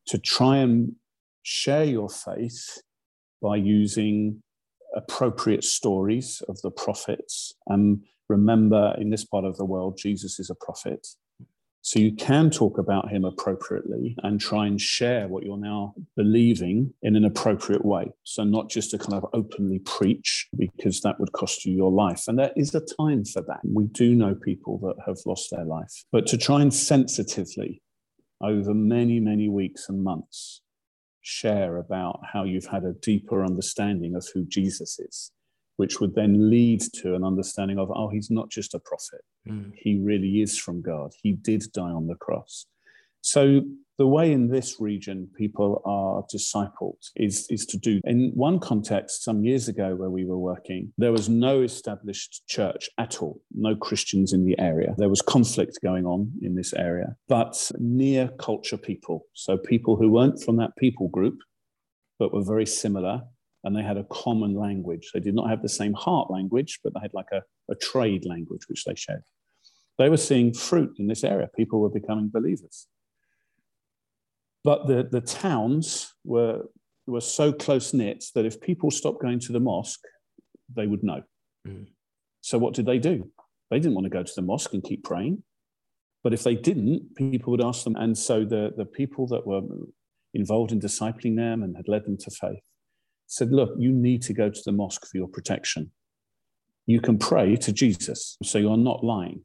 to 0.08 0.18
try 0.18 0.58
and 0.58 0.94
share 1.42 1.84
your 1.84 2.10
faith 2.10 2.82
by 3.42 3.58
using 3.58 4.42
appropriate 4.96 5.64
stories 5.64 6.42
of 6.48 6.62
the 6.62 6.72
prophets. 6.72 7.54
And 7.68 8.04
remember, 8.30 8.96
in 8.98 9.10
this 9.10 9.26
part 9.26 9.46
of 9.46 9.58
the 9.58 9.66
world, 9.66 9.98
Jesus 9.98 10.40
is 10.40 10.50
a 10.50 10.56
prophet. 10.56 11.08
So 11.86 12.00
you 12.00 12.16
can 12.16 12.50
talk 12.50 12.78
about 12.78 13.12
him 13.12 13.26
appropriately 13.26 14.16
and 14.24 14.40
try 14.40 14.68
and 14.68 14.80
share 14.80 15.28
what 15.28 15.44
you're 15.44 15.58
now 15.58 15.94
believing 16.16 16.94
in 17.02 17.18
an 17.18 17.26
appropriate 17.26 17.84
way. 17.84 18.10
So 18.24 18.46
not 18.46 18.70
just 18.70 18.92
to 18.92 18.98
kind 18.98 19.16
of 19.16 19.26
openly 19.34 19.80
preach 19.80 20.48
because 20.58 21.02
that 21.02 21.20
would 21.20 21.34
cost 21.34 21.66
you 21.66 21.76
your 21.76 21.92
life. 21.92 22.24
And 22.30 22.40
there 22.40 22.54
is 22.56 22.74
a 22.74 22.80
time 22.80 23.26
for 23.26 23.42
that. 23.42 23.60
We 23.66 23.88
do 23.88 24.16
know 24.16 24.34
people 24.34 24.80
that 24.80 24.96
have 25.06 25.18
lost 25.26 25.50
their 25.52 25.66
life, 25.66 26.06
but 26.10 26.26
to 26.28 26.38
try 26.38 26.62
and 26.62 26.74
sensitively 26.74 27.82
over 28.42 28.74
many, 28.74 29.20
many 29.20 29.50
weeks 29.50 29.90
and 29.90 30.02
months 30.02 30.62
share 31.24 31.78
about 31.78 32.20
how 32.32 32.44
you've 32.44 32.68
had 32.68 32.84
a 32.84 32.94
deeper 33.02 33.44
understanding 33.44 34.16
of 34.16 34.28
who 34.34 34.46
Jesus 34.46 35.00
is, 35.00 35.32
which 35.78 36.00
would 36.00 36.14
then 36.14 36.50
lead 36.50 36.82
to 37.02 37.16
an 37.16 37.24
understanding 37.24 37.80
of, 37.80 37.90
oh, 37.92 38.10
he's 38.10 38.30
not 38.30 38.50
just 38.50 38.76
a 38.76 38.80
prophet. 38.80 39.22
Mm. 39.48 39.72
He 39.76 40.00
really 40.00 40.42
is 40.42 40.58
from 40.58 40.82
God. 40.82 41.14
He 41.22 41.32
did 41.32 41.64
die 41.74 41.90
on 41.90 42.08
the 42.08 42.16
cross. 42.16 42.68
So 43.24 43.62
the 43.98 44.06
way 44.06 44.34
in 44.34 44.50
this 44.50 44.82
region 44.82 45.30
people 45.38 45.82
are 45.86 46.24
discipled 46.36 46.98
is, 47.16 47.48
is 47.50 47.66
to 47.68 47.78
do. 47.78 48.02
In 48.04 48.32
one 48.36 48.60
context, 48.60 49.24
some 49.24 49.46
years 49.46 49.70
ago 49.70 49.96
where 49.96 50.10
we 50.10 50.26
were 50.26 50.38
working, 50.38 50.92
there 50.98 51.14
was 51.14 51.30
no 51.30 51.62
established 51.62 52.46
church 52.48 52.90
at 52.98 53.22
all, 53.22 53.42
no 53.54 53.78
Christians 53.78 54.34
in 54.34 54.46
the 54.46 54.60
area. 54.60 54.94
There 54.98 55.08
was 55.08 55.22
conflict 55.22 55.80
going 55.82 56.06
on 56.06 56.34
in 56.42 56.56
this 56.56 56.74
area, 56.74 57.16
but 57.30 57.72
near 57.80 58.28
culture 58.40 58.78
people, 58.78 59.26
so 59.34 59.58
people 59.58 59.96
who 59.96 60.12
weren't 60.12 60.44
from 60.44 60.58
that 60.58 60.76
people 60.78 61.08
group, 61.08 61.38
but 62.20 62.34
were 62.34 62.44
very 62.44 62.66
similar. 62.66 63.22
And 63.64 63.74
they 63.74 63.84
had 63.84 63.96
a 63.96 64.04
common 64.12 64.56
language. 64.56 65.12
They 65.14 65.22
did 65.22 65.34
not 65.34 65.50
have 65.50 65.62
the 65.62 65.70
same 65.70 65.94
heart 65.94 66.30
language, 66.30 66.82
but 66.84 66.94
they 66.94 67.00
had 67.00 67.14
like 67.14 67.32
a, 67.32 67.42
a 67.72 67.76
trade 67.76 68.26
language 68.26 68.64
which 68.68 68.84
they 68.84 68.96
shared. 68.96 69.24
They 69.98 70.10
were 70.10 70.18
seeing 70.18 70.54
fruit 70.54 70.96
in 71.00 71.08
this 71.08 71.24
area. 71.24 71.48
People 71.56 71.80
were 71.80 71.90
becoming 71.90 72.28
believers 72.28 72.88
but 74.64 74.88
the, 74.88 75.08
the 75.12 75.22
towns 75.22 76.14
were, 76.24 76.62
were 77.06 77.22
so 77.22 77.52
close 77.52 77.94
knit 77.94 78.26
that 78.36 78.46
if 78.46 78.62
people 78.62 78.92
stopped 78.92 79.22
going 79.22 79.40
to 79.40 79.52
the 79.52 79.60
mosque, 79.60 80.04
they 80.74 80.88
would 80.88 81.04
know. 81.04 81.22
Mm. 81.68 81.88
So 82.42 82.58
what 82.58 82.74
did 82.74 82.86
they 82.86 83.00
do? 83.00 83.30
They 83.70 83.80
didn't 83.80 83.96
want 83.96 84.06
to 84.06 84.10
go 84.10 84.24
to 84.24 84.34
the 84.36 84.42
mosque 84.42 84.74
and 84.74 84.84
keep 84.84 85.04
praying. 85.04 85.44
But 86.24 86.34
if 86.34 86.44
they 86.44 86.56
didn't, 86.56 87.16
people 87.16 87.52
would 87.52 87.64
ask 87.64 87.84
them. 87.84 87.98
And 87.98 88.18
so 88.18 88.46
the, 88.46 88.72
the 88.78 88.86
people 88.86 89.28
that 89.28 89.46
were 89.46 89.62
involved 90.34 90.72
in 90.72 90.80
discipling 90.80 91.36
them 91.36 91.64
and 91.64 91.76
had 91.76 91.88
led 91.90 92.06
them 92.06 92.18
to 92.18 92.32
faith 92.32 92.64
said, 93.28 93.52
Look, 93.52 93.72
you 93.78 93.92
need 93.92 94.22
to 94.24 94.34
go 94.34 94.50
to 94.50 94.62
the 94.66 94.72
mosque 94.72 95.06
for 95.06 95.18
your 95.18 95.28
protection. 95.28 95.92
You 96.86 97.02
can 97.02 97.18
pray 97.18 97.56
to 97.58 97.72
Jesus, 97.74 98.38
so 98.44 98.58
you're 98.58 98.78
not 98.78 99.04
lying 99.04 99.42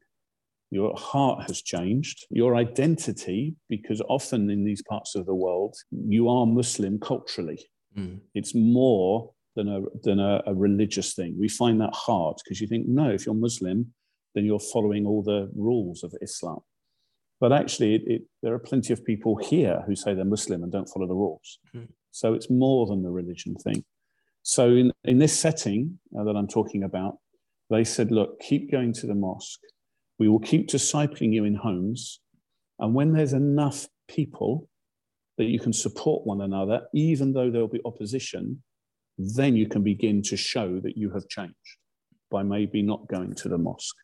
your 0.71 0.95
heart 0.95 1.47
has 1.47 1.61
changed, 1.61 2.27
your 2.29 2.55
identity, 2.55 3.55
because 3.69 4.01
often 4.07 4.49
in 4.49 4.63
these 4.63 4.83
parts 4.83 5.15
of 5.15 5.25
the 5.25 5.33
world, 5.33 5.75
you 5.91 6.29
are 6.29 6.45
Muslim 6.45 6.99
culturally. 6.99 7.59
Mm. 7.97 8.19
It's 8.35 8.53
more 8.53 9.31
than 9.55 9.67
a, 9.67 9.81
than 10.03 10.19
a, 10.19 10.41
a 10.45 10.53
religious 10.53 11.15
thing. 11.15 11.35
We 11.39 11.49
find 11.49 11.81
that 11.81 11.93
hard 11.93 12.37
because 12.43 12.61
you 12.61 12.67
think, 12.67 12.87
no, 12.87 13.09
if 13.09 13.25
you're 13.25 13.35
Muslim, 13.35 13.93
then 14.35 14.45
you're 14.45 14.59
following 14.59 15.07
all 15.07 15.23
the 15.23 15.49
rules 15.55 16.03
of 16.03 16.13
Islam. 16.21 16.59
But 17.39 17.51
actually, 17.51 17.95
it, 17.95 18.01
it, 18.05 18.21
there 18.43 18.53
are 18.53 18.59
plenty 18.59 18.93
of 18.93 19.03
people 19.03 19.37
here 19.37 19.81
who 19.87 19.95
say 19.95 20.13
they're 20.13 20.25
Muslim 20.25 20.61
and 20.61 20.71
don't 20.71 20.89
follow 20.89 21.07
the 21.07 21.15
rules. 21.15 21.59
Mm. 21.75 21.87
So 22.11 22.33
it's 22.33 22.49
more 22.49 22.85
than 22.85 23.01
the 23.01 23.09
religion 23.09 23.55
thing. 23.55 23.83
So 24.43 24.69
in, 24.69 24.91
in 25.03 25.17
this 25.17 25.37
setting 25.37 25.99
uh, 26.17 26.23
that 26.25 26.35
I'm 26.35 26.47
talking 26.47 26.83
about, 26.83 27.17
they 27.69 27.83
said, 27.83 28.11
look, 28.11 28.39
keep 28.39 28.71
going 28.71 28.93
to 28.93 29.07
the 29.07 29.15
mosque 29.15 29.59
we 30.19 30.27
will 30.27 30.39
keep 30.39 30.67
discipling 30.67 31.33
you 31.33 31.45
in 31.45 31.55
homes. 31.55 32.19
And 32.77 32.93
when 32.93 33.13
there's 33.13 33.33
enough 33.33 33.87
people 34.07 34.69
that 35.37 35.45
you 35.45 35.59
can 35.59 35.73
support 35.73 36.27
one 36.27 36.41
another, 36.41 36.81
even 36.93 37.33
though 37.33 37.49
there'll 37.49 37.67
be 37.69 37.81
opposition, 37.85 38.61
then 39.17 39.55
you 39.55 39.67
can 39.67 39.81
begin 39.81 40.21
to 40.23 40.37
show 40.37 40.79
that 40.81 40.97
you 40.97 41.09
have 41.11 41.27
changed 41.29 41.55
by 42.29 42.43
maybe 42.43 42.81
not 42.81 43.07
going 43.07 43.33
to 43.33 43.49
the 43.49 43.57
mosque. 43.57 43.95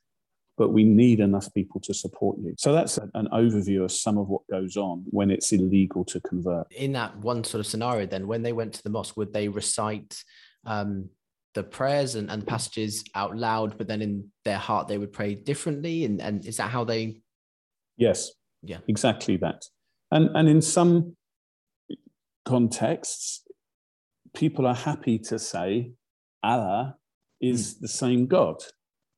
But 0.58 0.70
we 0.70 0.86
need 0.86 1.20
enough 1.20 1.54
people 1.54 1.82
to 1.82 1.94
support 1.94 2.38
you. 2.40 2.56
So 2.58 2.72
that's 2.72 2.98
an 2.98 3.28
overview 3.34 3.84
of 3.84 3.92
some 3.92 4.18
of 4.18 4.30
what 4.30 4.48
goes 4.50 4.78
on 4.78 5.04
when 5.10 5.30
it's 5.30 5.52
illegal 5.52 6.06
to 6.06 6.22
convert. 6.22 6.72
In 6.72 6.94
that 6.94 7.18
one 7.18 7.44
sort 7.44 7.60
of 7.60 7.68
scenario, 7.68 8.06
then, 8.06 8.26
when 8.26 8.42
they 8.42 8.54
went 8.54 8.74
to 8.76 8.84
the 8.84 8.90
mosque, 8.90 9.18
would 9.18 9.34
they 9.34 9.50
recite 9.50 10.24
um, 10.66 11.10
the 11.56 11.64
prayers 11.64 12.16
and, 12.16 12.30
and 12.30 12.46
passages 12.46 13.04
out 13.16 13.36
loud, 13.36 13.78
but 13.78 13.88
then 13.88 14.02
in 14.02 14.30
their 14.44 14.58
heart 14.58 14.88
they 14.88 14.98
would 14.98 15.14
pray 15.14 15.34
differently. 15.34 16.06
And, 16.06 16.22
and 16.22 16.46
is 16.46 16.58
that 16.58 16.70
how 16.70 16.84
they? 16.84 17.22
Yes. 17.98 18.32
Yeah. 18.62 18.80
Exactly 18.88 19.38
that. 19.38 19.64
And 20.12 20.30
and 20.36 20.48
in 20.48 20.62
some 20.62 21.16
contexts, 22.46 23.42
people 24.36 24.68
are 24.68 24.76
happy 24.76 25.18
to 25.18 25.40
say 25.40 25.92
Allah 26.44 26.96
is 27.42 27.76
mm. 27.76 27.80
the 27.82 27.88
same 27.88 28.28
God 28.28 28.58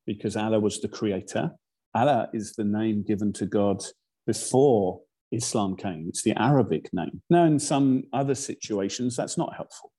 because 0.06 0.38
Allah 0.38 0.60
was 0.60 0.80
the 0.80 0.88
creator. 0.88 1.52
Allah 1.94 2.30
is 2.34 2.54
the 2.54 2.64
name 2.64 3.04
given 3.04 3.34
to 3.34 3.46
God 3.46 3.84
before 4.26 5.02
Islam 5.32 5.76
came. 5.76 6.06
It's 6.08 6.24
the 6.24 6.36
Arabic 6.40 6.90
name. 6.94 7.22
Now, 7.30 7.46
in 7.46 7.60
some 7.60 8.04
other 8.14 8.36
situations, 8.36 9.16
that's 9.18 9.38
not 9.38 9.56
helpful 9.56 9.92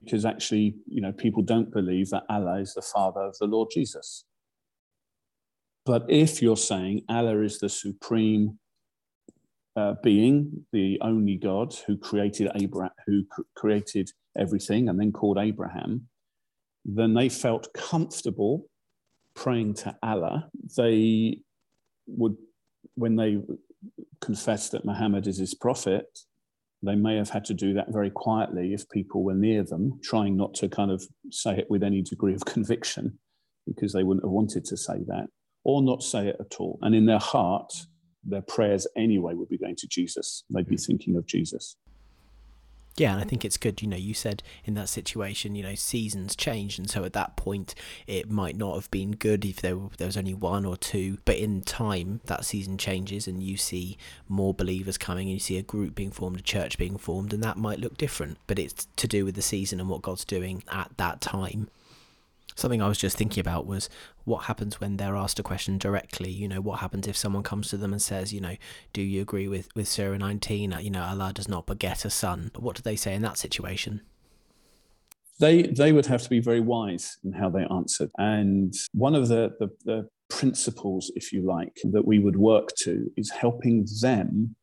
because 0.00 0.24
actually, 0.24 0.74
you 0.86 1.02
know, 1.02 1.12
people 1.12 1.42
don't 1.42 1.70
believe 1.70 2.08
that 2.08 2.24
Allah 2.30 2.60
is 2.60 2.72
the 2.72 2.80
father 2.80 3.20
of 3.20 3.36
the 3.38 3.46
Lord 3.46 3.68
Jesus. 3.70 4.24
But 5.84 6.06
if 6.08 6.40
you're 6.40 6.56
saying 6.56 7.02
Allah 7.10 7.42
is 7.42 7.58
the 7.58 7.68
supreme 7.68 8.58
uh, 9.76 9.96
being, 10.02 10.64
the 10.72 10.98
only 11.02 11.36
God 11.36 11.74
who 11.86 11.98
created 11.98 12.50
Abraham, 12.54 12.92
who 13.06 13.24
cr- 13.30 13.42
created 13.54 14.10
everything, 14.38 14.88
and 14.88 14.98
then 14.98 15.12
called 15.12 15.36
Abraham, 15.36 16.08
then 16.86 17.12
they 17.12 17.28
felt 17.28 17.74
comfortable 17.74 18.64
praying 19.34 19.74
to 19.74 19.94
Allah. 20.02 20.48
They 20.74 21.40
would, 22.06 22.36
when 22.94 23.16
they 23.16 23.42
confessed 24.22 24.72
that 24.72 24.86
Muhammad 24.86 25.26
is 25.26 25.36
his 25.36 25.52
prophet, 25.54 26.06
they 26.82 26.94
may 26.94 27.16
have 27.16 27.30
had 27.30 27.44
to 27.46 27.54
do 27.54 27.74
that 27.74 27.92
very 27.92 28.10
quietly 28.10 28.72
if 28.74 28.88
people 28.90 29.22
were 29.22 29.34
near 29.34 29.62
them, 29.62 30.00
trying 30.02 30.36
not 30.36 30.54
to 30.54 30.68
kind 30.68 30.90
of 30.90 31.02
say 31.30 31.56
it 31.56 31.66
with 31.70 31.82
any 31.82 32.02
degree 32.02 32.34
of 32.34 32.44
conviction, 32.46 33.18
because 33.66 33.92
they 33.92 34.02
wouldn't 34.02 34.24
have 34.24 34.32
wanted 34.32 34.64
to 34.64 34.76
say 34.76 34.98
that, 35.06 35.26
or 35.64 35.82
not 35.82 36.02
say 36.02 36.28
it 36.28 36.36
at 36.40 36.56
all. 36.58 36.78
And 36.82 36.94
in 36.94 37.06
their 37.06 37.20
heart, 37.20 37.72
their 38.24 38.42
prayers 38.42 38.86
anyway 38.96 39.34
would 39.34 39.48
be 39.48 39.58
going 39.58 39.76
to 39.76 39.86
Jesus. 39.88 40.44
They'd 40.50 40.66
be 40.66 40.76
hmm. 40.76 40.82
thinking 40.82 41.16
of 41.16 41.26
Jesus. 41.26 41.76
Yeah, 42.96 43.12
and 43.12 43.20
I 43.22 43.24
think 43.24 43.44
it's 43.44 43.56
good. 43.56 43.80
You 43.80 43.88
know, 43.88 43.96
you 43.96 44.12
said 44.12 44.42
in 44.64 44.74
that 44.74 44.88
situation, 44.88 45.54
you 45.54 45.62
know, 45.62 45.74
seasons 45.74 46.36
change, 46.36 46.78
and 46.78 46.90
so 46.90 47.04
at 47.04 47.14
that 47.14 47.36
point, 47.36 47.74
it 48.06 48.30
might 48.30 48.56
not 48.56 48.74
have 48.74 48.90
been 48.90 49.12
good 49.12 49.44
if 49.44 49.62
there, 49.62 49.78
there 49.96 50.06
was 50.06 50.16
only 50.16 50.34
one 50.34 50.66
or 50.66 50.76
two. 50.76 51.18
But 51.24 51.38
in 51.38 51.62
time, 51.62 52.20
that 52.26 52.44
season 52.44 52.76
changes, 52.76 53.26
and 53.26 53.42
you 53.42 53.56
see 53.56 53.96
more 54.28 54.52
believers 54.52 54.98
coming, 54.98 55.28
and 55.28 55.34
you 55.34 55.40
see 55.40 55.56
a 55.56 55.62
group 55.62 55.94
being 55.94 56.10
formed, 56.10 56.38
a 56.38 56.42
church 56.42 56.76
being 56.76 56.98
formed, 56.98 57.32
and 57.32 57.42
that 57.42 57.56
might 57.56 57.80
look 57.80 57.96
different. 57.96 58.36
But 58.46 58.58
it's 58.58 58.86
to 58.96 59.08
do 59.08 59.24
with 59.24 59.36
the 59.36 59.42
season 59.42 59.80
and 59.80 59.88
what 59.88 60.02
God's 60.02 60.24
doing 60.24 60.62
at 60.70 60.90
that 60.98 61.22
time. 61.22 61.68
Something 62.54 62.82
I 62.82 62.88
was 62.88 62.98
just 62.98 63.16
thinking 63.16 63.40
about 63.40 63.66
was 63.66 63.88
what 64.24 64.44
happens 64.44 64.80
when 64.80 64.96
they're 64.96 65.16
asked 65.16 65.38
a 65.38 65.42
question 65.42 65.78
directly. 65.78 66.30
You 66.30 66.48
know, 66.48 66.60
what 66.60 66.80
happens 66.80 67.06
if 67.06 67.16
someone 67.16 67.42
comes 67.42 67.68
to 67.68 67.76
them 67.76 67.92
and 67.92 68.02
says, 68.02 68.32
you 68.32 68.40
know, 68.40 68.56
do 68.92 69.02
you 69.02 69.22
agree 69.22 69.48
with, 69.48 69.68
with 69.74 69.88
Surah 69.88 70.16
19? 70.16 70.76
You 70.80 70.90
know, 70.90 71.02
Allah 71.02 71.32
does 71.34 71.48
not 71.48 71.66
beget 71.66 72.04
a 72.04 72.10
son. 72.10 72.50
But 72.52 72.62
What 72.62 72.76
do 72.76 72.82
they 72.82 72.96
say 72.96 73.14
in 73.14 73.22
that 73.22 73.38
situation? 73.38 74.02
They, 75.40 75.62
they 75.62 75.92
would 75.92 76.06
have 76.06 76.22
to 76.22 76.30
be 76.30 76.40
very 76.40 76.60
wise 76.60 77.16
in 77.24 77.32
how 77.32 77.50
they 77.50 77.64
answered. 77.64 78.10
And 78.18 78.72
one 78.92 79.14
of 79.14 79.28
the, 79.28 79.52
the, 79.58 79.68
the 79.84 80.08
principles, 80.28 81.10
if 81.16 81.32
you 81.32 81.42
like, 81.42 81.76
that 81.90 82.06
we 82.06 82.18
would 82.18 82.36
work 82.36 82.68
to 82.82 83.10
is 83.16 83.30
helping 83.30 83.86
them 84.00 84.54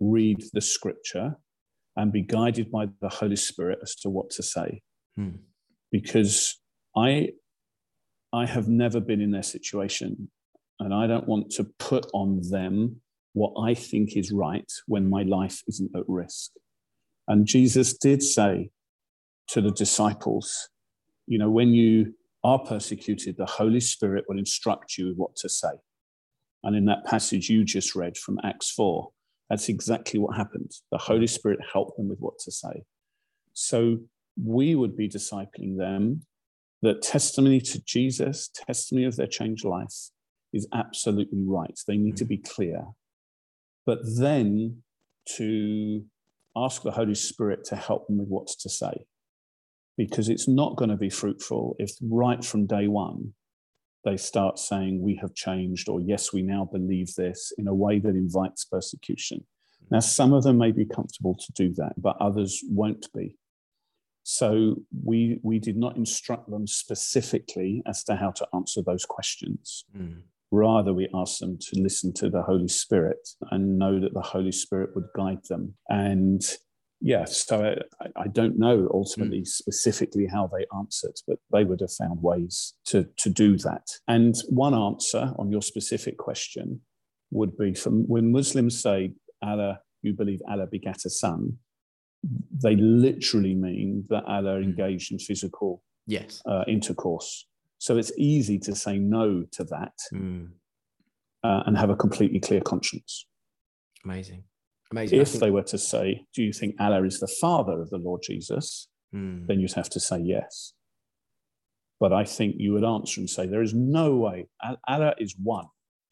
read 0.00 0.42
the 0.52 0.60
scripture 0.60 1.36
and 1.96 2.12
be 2.12 2.22
guided 2.22 2.70
by 2.70 2.86
the 3.00 3.08
Holy 3.08 3.36
Spirit 3.36 3.78
as 3.82 3.94
to 3.96 4.10
what 4.10 4.30
to 4.30 4.42
say. 4.42 4.82
Hmm. 5.16 5.36
Because 5.90 6.58
I, 6.96 7.30
I 8.32 8.46
have 8.46 8.68
never 8.68 9.00
been 9.00 9.20
in 9.20 9.30
their 9.30 9.42
situation, 9.42 10.30
and 10.80 10.94
I 10.94 11.06
don't 11.06 11.28
want 11.28 11.50
to 11.52 11.64
put 11.78 12.06
on 12.14 12.40
them 12.50 13.00
what 13.34 13.52
I 13.62 13.74
think 13.74 14.16
is 14.16 14.32
right 14.32 14.70
when 14.86 15.10
my 15.10 15.22
life 15.22 15.62
isn't 15.68 15.94
at 15.94 16.04
risk. 16.08 16.52
And 17.28 17.46
Jesus 17.46 17.96
did 17.98 18.22
say 18.22 18.70
to 19.48 19.60
the 19.60 19.72
disciples, 19.72 20.70
you 21.26 21.38
know, 21.38 21.50
when 21.50 21.74
you 21.74 22.14
are 22.44 22.58
persecuted, 22.58 23.36
the 23.36 23.46
Holy 23.46 23.80
Spirit 23.80 24.24
will 24.28 24.38
instruct 24.38 24.96
you 24.96 25.12
what 25.16 25.36
to 25.36 25.48
say. 25.48 25.72
And 26.62 26.74
in 26.74 26.86
that 26.86 27.04
passage 27.04 27.50
you 27.50 27.64
just 27.64 27.94
read 27.94 28.16
from 28.16 28.38
Acts 28.42 28.70
4, 28.70 29.08
that's 29.50 29.68
exactly 29.68 30.18
what 30.18 30.36
happened. 30.36 30.70
The 30.90 30.98
Holy 30.98 31.26
Spirit 31.26 31.60
helped 31.72 31.96
them 31.96 32.08
with 32.08 32.18
what 32.20 32.38
to 32.40 32.50
say. 32.50 32.84
So 33.52 33.98
we 34.42 34.74
would 34.74 34.96
be 34.96 35.08
discipling 35.08 35.76
them 35.76 36.22
that 36.82 37.02
testimony 37.02 37.60
to 37.60 37.82
Jesus, 37.84 38.48
testimony 38.54 39.06
of 39.06 39.16
their 39.16 39.26
changed 39.26 39.64
life, 39.64 40.10
is 40.52 40.68
absolutely 40.72 41.42
right. 41.44 41.78
They 41.86 41.96
need 41.96 42.16
to 42.18 42.24
mm. 42.24 42.28
be 42.28 42.38
clear. 42.38 42.84
But 43.84 44.00
then 44.18 44.82
to 45.36 46.04
ask 46.56 46.82
the 46.82 46.92
Holy 46.92 47.14
Spirit 47.14 47.64
to 47.64 47.76
help 47.76 48.06
them 48.06 48.18
with 48.18 48.28
what 48.28 48.48
to 48.60 48.68
say, 48.68 49.06
because 49.96 50.28
it's 50.28 50.48
not 50.48 50.76
going 50.76 50.90
to 50.90 50.96
be 50.96 51.10
fruitful 51.10 51.76
if 51.78 51.92
right 52.00 52.44
from 52.44 52.66
day 52.66 52.88
one 52.88 53.34
they 54.06 54.16
start 54.16 54.58
saying, 54.58 55.02
We 55.02 55.16
have 55.20 55.34
changed, 55.34 55.88
or 55.88 56.00
Yes, 56.00 56.32
we 56.32 56.42
now 56.42 56.68
believe 56.72 57.14
this 57.16 57.52
in 57.58 57.66
a 57.66 57.74
way 57.74 57.98
that 57.98 58.10
invites 58.10 58.64
persecution. 58.64 59.44
Now, 59.90 60.00
some 60.00 60.32
of 60.32 60.44
them 60.44 60.58
may 60.58 60.72
be 60.72 60.84
comfortable 60.84 61.34
to 61.34 61.52
do 61.52 61.72
that, 61.74 62.00
but 62.00 62.16
others 62.20 62.62
won't 62.68 63.06
be. 63.12 63.36
So 64.28 64.74
we 65.04 65.38
we 65.44 65.60
did 65.60 65.76
not 65.76 65.96
instruct 65.96 66.50
them 66.50 66.66
specifically 66.66 67.80
as 67.86 68.02
to 68.04 68.16
how 68.16 68.32
to 68.32 68.46
answer 68.52 68.82
those 68.82 69.04
questions. 69.04 69.84
Mm. 69.96 70.22
Rather, 70.50 70.92
we 70.92 71.08
asked 71.14 71.38
them 71.38 71.56
to 71.60 71.80
listen 71.80 72.12
to 72.14 72.28
the 72.28 72.42
Holy 72.42 72.66
Spirit 72.66 73.28
and 73.52 73.78
know 73.78 74.00
that 74.00 74.14
the 74.14 74.20
Holy 74.20 74.50
Spirit 74.50 74.90
would 74.96 75.06
guide 75.14 75.44
them. 75.48 75.74
And 75.88 76.42
yeah, 77.00 77.24
so 77.24 77.76
I, 78.00 78.06
I 78.16 78.26
don't 78.26 78.58
know 78.58 78.88
ultimately 78.92 79.42
mm. 79.42 79.46
specifically 79.46 80.26
how 80.26 80.48
they 80.48 80.66
answered, 80.76 81.14
but 81.28 81.38
they 81.52 81.62
would 81.62 81.80
have 81.80 81.92
found 81.92 82.20
ways 82.20 82.74
to, 82.86 83.08
to 83.18 83.30
do 83.30 83.56
that. 83.58 83.86
And 84.08 84.34
one 84.48 84.74
answer 84.74 85.34
on 85.38 85.52
your 85.52 85.62
specific 85.62 86.18
question 86.18 86.80
would 87.30 87.56
be 87.56 87.74
from 87.74 88.08
when 88.08 88.32
Muslims 88.32 88.82
say 88.82 89.12
Allah, 89.40 89.78
you 90.02 90.14
believe 90.14 90.40
Allah 90.48 90.66
begat 90.66 91.04
a 91.04 91.10
son, 91.10 91.58
they 92.22 92.76
literally 92.76 93.54
mean 93.54 94.04
that 94.08 94.24
Allah 94.24 94.56
hmm. 94.56 94.64
engaged 94.64 95.12
in 95.12 95.18
physical 95.18 95.82
yes 96.06 96.42
uh, 96.46 96.64
intercourse. 96.66 97.46
So 97.78 97.98
it's 97.98 98.12
easy 98.16 98.58
to 98.60 98.74
say 98.74 98.98
no 98.98 99.44
to 99.52 99.64
that 99.64 99.92
mm. 100.12 100.48
uh, 101.44 101.62
and 101.66 101.76
have 101.76 101.90
a 101.90 101.96
completely 101.96 102.40
clear 102.40 102.62
conscience. 102.62 103.26
Amazing. 104.04 104.44
Amazing. 104.90 105.20
If 105.20 105.28
think... 105.28 105.40
they 105.42 105.50
were 105.50 105.62
to 105.64 105.78
say, 105.78 106.24
Do 106.34 106.42
you 106.42 106.52
think 106.52 106.76
Allah 106.80 107.04
is 107.04 107.20
the 107.20 107.28
father 107.28 107.80
of 107.80 107.90
the 107.90 107.98
Lord 107.98 108.22
Jesus? 108.22 108.88
Mm. 109.14 109.46
Then 109.46 109.60
you'd 109.60 109.72
have 109.74 109.90
to 109.90 110.00
say 110.00 110.18
yes. 110.18 110.72
But 112.00 112.12
I 112.12 112.24
think 112.24 112.56
you 112.58 112.72
would 112.72 112.84
answer 112.84 113.20
and 113.20 113.28
say, 113.28 113.46
There 113.46 113.62
is 113.62 113.74
no 113.74 114.16
way. 114.16 114.48
Allah 114.88 115.14
is 115.18 115.34
one. 115.42 115.66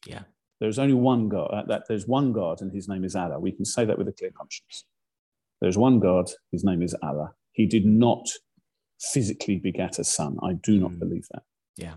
Yeah. 0.07 0.23
There's 0.61 0.79
only 0.79 0.95
one 0.95 1.29
God. 1.29 1.51
Uh, 1.53 1.64
that 1.67 1.85
there's 1.88 2.07
one 2.07 2.33
God, 2.33 2.61
and 2.61 2.73
his 2.73 2.88
name 2.88 3.05
is 3.05 3.17
Allah. 3.17 3.38
We 3.38 3.53
can 3.53 3.64
say 3.64 3.85
that 3.85 3.99
with 3.99 4.09
a 4.09 4.12
clear 4.12 4.31
conscience. 4.31 4.85
There's 5.61 5.79
one 5.79 6.01
God, 6.01 6.27
his 6.53 6.64
name 6.64 6.83
is 6.83 6.95
Allah. 7.03 7.33
He 7.53 7.67
did 7.67 7.87
not 7.87 8.27
physically 9.01 9.59
beget 9.59 9.99
a 9.99 10.05
son. 10.05 10.38
I 10.43 10.55
do 10.55 10.79
not 10.79 10.93
mm. 10.93 10.99
believe 10.99 11.27
that. 11.33 11.43
Yeah. 11.77 11.95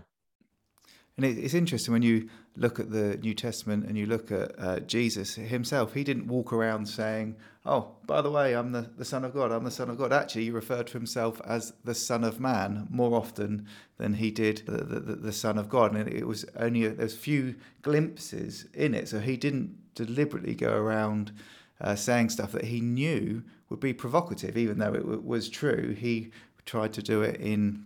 And 1.18 1.26
it's 1.26 1.52
interesting 1.52 1.92
when 1.92 2.02
you 2.02 2.28
look 2.56 2.78
at 2.78 2.92
the 2.92 3.16
New 3.16 3.34
Testament 3.34 3.86
and 3.86 3.98
you 3.98 4.06
look 4.06 4.30
at 4.30 4.52
uh, 4.56 4.78
Jesus 4.80 5.34
himself, 5.34 5.94
he 5.94 6.04
didn't 6.04 6.28
walk 6.28 6.52
around 6.52 6.86
saying, 6.86 7.34
Oh, 7.66 7.96
by 8.06 8.22
the 8.22 8.30
way, 8.30 8.54
I'm 8.54 8.70
the, 8.70 8.88
the 8.96 9.04
Son 9.04 9.24
of 9.24 9.34
God, 9.34 9.50
I'm 9.50 9.64
the 9.64 9.70
Son 9.72 9.90
of 9.90 9.98
God. 9.98 10.12
Actually, 10.12 10.44
he 10.44 10.50
referred 10.52 10.86
to 10.86 10.92
himself 10.92 11.40
as 11.44 11.72
the 11.84 11.94
Son 11.94 12.22
of 12.22 12.38
Man 12.38 12.86
more 12.88 13.18
often 13.18 13.66
than 13.96 14.14
he 14.14 14.30
did 14.30 14.62
the, 14.66 14.84
the, 14.84 15.16
the 15.16 15.32
Son 15.32 15.58
of 15.58 15.68
God. 15.68 15.92
And 15.92 16.08
it 16.08 16.24
was 16.24 16.44
only, 16.56 16.84
a, 16.84 16.90
there's 16.90 17.16
few 17.16 17.56
glimpses 17.82 18.66
in 18.72 18.94
it. 18.94 19.08
So 19.08 19.18
he 19.18 19.36
didn't 19.36 19.76
deliberately 19.96 20.54
go 20.54 20.72
around 20.72 21.32
uh, 21.80 21.94
saying 21.94 22.30
stuff 22.30 22.52
that 22.52 22.64
he 22.64 22.80
knew 22.80 23.42
would 23.68 23.80
be 23.80 23.92
provocative, 23.92 24.56
even 24.56 24.78
though 24.78 24.94
it 24.94 25.00
w- 25.00 25.20
was 25.20 25.48
true. 25.48 25.94
He 25.98 26.30
tried 26.64 26.92
to 26.94 27.02
do 27.02 27.22
it 27.22 27.40
in 27.40 27.84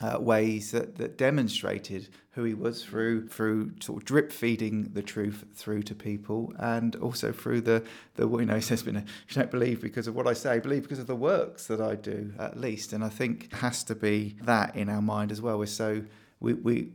uh, 0.00 0.18
ways 0.18 0.72
that, 0.72 0.96
that 0.96 1.16
demonstrated 1.16 2.08
who 2.32 2.44
he 2.44 2.54
was 2.54 2.82
through 2.82 3.28
through 3.28 3.72
sort 3.80 4.00
of 4.00 4.04
drip 4.04 4.32
feeding 4.32 4.84
the 4.94 5.02
truth 5.02 5.44
through 5.54 5.82
to 5.82 5.94
people 5.94 6.52
and 6.58 6.96
also 6.96 7.30
through 7.30 7.60
the 7.60 7.84
the 8.14 8.28
you 8.28 8.46
know 8.46 8.54
he 8.56 8.60
says 8.60 8.84
you 8.84 9.02
don't 9.34 9.50
believe 9.50 9.80
because 9.80 10.06
of 10.06 10.14
what 10.14 10.26
I 10.26 10.32
say 10.32 10.58
believe 10.58 10.82
because 10.82 10.98
of 10.98 11.06
the 11.06 11.14
works 11.14 11.66
that 11.66 11.80
I 11.80 11.94
do 11.94 12.32
at 12.38 12.58
least 12.58 12.92
and 12.92 13.04
I 13.04 13.10
think 13.10 13.52
has 13.52 13.84
to 13.84 13.94
be 13.94 14.34
that 14.42 14.74
in 14.74 14.88
our 14.88 15.02
mind 15.02 15.30
as 15.30 15.42
well 15.42 15.58
we're 15.58 15.66
so 15.66 16.02
we, 16.40 16.54
we 16.54 16.88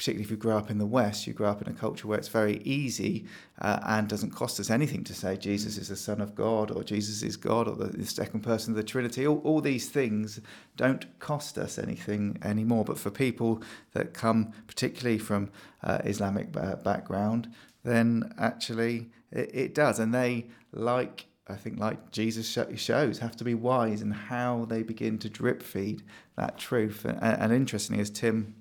particularly 0.00 0.24
if 0.24 0.30
you 0.30 0.36
grow 0.38 0.56
up 0.56 0.70
in 0.70 0.78
the 0.78 0.86
West, 0.86 1.26
you 1.26 1.34
grow 1.34 1.50
up 1.50 1.60
in 1.60 1.68
a 1.68 1.76
culture 1.76 2.08
where 2.08 2.16
it's 2.16 2.28
very 2.28 2.62
easy 2.62 3.26
uh, 3.60 3.80
and 3.86 4.08
doesn't 4.08 4.30
cost 4.30 4.58
us 4.58 4.70
anything 4.70 5.04
to 5.04 5.12
say 5.12 5.36
Jesus 5.36 5.76
is 5.76 5.88
the 5.88 5.96
Son 5.96 6.22
of 6.22 6.34
God 6.34 6.70
or 6.70 6.82
Jesus 6.82 7.22
is 7.22 7.36
God 7.36 7.68
or 7.68 7.76
the, 7.76 7.88
the 7.88 8.06
second 8.06 8.40
person 8.40 8.72
of 8.72 8.78
the 8.78 8.82
Trinity. 8.82 9.26
All, 9.26 9.40
all, 9.44 9.60
these 9.60 9.90
things 9.90 10.40
don't 10.78 11.04
cost 11.18 11.58
us 11.58 11.78
anything 11.78 12.38
anymore. 12.42 12.82
But 12.82 12.98
for 12.98 13.10
people 13.10 13.62
that 13.92 14.14
come 14.14 14.54
particularly 14.66 15.18
from 15.18 15.50
uh, 15.84 15.98
Islamic 16.04 16.50
background, 16.50 17.52
then 17.84 18.32
actually 18.38 19.10
it, 19.30 19.50
it 19.52 19.74
does. 19.74 19.98
And 19.98 20.14
they, 20.14 20.46
like 20.72 21.26
I 21.46 21.56
think, 21.56 21.78
like 21.78 22.10
Jesus 22.10 22.58
shows, 22.76 23.18
have 23.18 23.36
to 23.36 23.44
be 23.44 23.54
wise 23.54 24.00
in 24.00 24.12
how 24.12 24.64
they 24.66 24.82
begin 24.82 25.18
to 25.18 25.28
drip 25.28 25.62
feed 25.62 26.04
that 26.36 26.56
truth. 26.56 27.04
And, 27.04 27.18
and 27.22 27.52
interestingly, 27.52 28.00
as 28.00 28.08
Tim 28.08 28.54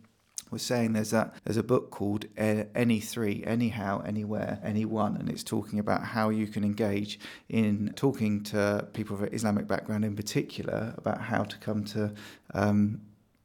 was 0.52 0.62
saying 0.62 0.94
there's 0.94 1.12
that 1.12 1.34
there's 1.44 1.58
a 1.58 1.64
book 1.64 1.92
called 1.92 2.26
Any 2.38 3.00
Three, 3.00 3.44
Anyhow, 3.46 4.02
Anywhere, 4.06 4.60
Anyone, 4.64 5.18
and 5.18 5.30
it's 5.30 5.44
talking 5.44 5.80
about 5.80 6.04
how 6.04 6.30
you 6.30 6.48
can 6.48 6.64
engage 6.64 7.20
in 7.50 7.94
talking 7.96 8.44
to 8.46 8.88
people 8.94 9.16
of 9.16 9.34
Islamic 9.34 9.68
background 9.68 10.06
in 10.06 10.16
particular 10.16 10.94
about 10.98 11.22
how 11.22 11.44
to 11.44 11.58
come 11.58 11.84
to 11.86 12.14
um, 12.54 13.02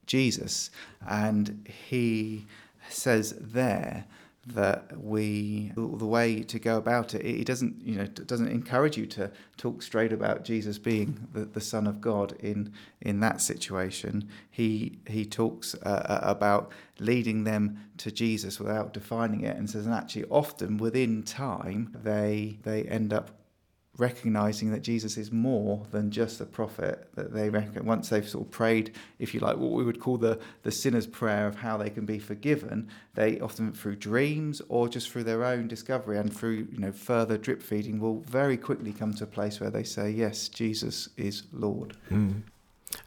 Jesus, 0.06 0.70
and 1.08 1.68
he 1.88 2.46
says 2.88 3.34
there 3.40 4.04
that 4.46 4.98
we 4.98 5.72
the 5.76 6.06
way 6.06 6.42
to 6.42 6.58
go 6.58 6.76
about 6.76 7.14
it 7.14 7.24
it 7.24 7.46
doesn't 7.46 7.80
you 7.82 7.96
know 7.96 8.02
it 8.02 8.26
doesn't 8.26 8.48
encourage 8.48 8.96
you 8.96 9.06
to 9.06 9.30
talk 9.56 9.82
straight 9.82 10.12
about 10.12 10.44
Jesus 10.44 10.78
being 10.78 11.28
the, 11.32 11.44
the 11.44 11.60
son 11.60 11.86
of 11.86 12.00
God 12.00 12.32
in 12.40 12.72
in 13.00 13.20
that 13.20 13.40
situation. 13.40 14.28
He 14.50 14.98
he 15.06 15.24
talks 15.24 15.74
uh, 15.74 15.88
uh 15.88 16.20
about 16.22 16.70
leading 16.98 17.44
them 17.44 17.78
to 17.98 18.10
Jesus 18.10 18.58
without 18.58 18.92
defining 18.92 19.42
it 19.42 19.56
and 19.56 19.68
says 19.68 19.86
and 19.86 19.94
actually 19.94 20.24
often 20.30 20.76
within 20.76 21.22
time 21.22 21.96
they 22.02 22.58
they 22.62 22.84
end 22.84 23.12
up 23.12 23.30
recognizing 23.96 24.70
that 24.72 24.82
Jesus 24.82 25.16
is 25.16 25.30
more 25.30 25.86
than 25.90 26.10
just 26.10 26.40
a 26.40 26.46
prophet. 26.46 27.08
That 27.14 27.32
they 27.32 27.48
reckon 27.48 27.84
once 27.84 28.08
they've 28.08 28.28
sort 28.28 28.46
of 28.46 28.50
prayed, 28.50 28.94
if 29.18 29.34
you 29.34 29.40
like, 29.40 29.56
what 29.56 29.72
we 29.72 29.84
would 29.84 30.00
call 30.00 30.16
the 30.16 30.38
the 30.62 30.70
sinner's 30.70 31.06
prayer 31.06 31.46
of 31.46 31.56
how 31.56 31.76
they 31.76 31.90
can 31.90 32.04
be 32.04 32.18
forgiven, 32.18 32.88
they 33.14 33.40
often 33.40 33.72
through 33.72 33.96
dreams 33.96 34.60
or 34.68 34.88
just 34.88 35.10
through 35.10 35.24
their 35.24 35.44
own 35.44 35.68
discovery 35.68 36.18
and 36.18 36.34
through 36.34 36.68
you 36.70 36.78
know 36.78 36.92
further 36.92 37.38
drip 37.38 37.62
feeding 37.62 38.00
will 38.00 38.20
very 38.20 38.56
quickly 38.56 38.92
come 38.92 39.14
to 39.14 39.24
a 39.24 39.28
place 39.28 39.60
where 39.60 39.70
they 39.70 39.84
say, 39.84 40.10
yes, 40.10 40.48
Jesus 40.48 41.08
is 41.16 41.44
Lord. 41.52 41.96
Mm. 42.10 42.42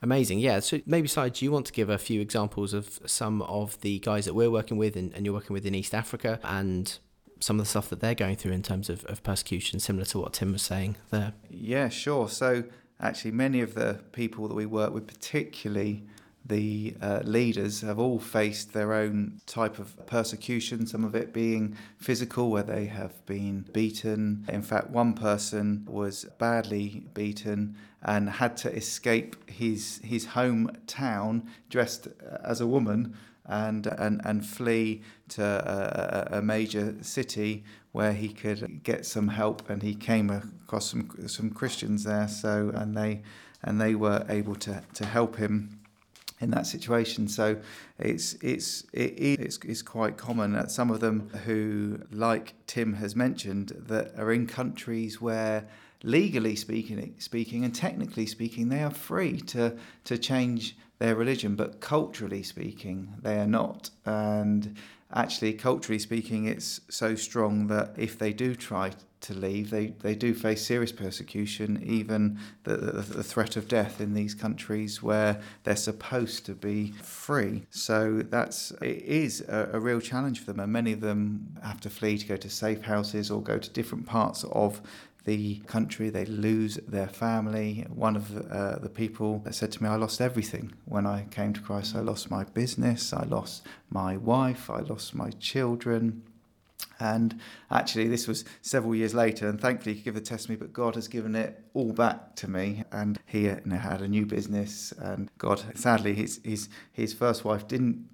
Amazing, 0.01 0.39
yeah. 0.39 0.59
So 0.59 0.79
maybe, 0.85 1.07
Si, 1.07 1.29
do 1.29 1.45
you 1.45 1.51
want 1.51 1.65
to 1.67 1.73
give 1.73 1.89
a 1.89 1.97
few 1.97 2.21
examples 2.21 2.73
of 2.73 2.99
some 3.05 3.41
of 3.43 3.79
the 3.81 3.99
guys 3.99 4.25
that 4.25 4.33
we're 4.33 4.51
working 4.51 4.77
with 4.77 4.95
and, 4.95 5.13
and 5.13 5.25
you're 5.25 5.33
working 5.33 5.53
with 5.53 5.65
in 5.65 5.73
East 5.73 5.93
Africa 5.93 6.39
and 6.43 6.99
some 7.39 7.59
of 7.59 7.65
the 7.65 7.69
stuff 7.69 7.89
that 7.89 7.99
they're 7.99 8.15
going 8.15 8.35
through 8.35 8.53
in 8.53 8.63
terms 8.63 8.89
of, 8.89 9.03
of 9.05 9.23
persecution, 9.23 9.79
similar 9.79 10.05
to 10.05 10.19
what 10.19 10.33
Tim 10.33 10.53
was 10.53 10.61
saying 10.61 10.95
there? 11.11 11.33
Yeah, 11.49 11.89
sure. 11.89 12.29
So, 12.29 12.63
actually, 12.99 13.31
many 13.31 13.61
of 13.61 13.73
the 13.73 13.99
people 14.11 14.47
that 14.47 14.53
we 14.53 14.65
work 14.65 14.93
with, 14.93 15.07
particularly 15.07 16.03
the 16.45 16.95
uh, 17.01 17.19
leaders, 17.23 17.81
have 17.81 17.99
all 17.99 18.19
faced 18.19 18.73
their 18.73 18.93
own 18.93 19.41
type 19.45 19.79
of 19.79 20.05
persecution, 20.07 20.87
some 20.87 21.03
of 21.03 21.13
it 21.15 21.33
being 21.33 21.75
physical, 21.97 22.49
where 22.49 22.63
they 22.63 22.85
have 22.85 23.25
been 23.25 23.65
beaten. 23.73 24.45
In 24.49 24.61
fact, 24.61 24.89
one 24.89 25.13
person 25.13 25.85
was 25.87 26.25
badly 26.37 27.03
beaten 27.13 27.75
and 28.01 28.29
had 28.29 28.55
to 28.57 28.73
escape 28.73 29.49
his, 29.49 29.99
his 30.03 30.27
hometown 30.27 31.47
dressed 31.69 32.07
as 32.43 32.61
a 32.61 32.67
woman 32.67 33.15
and 33.47 33.87
and 33.87 34.21
and 34.25 34.45
flee 34.45 35.01
to 35.29 36.29
a, 36.31 36.37
a, 36.37 36.41
major 36.41 36.95
city 37.01 37.63
where 37.91 38.13
he 38.13 38.29
could 38.29 38.83
get 38.83 39.05
some 39.05 39.27
help. 39.27 39.69
And 39.69 39.81
he 39.81 39.95
came 39.95 40.29
across 40.29 40.89
some 40.89 41.09
some 41.27 41.49
Christians 41.49 42.03
there, 42.03 42.27
so 42.27 42.71
and 42.73 42.95
they 42.95 43.21
and 43.63 43.79
they 43.79 43.95
were 43.95 44.25
able 44.29 44.55
to 44.55 44.83
to 44.93 45.05
help 45.05 45.37
him 45.37 45.79
in 46.39 46.51
that 46.51 46.67
situation. 46.67 47.27
So 47.27 47.57
it's 47.99 48.33
it's 48.35 48.85
it 48.93 49.13
is 49.19 49.59
it's 49.63 49.81
quite 49.81 50.17
common 50.17 50.53
that 50.53 50.71
some 50.71 50.91
of 50.91 50.99
them 50.99 51.29
who, 51.45 51.99
like 52.11 52.53
Tim 52.67 52.93
has 52.93 53.15
mentioned, 53.15 53.73
that 53.87 54.13
are 54.17 54.31
in 54.31 54.47
countries 54.47 55.21
where 55.21 55.67
legally 56.03 56.55
speaking 56.55 57.15
speaking 57.17 57.65
and 57.65 57.73
technically 57.73 58.27
speaking 58.27 58.69
they 58.69 58.83
are 58.83 58.91
free 58.91 59.41
to 59.41 59.75
to 60.03 60.17
change 60.17 60.75
their 60.99 61.15
religion, 61.15 61.55
but 61.55 61.79
culturally 61.79 62.43
speaking, 62.43 63.13
they 63.21 63.39
are 63.39 63.47
not. 63.47 63.89
And 64.05 64.77
actually, 65.13 65.53
culturally 65.53 65.99
speaking, 65.99 66.45
it's 66.45 66.81
so 66.89 67.15
strong 67.15 67.67
that 67.67 67.93
if 67.97 68.17
they 68.17 68.33
do 68.33 68.55
try 68.55 68.91
to 69.19 69.33
leave, 69.33 69.71
they, 69.71 69.87
they 69.87 70.13
do 70.13 70.33
face 70.33 70.65
serious 70.65 70.91
persecution, 70.91 71.81
even 71.83 72.39
the, 72.63 72.77
the, 72.77 73.01
the, 73.01 73.23
threat 73.23 73.55
of 73.55 73.67
death 73.67 73.99
in 73.99 74.13
these 74.13 74.35
countries 74.35 75.01
where 75.01 75.41
they're 75.63 75.75
supposed 75.75 76.45
to 76.45 76.53
be 76.53 76.91
free. 77.01 77.65
So 77.71 78.21
that's 78.29 78.71
it 78.81 79.03
is 79.03 79.41
a, 79.41 79.71
a 79.73 79.79
real 79.79 79.99
challenge 79.99 80.39
for 80.39 80.45
them, 80.45 80.59
and 80.59 80.71
many 80.71 80.93
of 80.93 81.01
them 81.01 81.57
have 81.63 81.81
to 81.81 81.89
flee 81.89 82.17
to 82.19 82.27
go 82.27 82.37
to 82.37 82.49
safe 82.49 82.83
houses 82.83 83.31
or 83.31 83.41
go 83.41 83.57
to 83.57 83.69
different 83.71 84.05
parts 84.05 84.43
of 84.51 84.81
the 85.27 85.57
country, 85.67 86.09
they 86.09 86.25
lose 86.25 86.77
their 86.87 87.09
family. 87.09 87.85
One 87.93 88.15
of 88.15 88.33
the, 88.33 88.43
uh, 88.45 88.79
the 88.79 88.89
people 88.89 89.43
said 89.51 89.73
to 89.73 89.83
me, 89.83 89.89
I 89.89 89.97
lost 89.97 90.21
everything 90.21 90.71
when 90.85 91.05
I 91.05 91.25
came 91.29 91.51
to 91.51 91.59
Christ. 91.59 91.97
I 91.97 91.99
lost 91.99 92.31
my 92.31 92.45
business, 92.45 93.11
I 93.11 93.25
lost 93.25 93.67
my 93.89 94.15
wife, 94.15 94.69
I 94.69 94.79
lost 94.79 95.13
my 95.13 95.31
children. 95.31 96.23
And 96.99 97.41
actually, 97.69 98.07
this 98.07 98.25
was 98.25 98.45
several 98.61 98.95
years 98.95 99.13
later, 99.13 99.49
and 99.49 99.59
thankfully, 99.59 99.95
he 99.95 99.99
could 99.99 100.05
give 100.05 100.15
the 100.15 100.21
testimony. 100.21 100.59
But 100.59 100.71
God 100.71 100.95
has 100.95 101.09
given 101.09 101.35
it 101.35 101.61
all 101.73 101.91
back 101.91 102.37
to 102.37 102.49
me, 102.49 102.85
and 102.93 103.19
he 103.25 103.43
had 103.43 104.01
a 104.01 104.07
new 104.07 104.25
business. 104.25 104.93
And 104.97 105.29
God, 105.37 105.61
sadly, 105.75 106.13
his 106.15 106.39
his 106.43 106.69
his 106.93 107.13
first 107.13 107.43
wife 107.43 107.67
didn't 107.67 108.07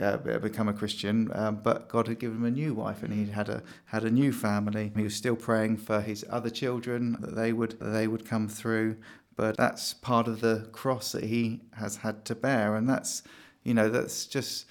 uh, 0.00 0.16
become 0.38 0.68
a 0.68 0.72
Christian, 0.72 1.30
um, 1.34 1.60
but 1.62 1.88
God 1.88 2.08
had 2.08 2.18
given 2.18 2.38
him 2.38 2.44
a 2.44 2.50
new 2.50 2.74
wife, 2.74 3.02
and 3.02 3.12
he 3.12 3.26
had 3.30 3.48
a 3.48 3.62
had 3.86 4.04
a 4.04 4.10
new 4.10 4.32
family. 4.32 4.92
He 4.96 5.02
was 5.02 5.14
still 5.14 5.36
praying 5.36 5.78
for 5.78 6.00
his 6.00 6.24
other 6.30 6.50
children 6.50 7.16
that 7.20 7.34
they 7.34 7.52
would 7.52 7.78
that 7.80 7.90
they 7.90 8.06
would 8.06 8.24
come 8.24 8.48
through, 8.48 8.96
but 9.36 9.56
that's 9.56 9.94
part 9.94 10.28
of 10.28 10.40
the 10.40 10.68
cross 10.72 11.12
that 11.12 11.24
he 11.24 11.62
has 11.72 11.96
had 11.96 12.24
to 12.26 12.34
bear, 12.34 12.76
and 12.76 12.88
that's 12.88 13.22
you 13.64 13.74
know 13.74 13.88
that's 13.88 14.26
just 14.26 14.66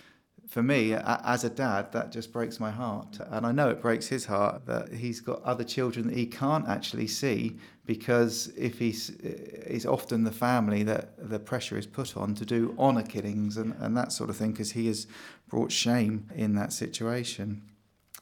for 0.47 0.63
me, 0.63 0.93
as 0.93 1.43
a 1.43 1.49
dad, 1.49 1.91
that 1.91 2.11
just 2.11 2.31
breaks 2.31 2.59
my 2.59 2.71
heart. 2.71 3.19
And 3.29 3.45
I 3.45 3.51
know 3.51 3.69
it 3.69 3.81
breaks 3.81 4.07
his 4.07 4.25
heart 4.25 4.65
that 4.65 4.93
he's 4.93 5.19
got 5.19 5.43
other 5.43 5.65
children 5.65 6.07
that 6.07 6.15
he 6.15 6.25
can't 6.25 6.67
actually 6.69 7.07
see 7.07 7.57
because 7.87 8.51
if 8.57 8.77
he's, 8.77 9.09
it's 9.21 9.85
often 9.85 10.25
the 10.25 10.31
family 10.31 10.83
that 10.83 11.13
the 11.17 11.39
pressure 11.39 11.77
is 11.77 11.87
put 11.87 12.17
on 12.17 12.35
to 12.35 12.45
do 12.45 12.75
honour 12.77 13.01
killings 13.01 13.55
and, 13.55 13.73
and 13.79 13.95
that 13.95 14.11
sort 14.11 14.29
of 14.29 14.35
thing 14.35 14.51
because 14.51 14.73
he 14.73 14.87
has 14.87 15.07
brought 15.47 15.71
shame 15.71 16.29
in 16.35 16.53
that 16.55 16.73
situation. 16.73 17.63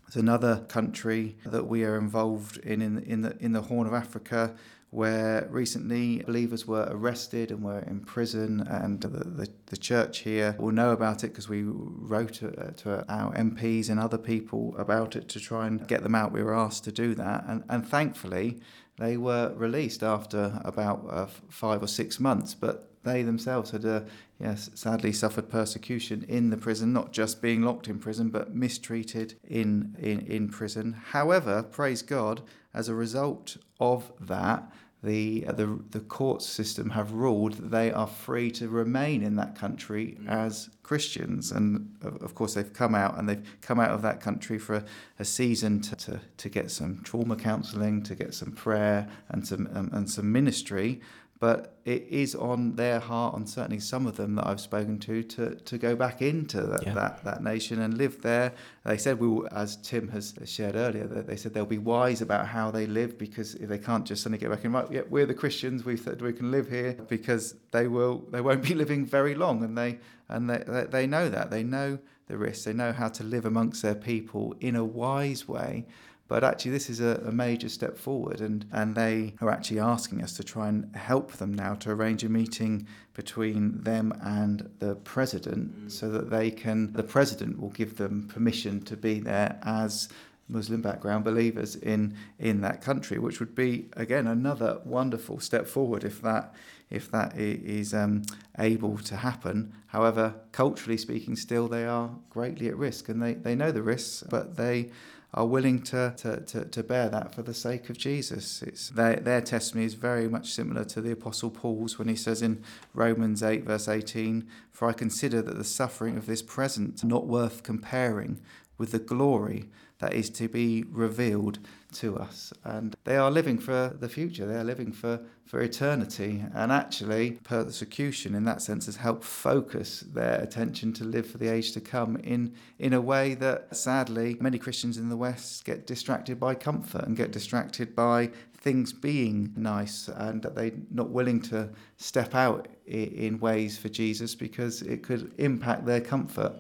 There's 0.04 0.17
another 0.17 0.63
country 0.67 1.36
that 1.47 1.67
we 1.67 1.84
are 1.84 1.97
involved 1.97 2.58
in 2.58 2.80
in, 2.80 2.99
in 2.99 3.21
the 3.21 3.36
in 3.39 3.54
the 3.54 3.62
Horn 3.63 3.88
of 3.88 3.93
Africa 3.93 4.54
where 4.91 5.45
recently 5.49 6.19
believers 6.19 6.65
were 6.65 6.88
arrested 6.89 7.51
and 7.51 7.62
were 7.62 7.80
in 7.80 7.99
prison, 7.99 8.65
and 8.69 9.01
the, 9.01 9.10
the, 9.10 9.49
the 9.65 9.75
church 9.75 10.19
here 10.19 10.56
will 10.58 10.71
know 10.71 10.91
about 10.91 11.21
it 11.21 11.28
because 11.28 11.49
we 11.49 11.63
wrote 11.63 12.34
to, 12.36 12.47
uh, 12.58 12.71
to, 12.71 13.06
our 13.12 13.34
MPs 13.34 13.89
and 13.89 13.99
other 13.99 14.17
people 14.17 14.73
about 14.78 15.17
it 15.17 15.28
to 15.28 15.39
try 15.39 15.67
and 15.67 15.86
get 15.89 16.01
them 16.01 16.15
out. 16.15 16.32
We 16.32 16.43
were 16.43 16.56
asked 16.56 16.86
to 16.86 16.93
do 16.93 17.13
that, 17.15 17.43
and, 17.45 17.65
and 17.67 17.86
thankfully, 17.86 18.62
they 18.97 19.17
were 19.17 19.53
released 19.55 20.03
after 20.03 20.62
about 20.63 21.05
uh, 21.10 21.25
five 21.49 21.84
or 21.84 21.88
six 21.88 22.19
months, 22.19 22.53
but 22.53 22.89
they 23.03 23.21
themselves 23.21 23.71
had, 23.71 23.86
uh, 23.86 24.01
yes, 24.39 24.69
sadly 24.73 25.12
suffered 25.12 25.49
persecution 25.49 26.25
in 26.27 26.49
the 26.49 26.58
prison, 26.58 26.91
not 26.91 27.12
just 27.12 27.41
being 27.41 27.62
locked 27.62 27.88
in 27.88 27.99
prison, 27.99 28.29
but 28.29 28.55
mistreated 28.55 29.36
in, 29.47 29.95
in, 29.99 30.19
in 30.21 30.49
prison. 30.49 30.93
However, 31.12 31.62
praise 31.62 32.01
God, 32.01 32.41
as 32.73 32.89
a 32.89 32.95
result 32.95 33.58
of 33.79 34.12
that, 34.19 34.71
the, 35.06 35.41
the, 35.41 35.80
the 35.91 36.00
court 36.00 36.41
system 36.41 36.89
have 36.89 37.12
ruled 37.12 37.54
that 37.54 37.72
they 37.72 37.91
are 37.91 38.08
free 38.08 38.50
to 38.52 38.68
remain 38.68 39.22
in 39.22 39.36
that 39.36 39.56
country 39.56 40.18
as 40.28 40.70
Christians. 40.84 41.52
And 41.52 41.96
of 42.02 42.34
course, 42.36 42.56
they've 42.56 42.74
come 42.74 42.96
out 42.96 43.18
and 43.18 43.30
they've 43.30 43.44
come 43.62 43.80
out 43.80 43.91
of 43.91 44.02
that 44.02 44.20
country 44.20 44.58
for 44.58 44.76
a, 44.76 44.84
a 45.20 45.26
season 45.26 45.82
to, 45.82 45.96
to, 45.96 46.22
to, 46.38 46.50
get 46.50 46.72
some 46.72 47.02
trauma 47.04 47.36
counseling, 47.36 48.04
to 48.04 48.15
get 48.15 48.34
some 48.34 48.52
prayer 48.52 49.08
and 49.30 49.48
some, 49.48 49.70
um, 49.74 49.89
and 49.94 50.10
some 50.10 50.32
ministry 50.32 51.02
but 51.39 51.76
it 51.84 52.08
is 52.10 52.34
on 52.34 52.76
their 52.76 53.00
heart, 53.00 53.34
on 53.34 53.45
certainly 53.45 53.80
some 53.80 54.08
of 54.08 54.15
them 54.15 54.36
that 54.36 54.48
I've 54.48 54.62
spoken 54.62 55.00
to, 55.00 55.21
to, 55.21 55.56
to 55.56 55.78
go 55.78 55.95
back 55.95 56.21
into 56.21 56.62
that, 56.62 56.84
yeah. 56.86 56.93
that, 56.93 57.24
that 57.26 57.43
nation 57.43 57.82
and 57.82 57.98
live 57.98 58.21
there. 58.21 58.54
They 58.86 58.98
said, 58.98 59.19
we 59.19 59.28
will, 59.28 59.48
as 59.52 59.76
Tim 59.76 60.08
has 60.10 60.34
shared 60.45 60.76
earlier, 60.76 61.06
that 61.08 61.28
they 61.28 61.36
said 61.36 61.54
they'll 61.54 61.65
be 61.65 61.78
wise 61.78 62.21
about 62.21 62.48
how 62.48 62.71
they 62.71 62.86
live 62.86 63.17
because 63.17 63.56
if 63.56 63.67
they 63.67 63.78
can't 63.78 64.06
just 64.06 64.24
suddenly 64.24 64.39
get 64.39 64.50
back 64.50 64.63
in, 64.63 64.71
right, 64.71 64.89
yeah, 64.89 65.02
we're 65.10 65.26
the 65.26 65.34
Christians, 65.34 65.84
we 65.84 65.98
said 65.98 66.21
we 66.21 66.32
can 66.32 66.52
live 66.52 66.69
here 66.69 66.93
because 67.10 67.56
they 67.71 67.88
will, 67.88 68.24
they 68.32 68.39
won't 68.39 68.63
be 68.63 68.74
living 68.74 69.06
very 69.06 69.36
long, 69.36 69.63
and 69.63 69.78
they 69.78 70.00
and 70.28 70.50
they, 70.50 70.86
they 70.89 71.06
know 71.06 71.30
that 71.30 71.52
they 71.52 71.63
know 71.63 72.00
the 72.28 72.38
risks, 72.38 72.63
they 72.63 72.74
know 72.74 72.91
how 72.91 73.08
to 73.10 73.24
live 73.24 73.45
amongst 73.45 73.84
their 73.84 73.93
people 73.93 74.56
in 74.60 74.76
a 74.76 74.84
wise 74.84 75.48
way 75.48 75.86
but 76.28 76.44
actually, 76.44 76.72
this 76.72 76.90
is 76.90 77.02
a, 77.02 77.22
a, 77.26 77.32
major 77.32 77.70
step 77.70 77.98
forward, 77.98 78.42
and, 78.42 78.66
and 78.72 78.96
they 78.96 79.36
are 79.42 79.50
actually 79.50 79.80
asking 79.80 80.24
us 80.24 80.34
to 80.34 80.44
try 80.44 80.68
and 80.70 80.96
help 80.96 81.34
them 81.34 81.54
now 81.54 81.76
to 81.76 81.92
arrange 81.92 82.24
a 82.24 82.30
meeting 82.30 82.88
between 83.14 83.84
them 83.84 84.12
and 84.24 84.68
the 84.80 84.96
president 84.96 85.86
mm. 85.86 85.92
so 85.92 86.10
that 86.10 86.32
they 86.32 86.50
can, 86.50 86.92
the 86.94 87.04
president 87.04 87.60
will 87.60 87.70
give 87.70 87.98
them 87.98 88.28
permission 88.28 88.82
to 88.82 88.98
be 88.98 89.20
there 89.20 89.60
as 89.62 90.10
Muslim 90.48 90.82
background 90.82 91.23
believers 91.23 91.76
in 91.76 92.15
in 92.38 92.62
that 92.62 92.82
country, 92.82 93.17
which 93.17 93.40
would 93.40 93.56
be 93.56 93.90
again 93.94 94.28
another 94.28 94.80
wonderful 94.86 95.40
step 95.40 95.67
forward 95.67 96.04
if 96.04 96.21
that 96.21 96.54
if 96.90 97.10
that 97.10 97.36
is 97.36 97.94
um, 97.94 98.21
able 98.60 98.98
to 98.98 99.15
happen. 99.15 99.73
However, 99.88 100.36
culturally 100.52 100.98
speaking, 100.98 101.36
still 101.36 101.67
they 101.67 101.86
are 101.86 102.12
greatly 102.30 102.67
at 102.67 102.78
risk, 102.78 103.10
and 103.10 103.21
they, 103.21 103.34
they 103.34 103.56
know 103.56 103.71
the 103.71 103.82
risks, 103.82 104.23
but 104.30 104.56
they 104.56 104.92
are 105.36 105.46
willing 105.46 105.81
to, 105.81 106.13
to, 106.15 106.40
to, 106.40 106.63
to 106.63 106.81
bear 106.81 107.10
that 107.10 107.36
for 107.36 107.42
the 107.42 107.54
sake 107.54 107.90
of 107.90 107.98
Jesus. 107.98 108.62
It's 108.62 108.90
their, 108.90 109.17
their 109.17 109.42
testimony 109.42 109.86
is 109.86 109.94
very 109.94 110.29
much 110.29 110.54
similar 110.54 110.86
to 110.86 111.02
the 111.02 111.12
Apostle 111.12 111.52
Paul's 111.52 112.00
when 112.00 112.08
he 112.08 112.15
says 112.15 112.42
in 112.42 112.63
Romans 112.94 113.44
8, 113.44 113.65
verse 113.65 113.90
18, 113.90 114.48
For 114.71 114.88
I 114.88 114.94
consider 114.94 115.42
that 115.42 115.58
the 115.58 115.65
suffering 115.65 116.15
of 116.15 116.25
this 116.25 116.42
present 116.42 117.04
not 117.04 117.27
worth 117.27 117.63
comparing 117.63 118.40
with 118.77 118.92
the 118.92 119.00
glory 119.00 119.65
that 120.00 120.13
is 120.13 120.29
to 120.29 120.48
be 120.48 120.86
revealed 120.90 121.60
to 121.96 122.17
us. 122.17 122.54
And 122.63 122.96
they 123.04 123.17
are 123.17 123.31
living 123.31 123.58
for 123.58 123.96
the 124.00 124.10
future, 124.10 124.46
they 124.46 124.56
are 124.56 124.63
living 124.63 124.91
for, 124.91 125.19
for 125.46 125.62
eternity. 125.62 126.43
And 126.54 126.71
actually, 126.71 127.31
persecution 127.43 128.35
in 128.35 128.43
that 128.46 128.62
sense 128.62 128.85
has 128.85 128.98
helped 128.98 129.23
focus 129.23 130.02
their 130.02 130.41
attention 130.41 130.93
to 130.93 131.04
live 131.04 131.27
for 131.27 131.37
the 131.37 131.48
age 131.48 131.71
to 131.73 131.81
come 131.81 132.17
in, 132.17 132.54
in 132.79 132.93
a 132.93 133.02
way 133.02 133.33
that 133.35 133.75
sadly 133.75 134.37
many 134.39 134.58
Christians 134.58 134.98
in 134.98 135.10
the 135.10 135.17
West 135.17 135.65
get 135.65 135.87
distracted 135.87 136.39
by 136.39 136.56
comfort 136.56 137.06
and 137.06 137.17
get 137.17 137.31
distracted 137.31 137.96
by 137.96 138.29
things 138.65 138.91
being 138.91 139.54
nice 139.56 140.08
and 140.08 140.41
that 140.41 140.56
they're 140.56 140.71
not 140.89 141.10
willing 141.10 141.39
to 141.39 141.69
step 141.98 142.33
out 142.33 142.67
in 142.87 143.39
ways 143.39 143.77
for 143.77 143.89
Jesus 143.89 144.33
because 144.35 144.81
it 144.81 145.04
could 145.04 145.31
impact 145.37 145.85
their 145.85 146.02
comfort. 146.02 146.54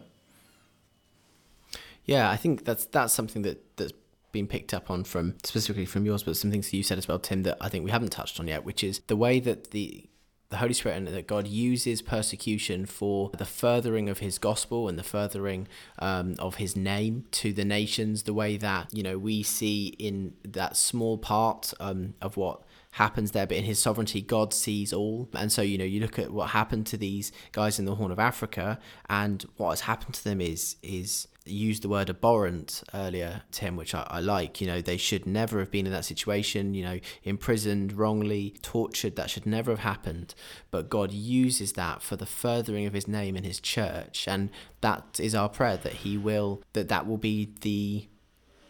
Yeah, 2.05 2.29
I 2.29 2.35
think 2.37 2.63
that's 2.63 2.85
that's 2.85 3.13
something 3.13 3.41
that 3.41 3.77
that's 3.77 3.93
been 4.35 4.47
picked 4.47 4.73
up 4.73 4.91
on 4.91 5.03
from 5.03 5.35
specifically 5.43 5.85
from 5.85 6.05
yours, 6.05 6.23
but 6.23 6.37
some 6.37 6.51
things 6.51 6.69
that 6.69 6.77
you 6.77 6.83
said 6.83 6.97
as 6.97 7.07
well, 7.07 7.17
Tim, 7.17 7.43
that 7.43 7.57
I 7.61 7.69
think 7.69 7.85
we 7.85 7.91
haven't 7.91 8.11
touched 8.11 8.39
on 8.39 8.47
yet, 8.47 8.65
which 8.65 8.83
is 8.83 9.01
the 9.07 9.15
way 9.15 9.39
that 9.39 9.71
the 9.71 10.05
the 10.49 10.57
Holy 10.57 10.73
Spirit 10.73 10.95
and 10.95 11.07
that 11.07 11.25
God 11.25 11.47
uses 11.47 12.03
persecution 12.03 12.85
for 12.85 13.31
the 13.35 13.45
furthering 13.45 14.09
of 14.09 14.19
His 14.19 14.37
gospel 14.37 14.87
and 14.87 14.99
the 14.99 15.03
furthering 15.03 15.67
um, 15.97 16.35
of 16.37 16.55
His 16.55 16.75
name 16.75 17.25
to 17.31 17.51
the 17.51 17.65
nations. 17.65 18.23
The 18.23 18.33
way 18.33 18.57
that 18.57 18.93
you 18.93 19.01
know 19.01 19.17
we 19.17 19.41
see 19.41 19.87
in 19.97 20.33
that 20.43 20.77
small 20.77 21.17
part 21.17 21.73
um, 21.79 22.13
of 22.21 22.37
what 22.37 22.61
happens 22.91 23.31
there, 23.31 23.45
but 23.45 23.57
in 23.57 23.65
his 23.65 23.77
sovereignty, 23.77 24.21
God 24.21 24.53
sees 24.53 24.93
all. 24.93 25.27
And 25.33 25.51
so, 25.51 25.61
you 25.61 25.77
know, 25.77 25.83
you 25.83 25.99
look 25.99 26.17
at 26.17 26.31
what 26.31 26.51
happened 26.51 26.85
to 26.87 26.97
these 26.97 27.31
guys 27.51 27.77
in 27.77 27.83
the 27.83 27.95
Horn 27.95 28.11
of 28.11 28.19
Africa, 28.19 28.79
and 29.09 29.45
what 29.57 29.71
has 29.71 29.81
happened 29.81 30.15
to 30.15 30.23
them 30.23 30.39
is 30.39 30.77
is 30.81 31.27
used 31.45 31.83
the 31.83 31.89
word 31.89 32.09
abhorrent 32.09 32.83
earlier, 32.93 33.43
Tim, 33.51 33.75
which 33.75 33.93
I, 33.93 34.05
I, 34.09 34.19
like. 34.19 34.59
You 34.59 34.67
know, 34.67 34.81
they 34.81 34.97
should 34.97 35.25
never 35.25 35.59
have 35.59 35.71
been 35.71 35.85
in 35.85 35.91
that 35.91 36.05
situation, 36.05 36.73
you 36.73 36.83
know, 36.83 36.99
imprisoned, 37.23 37.93
wrongly, 37.93 38.55
tortured. 38.61 39.15
That 39.15 39.29
should 39.29 39.45
never 39.45 39.71
have 39.71 39.79
happened. 39.79 40.33
But 40.71 40.89
God 40.89 41.11
uses 41.11 41.73
that 41.73 42.01
for 42.01 42.15
the 42.15 42.25
furthering 42.25 42.85
of 42.85 42.93
his 42.93 43.07
name 43.07 43.35
and 43.35 43.45
his 43.45 43.59
church. 43.59 44.27
And 44.27 44.49
that 44.81 45.19
is 45.19 45.35
our 45.35 45.49
prayer 45.49 45.77
that 45.77 45.93
he 45.93 46.17
will, 46.17 46.61
that 46.73 46.89
that 46.89 47.07
will 47.07 47.17
be 47.17 47.53
the 47.61 48.07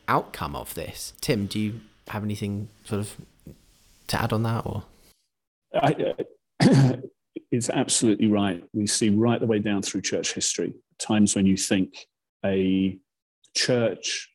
outcome 0.08 0.56
of 0.56 0.74
this. 0.74 1.14
Tim, 1.22 1.46
do 1.46 1.60
you 1.60 1.82
have 2.10 2.24
anything 2.24 2.70
sort 2.84 3.02
of 3.02 3.16
to 4.08 4.22
add 4.22 4.34
on 4.34 4.44
that 4.44 4.66
or? 4.66 4.84
I, 5.74 6.14
uh, 6.60 6.96
it's 7.52 7.70
absolutely 7.70 8.28
right. 8.28 8.64
We 8.74 8.88
see 8.88 9.10
right 9.10 9.40
the 9.40 9.46
way 9.46 9.60
down 9.60 9.82
through 9.82 10.02
church 10.02 10.34
history 10.34 10.74
times 10.98 11.36
when 11.36 11.46
you 11.46 11.58
think 11.58 12.08
a 12.46 12.98
church, 13.56 14.30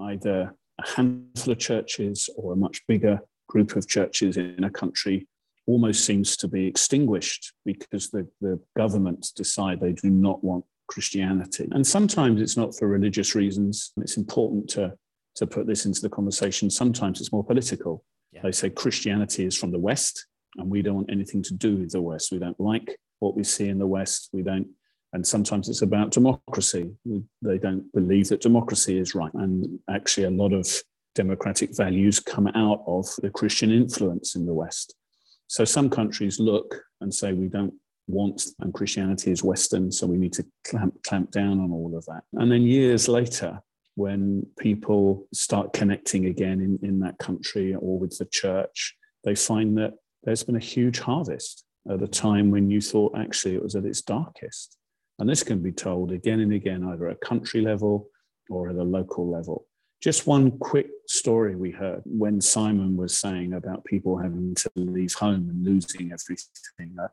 either 0.00 0.54
a 0.80 0.88
handful 0.96 1.52
of 1.52 1.58
churches 1.58 2.28
or 2.36 2.52
a 2.52 2.56
much 2.56 2.82
bigger 2.88 3.20
group 3.48 3.76
of 3.76 3.88
churches 3.88 4.36
in 4.36 4.64
a 4.64 4.70
country, 4.70 5.28
almost 5.66 6.04
seems 6.04 6.36
to 6.36 6.48
be 6.48 6.66
extinguished 6.66 7.52
because 7.64 8.10
the, 8.10 8.26
the 8.40 8.58
governments 8.76 9.30
decide 9.30 9.80
they 9.80 9.92
do 9.92 10.10
not 10.10 10.42
want 10.42 10.64
Christianity. 10.88 11.68
And 11.70 11.86
sometimes 11.86 12.40
it's 12.40 12.56
not 12.56 12.76
for 12.76 12.88
religious 12.88 13.34
reasons. 13.34 13.92
It's 13.98 14.16
important 14.16 14.68
to, 14.70 14.94
to 15.36 15.46
put 15.46 15.66
this 15.66 15.86
into 15.86 16.00
the 16.00 16.08
conversation. 16.08 16.68
Sometimes 16.68 17.20
it's 17.20 17.32
more 17.32 17.44
political. 17.44 18.04
Yeah. 18.32 18.42
They 18.42 18.52
say 18.52 18.70
Christianity 18.70 19.44
is 19.44 19.56
from 19.56 19.70
the 19.70 19.78
West, 19.78 20.26
and 20.56 20.68
we 20.68 20.82
don't 20.82 20.96
want 20.96 21.10
anything 21.10 21.42
to 21.44 21.54
do 21.54 21.76
with 21.76 21.92
the 21.92 22.02
West. 22.02 22.32
We 22.32 22.38
don't 22.38 22.58
like 22.58 22.98
what 23.20 23.36
we 23.36 23.44
see 23.44 23.68
in 23.68 23.78
the 23.78 23.86
West. 23.86 24.30
We 24.32 24.42
don't 24.42 24.68
and 25.12 25.26
sometimes 25.26 25.68
it's 25.68 25.82
about 25.82 26.10
democracy. 26.10 26.90
They 27.42 27.58
don't 27.58 27.92
believe 27.92 28.28
that 28.28 28.40
democracy 28.40 28.98
is 28.98 29.14
right. 29.14 29.32
And 29.34 29.78
actually, 29.90 30.24
a 30.26 30.30
lot 30.30 30.52
of 30.52 30.66
democratic 31.14 31.76
values 31.76 32.18
come 32.18 32.46
out 32.48 32.82
of 32.86 33.06
the 33.22 33.30
Christian 33.30 33.70
influence 33.70 34.34
in 34.34 34.46
the 34.46 34.54
West. 34.54 34.94
So 35.48 35.64
some 35.64 35.90
countries 35.90 36.40
look 36.40 36.82
and 37.02 37.12
say, 37.12 37.34
we 37.34 37.48
don't 37.48 37.74
want, 38.08 38.46
and 38.60 38.72
Christianity 38.72 39.30
is 39.30 39.44
Western, 39.44 39.92
so 39.92 40.06
we 40.06 40.16
need 40.16 40.32
to 40.34 40.46
clamp, 40.64 40.94
clamp 41.02 41.30
down 41.30 41.60
on 41.60 41.70
all 41.70 41.94
of 41.96 42.06
that. 42.06 42.22
And 42.32 42.50
then 42.50 42.62
years 42.62 43.06
later, 43.06 43.60
when 43.94 44.46
people 44.58 45.26
start 45.34 45.74
connecting 45.74 46.26
again 46.26 46.60
in, 46.60 46.78
in 46.88 47.00
that 47.00 47.18
country 47.18 47.74
or 47.74 47.98
with 47.98 48.16
the 48.16 48.24
church, 48.24 48.96
they 49.24 49.34
find 49.34 49.76
that 49.76 49.92
there's 50.24 50.42
been 50.42 50.56
a 50.56 50.60
huge 50.60 51.00
harvest 51.00 51.64
at 51.90 52.02
a 52.02 52.08
time 52.08 52.50
when 52.50 52.70
you 52.70 52.80
thought 52.80 53.18
actually 53.18 53.54
it 53.54 53.62
was 53.62 53.76
at 53.76 53.84
its 53.84 54.00
darkest. 54.00 54.78
And 55.18 55.28
this 55.28 55.42
can 55.42 55.62
be 55.62 55.72
told 55.72 56.12
again 56.12 56.40
and 56.40 56.52
again, 56.52 56.84
either 56.84 57.08
at 57.08 57.20
country 57.20 57.60
level 57.60 58.08
or 58.48 58.70
at 58.70 58.76
a 58.76 58.82
local 58.82 59.30
level. 59.30 59.66
Just 60.00 60.26
one 60.26 60.58
quick 60.58 60.88
story 61.06 61.54
we 61.54 61.70
heard 61.70 62.02
when 62.04 62.40
Simon 62.40 62.96
was 62.96 63.16
saying 63.16 63.52
about 63.52 63.84
people 63.84 64.18
having 64.18 64.54
to 64.56 64.70
leave 64.74 65.14
home 65.14 65.48
and 65.48 65.64
losing 65.64 66.10
everything. 66.12 66.96
Uh, 67.00 67.08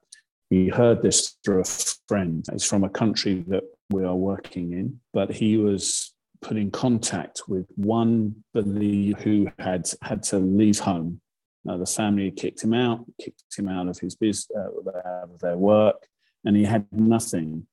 we 0.49 0.69
heard 0.69 1.03
this 1.03 1.37
through 1.45 1.61
a 1.61 1.65
friend. 2.07 2.43
It's 2.51 2.65
from 2.65 2.83
a 2.83 2.89
country 2.89 3.45
that 3.49 3.63
we 3.91 4.03
are 4.03 4.15
working 4.15 4.73
in, 4.73 4.99
but 5.13 5.31
he 5.31 5.57
was 5.57 6.13
put 6.41 6.57
in 6.57 6.71
contact 6.71 7.43
with 7.47 7.67
one 7.75 8.43
believer 8.53 9.19
who 9.21 9.51
had 9.59 9.89
had 10.01 10.23
to 10.23 10.39
leave 10.39 10.79
home. 10.79 11.21
Now, 11.65 11.77
the 11.77 11.85
family 11.85 12.31
kicked 12.31 12.63
him 12.63 12.73
out, 12.73 13.05
kicked 13.21 13.43
him 13.57 13.67
out 13.67 13.87
of 13.87 13.99
his 13.99 14.15
business, 14.15 14.49
uh, 14.57 14.99
out 15.07 15.29
of 15.29 15.39
their 15.39 15.57
work, 15.57 16.07
and 16.45 16.55
he 16.55 16.63
had 16.63 16.87
nothing. 16.91 17.67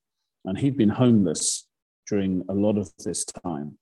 And 0.47 0.57
he'd 0.57 0.77
been 0.77 0.89
homeless 0.89 1.67
during 2.07 2.43
a 2.47 2.53
lot 2.53 2.77
of 2.77 2.89
this 3.03 3.25
time. 3.25 3.77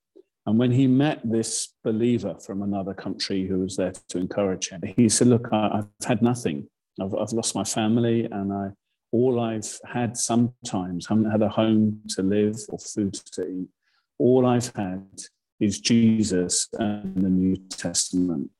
And 0.46 0.58
when 0.58 0.72
he 0.72 0.88
met 0.88 1.20
this 1.24 1.74
believer 1.84 2.34
from 2.44 2.62
another 2.62 2.92
country 2.92 3.46
who 3.46 3.60
was 3.60 3.76
there 3.76 3.92
to 4.08 4.18
encourage 4.18 4.68
him, 4.68 4.82
he 4.96 5.08
said, 5.08 5.28
Look, 5.28 5.48
I, 5.52 5.76
have 5.76 5.88
had 6.04 6.22
nothing. 6.22 6.68
I've, 7.00 7.14
I've 7.14 7.32
lost 7.32 7.54
my 7.54 7.62
family, 7.62 8.24
and 8.24 8.52
I, 8.52 8.70
all 9.12 9.38
I've 9.38 9.78
had 9.86 10.16
sometimes, 10.16 11.06
haven't 11.06 11.30
had 11.30 11.42
a 11.42 11.48
home 11.48 12.00
to 12.10 12.22
live 12.22 12.56
or 12.68 12.78
food 12.78 13.14
to 13.14 13.46
eat. 13.46 13.68
All 14.18 14.44
I've 14.44 14.74
had 14.74 15.06
is 15.60 15.80
Jesus 15.80 16.68
and 16.78 17.16
the 17.16 17.30
New 17.30 17.56
Testament. 17.70 18.50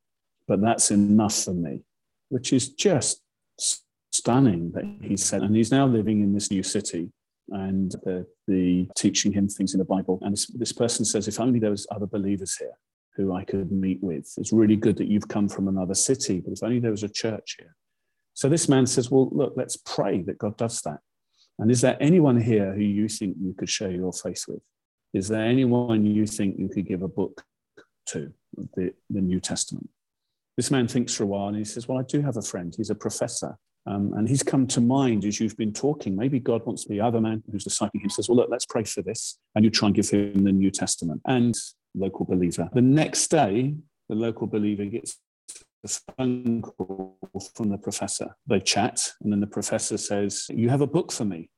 But 0.46 0.60
that's 0.60 0.92
enough 0.92 1.34
for 1.34 1.54
me, 1.54 1.82
which 2.28 2.52
is 2.52 2.68
just 2.68 3.20
stunning 4.12 4.70
that 4.72 4.84
he 5.02 5.16
said. 5.16 5.42
And 5.42 5.56
he's 5.56 5.72
now 5.72 5.86
living 5.86 6.20
in 6.20 6.32
this 6.32 6.52
new 6.52 6.62
city 6.62 7.10
and 7.50 7.92
the, 8.04 8.26
the 8.46 8.88
teaching 8.96 9.32
him 9.32 9.48
things 9.48 9.74
in 9.74 9.78
the 9.78 9.84
Bible. 9.84 10.18
And 10.22 10.32
this, 10.32 10.46
this 10.46 10.72
person 10.72 11.04
says, 11.04 11.28
if 11.28 11.40
only 11.40 11.58
there 11.58 11.70
was 11.70 11.86
other 11.90 12.06
believers 12.06 12.56
here 12.56 12.76
who 13.16 13.34
I 13.34 13.44
could 13.44 13.72
meet 13.72 14.02
with. 14.02 14.32
It's 14.36 14.52
really 14.52 14.76
good 14.76 14.96
that 14.98 15.08
you've 15.08 15.28
come 15.28 15.48
from 15.48 15.68
another 15.68 15.94
city, 15.94 16.40
but 16.40 16.52
if 16.52 16.62
only 16.62 16.80
there 16.80 16.90
was 16.90 17.02
a 17.02 17.08
church 17.08 17.56
here. 17.58 17.74
So 18.34 18.48
this 18.48 18.68
man 18.68 18.86
says, 18.86 19.10
well, 19.10 19.30
look, 19.32 19.54
let's 19.56 19.78
pray 19.78 20.22
that 20.22 20.38
God 20.38 20.56
does 20.58 20.82
that. 20.82 20.98
And 21.58 21.70
is 21.70 21.80
there 21.80 21.96
anyone 22.00 22.38
here 22.38 22.74
who 22.74 22.82
you 22.82 23.08
think 23.08 23.36
you 23.40 23.54
could 23.54 23.70
share 23.70 23.90
your 23.90 24.12
faith 24.12 24.44
with? 24.46 24.60
Is 25.14 25.28
there 25.28 25.42
anyone 25.42 26.04
you 26.04 26.26
think 26.26 26.58
you 26.58 26.68
could 26.68 26.86
give 26.86 27.00
a 27.00 27.08
book 27.08 27.42
to, 28.08 28.32
the, 28.74 28.92
the 29.08 29.22
New 29.22 29.40
Testament? 29.40 29.88
This 30.58 30.70
man 30.70 30.86
thinks 30.86 31.14
for 31.14 31.22
a 31.22 31.26
while 31.26 31.48
and 31.48 31.56
he 31.56 31.64
says, 31.64 31.88
Well, 31.88 31.98
I 31.98 32.02
do 32.02 32.20
have 32.20 32.36
a 32.36 32.42
friend. 32.42 32.74
He's 32.76 32.90
a 32.90 32.94
professor 32.94 33.56
um, 33.86 34.12
and 34.14 34.28
he's 34.28 34.42
come 34.42 34.66
to 34.68 34.80
mind 34.80 35.24
as 35.24 35.38
you've 35.38 35.56
been 35.56 35.72
talking. 35.72 36.16
Maybe 36.16 36.40
God 36.40 36.66
wants 36.66 36.84
the 36.86 37.00
other 37.00 37.20
man 37.20 37.42
who's 37.50 37.64
discipling 37.64 38.02
him 38.02 38.10
says, 38.10 38.28
Well, 38.28 38.36
look, 38.36 38.48
let's 38.50 38.66
pray 38.66 38.84
for 38.84 39.02
this. 39.02 39.38
And 39.54 39.64
you 39.64 39.70
try 39.70 39.86
and 39.86 39.94
give 39.94 40.10
him 40.10 40.44
the 40.44 40.52
New 40.52 40.70
Testament 40.70 41.22
and 41.26 41.54
local 41.94 42.26
believer. 42.26 42.68
The 42.72 42.82
next 42.82 43.28
day, 43.28 43.74
the 44.08 44.14
local 44.14 44.46
believer 44.46 44.84
gets 44.84 45.18
a 45.84 45.88
phone 46.16 46.62
call 46.62 47.16
from 47.54 47.70
the 47.70 47.78
professor. 47.78 48.34
They 48.46 48.60
chat, 48.60 49.12
and 49.22 49.32
then 49.32 49.40
the 49.40 49.46
professor 49.46 49.96
says, 49.96 50.46
You 50.50 50.68
have 50.68 50.80
a 50.80 50.86
book 50.86 51.12
for 51.12 51.24
me. 51.24 51.48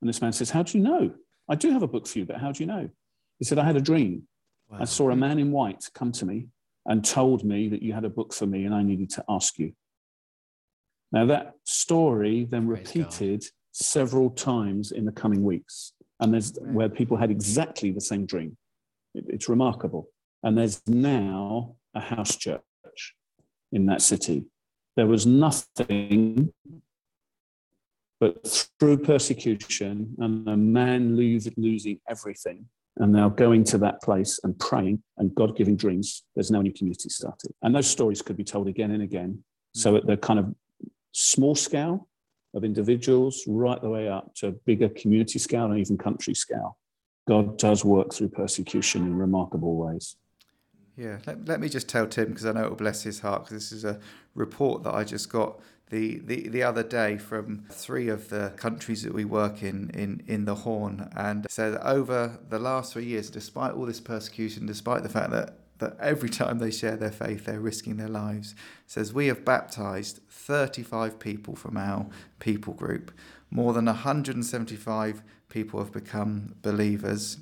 And 0.00 0.08
this 0.08 0.20
man 0.20 0.32
says, 0.32 0.50
How 0.50 0.64
do 0.64 0.76
you 0.76 0.82
know? 0.82 1.12
I 1.48 1.54
do 1.54 1.70
have 1.70 1.82
a 1.82 1.88
book 1.88 2.08
for 2.08 2.18
you, 2.18 2.26
but 2.26 2.38
how 2.38 2.50
do 2.50 2.62
you 2.62 2.66
know? 2.66 2.88
He 3.38 3.44
said, 3.44 3.58
I 3.58 3.64
had 3.64 3.76
a 3.76 3.80
dream. 3.80 4.24
Wow. 4.68 4.78
I 4.80 4.84
saw 4.86 5.10
a 5.10 5.16
man 5.16 5.38
in 5.38 5.52
white 5.52 5.84
come 5.94 6.10
to 6.12 6.26
me 6.26 6.48
and 6.86 7.04
told 7.04 7.44
me 7.44 7.68
that 7.68 7.82
you 7.82 7.92
had 7.92 8.04
a 8.04 8.10
book 8.10 8.32
for 8.32 8.46
me 8.46 8.64
and 8.64 8.74
I 8.74 8.82
needed 8.82 9.10
to 9.10 9.24
ask 9.28 9.58
you. 9.58 9.72
Now, 11.14 11.26
that 11.26 11.54
story 11.64 12.44
then 12.50 12.66
Praise 12.66 12.86
repeated 12.86 13.40
God. 13.42 13.50
several 13.70 14.30
times 14.30 14.90
in 14.90 15.04
the 15.04 15.12
coming 15.12 15.44
weeks, 15.44 15.92
and 16.18 16.34
there's 16.34 16.58
where 16.60 16.88
people 16.88 17.16
had 17.16 17.30
exactly 17.30 17.92
the 17.92 18.00
same 18.00 18.26
dream. 18.26 18.56
It, 19.14 19.24
it's 19.28 19.48
remarkable. 19.48 20.08
And 20.42 20.58
there's 20.58 20.82
now 20.88 21.76
a 21.94 22.00
house 22.00 22.34
church 22.34 23.14
in 23.70 23.86
that 23.86 24.02
city. 24.02 24.46
There 24.96 25.06
was 25.06 25.24
nothing 25.24 26.52
but 28.18 28.68
through 28.80 28.98
persecution 28.98 30.16
and 30.18 30.48
a 30.48 30.56
man 30.56 31.14
losing 31.16 32.00
everything 32.08 32.66
and 32.96 33.12
now 33.12 33.28
going 33.28 33.64
to 33.64 33.78
that 33.78 34.02
place 34.02 34.40
and 34.42 34.58
praying 34.58 35.02
and 35.18 35.34
God 35.34 35.56
giving 35.56 35.76
dreams, 35.76 36.24
there's 36.34 36.50
now 36.50 36.60
a 36.60 36.62
new 36.62 36.72
community 36.72 37.08
started. 37.08 37.52
And 37.62 37.74
those 37.74 37.88
stories 37.88 38.22
could 38.22 38.36
be 38.36 38.44
told 38.44 38.66
again 38.68 38.90
and 38.92 39.02
again. 39.02 39.44
So 39.74 39.92
mm. 39.92 39.98
at 39.98 40.06
the 40.06 40.16
kind 40.16 40.38
of 40.38 40.54
small 41.14 41.54
scale 41.54 42.08
of 42.54 42.64
individuals, 42.64 43.44
right 43.46 43.80
the 43.80 43.88
way 43.88 44.08
up 44.08 44.34
to 44.34 44.52
bigger 44.66 44.88
community 44.90 45.38
scale 45.38 45.66
and 45.66 45.78
even 45.78 45.96
country 45.96 46.34
scale, 46.34 46.76
God 47.26 47.56
does 47.56 47.84
work 47.84 48.12
through 48.12 48.28
persecution 48.28 49.02
in 49.06 49.16
remarkable 49.16 49.76
ways. 49.76 50.16
Yeah, 50.96 51.18
let, 51.26 51.46
let 51.46 51.60
me 51.60 51.68
just 51.68 51.88
tell 51.88 52.06
Tim 52.06 52.28
because 52.28 52.46
I 52.46 52.52
know 52.52 52.64
it 52.64 52.68
will 52.68 52.76
bless 52.76 53.02
his 53.02 53.20
heart 53.20 53.44
because 53.44 53.56
this 53.56 53.72
is 53.72 53.84
a 53.84 53.98
report 54.34 54.82
that 54.84 54.94
I 54.94 55.04
just 55.04 55.30
got 55.30 55.60
the, 55.90 56.18
the, 56.18 56.48
the 56.48 56.62
other 56.62 56.82
day 56.82 57.18
from 57.18 57.64
three 57.70 58.08
of 58.08 58.28
the 58.28 58.52
countries 58.56 59.02
that 59.02 59.12
we 59.12 59.24
work 59.24 59.62
in, 59.62 59.90
in 59.90 60.22
in 60.26 60.44
the 60.44 60.54
Horn 60.54 61.10
and 61.16 61.46
said 61.50 61.76
over 61.82 62.38
the 62.48 62.58
last 62.58 62.92
three 62.92 63.04
years, 63.04 63.30
despite 63.30 63.74
all 63.74 63.86
this 63.86 64.00
persecution, 64.00 64.66
despite 64.66 65.02
the 65.02 65.08
fact 65.08 65.30
that 65.30 65.58
that 65.78 65.96
every 66.00 66.28
time 66.28 66.58
they 66.58 66.70
share 66.70 66.96
their 66.96 67.10
faith, 67.10 67.44
they're 67.44 67.60
risking 67.60 67.96
their 67.96 68.08
lives. 68.08 68.52
It 68.52 68.58
Says 68.86 69.12
we 69.12 69.26
have 69.26 69.44
baptized 69.44 70.20
35 70.28 71.18
people 71.18 71.56
from 71.56 71.76
our 71.76 72.06
people 72.38 72.74
group. 72.74 73.10
More 73.50 73.72
than 73.72 73.86
175 73.86 75.22
people 75.48 75.80
have 75.80 75.92
become 75.92 76.54
believers, 76.62 77.38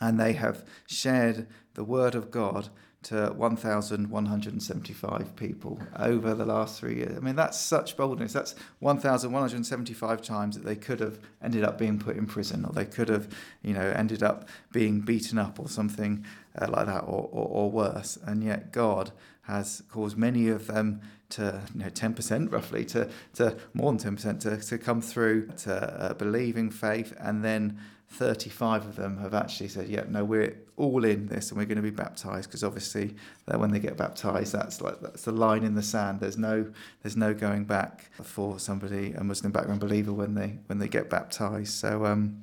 and 0.00 0.18
they 0.18 0.32
have 0.34 0.64
shared 0.86 1.46
the 1.74 1.84
word 1.84 2.14
of 2.14 2.30
God 2.30 2.70
to 3.02 3.32
1,175 3.34 5.36
people 5.36 5.80
over 5.96 6.34
the 6.34 6.44
last 6.44 6.78
three 6.78 6.96
years. 6.96 7.16
I 7.16 7.20
mean, 7.20 7.34
that's 7.34 7.58
such 7.58 7.96
boldness. 7.96 8.34
That's 8.34 8.54
1,175 8.80 10.20
times 10.20 10.56
that 10.56 10.66
they 10.66 10.76
could 10.76 11.00
have 11.00 11.18
ended 11.42 11.64
up 11.64 11.78
being 11.78 11.98
put 11.98 12.16
in 12.16 12.26
prison, 12.26 12.66
or 12.66 12.74
they 12.74 12.84
could 12.84 13.08
have, 13.08 13.28
you 13.62 13.72
know, 13.72 13.80
ended 13.80 14.22
up 14.22 14.50
being 14.70 15.00
beaten 15.00 15.38
up, 15.38 15.58
or 15.58 15.66
something 15.68 16.26
uh, 16.60 16.68
like 16.68 16.86
that, 16.86 17.02
or, 17.02 17.28
or, 17.30 17.46
or 17.48 17.70
worse. 17.70 18.18
And 18.24 18.42
yet, 18.42 18.72
God 18.72 19.12
has 19.42 19.82
caused 19.90 20.16
many 20.16 20.48
of 20.48 20.66
them 20.66 21.00
to, 21.30 21.62
you 21.74 21.80
know, 21.80 21.90
10% 21.90 22.52
roughly, 22.52 22.84
to, 22.86 23.08
to 23.34 23.56
more 23.74 23.92
than 23.92 24.16
10% 24.16 24.40
to, 24.40 24.56
to 24.56 24.78
come 24.78 25.00
through 25.00 25.48
to 25.58 25.74
uh, 25.74 26.14
believing 26.14 26.70
faith 26.70 27.14
and 27.18 27.44
then 27.44 27.78
35 28.12 28.86
of 28.86 28.96
them 28.96 29.18
have 29.18 29.34
actually 29.34 29.68
said, 29.68 29.88
yeah, 29.88 30.02
no, 30.08 30.24
we're 30.24 30.56
all 30.76 31.04
in 31.04 31.26
this 31.28 31.50
and 31.50 31.58
we're 31.58 31.64
going 31.64 31.76
to 31.76 31.82
be 31.82 31.90
baptized 31.90 32.48
because 32.48 32.64
obviously 32.64 33.14
that 33.46 33.60
when 33.60 33.70
they 33.70 33.78
get 33.78 33.96
baptized, 33.96 34.52
that's 34.52 34.80
like 34.80 35.00
that's 35.00 35.22
the 35.22 35.32
line 35.32 35.62
in 35.62 35.76
the 35.76 35.82
sand. 35.82 36.18
There's 36.18 36.36
no 36.36 36.72
there's 37.02 37.16
no 37.16 37.32
going 37.32 37.64
back 37.64 38.10
for 38.20 38.58
somebody 38.58 39.12
a 39.12 39.22
Muslim 39.22 39.52
background 39.52 39.80
believer 39.80 40.12
when 40.12 40.34
they 40.34 40.58
when 40.66 40.80
they 40.80 40.88
get 40.88 41.08
baptized. 41.08 41.72
So 41.74 42.04
um, 42.04 42.42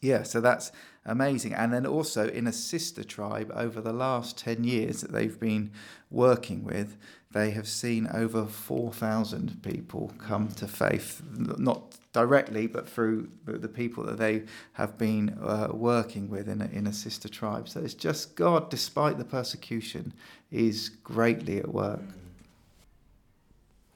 yeah, 0.00 0.24
so 0.24 0.40
that's 0.40 0.72
amazing. 1.08 1.54
And 1.54 1.72
then 1.72 1.86
also 1.86 2.28
in 2.28 2.46
a 2.46 2.52
sister 2.52 3.02
tribe 3.02 3.50
over 3.54 3.80
the 3.80 3.92
last 3.92 4.38
10 4.38 4.64
years 4.64 5.00
that 5.00 5.12
they've 5.12 5.38
been 5.38 5.72
working 6.10 6.64
with, 6.64 6.96
they 7.30 7.50
have 7.50 7.68
seen 7.68 8.08
over 8.12 8.46
4,000 8.46 9.62
people 9.62 10.12
come 10.18 10.48
to 10.48 10.66
faith, 10.66 11.22
not 11.36 11.96
directly, 12.12 12.66
but 12.66 12.88
through 12.88 13.28
the 13.44 13.68
people 13.68 14.04
that 14.04 14.18
they 14.18 14.44
have 14.72 14.96
been 14.96 15.38
uh, 15.42 15.68
working 15.72 16.30
with 16.30 16.48
in 16.48 16.62
a, 16.62 16.66
in 16.66 16.86
a 16.86 16.92
sister 16.92 17.28
tribe. 17.28 17.68
So 17.68 17.80
it's 17.80 17.94
just 17.94 18.34
God, 18.34 18.70
despite 18.70 19.18
the 19.18 19.24
persecution, 19.24 20.14
is 20.50 20.88
greatly 20.88 21.58
at 21.58 21.68
work. 21.68 22.00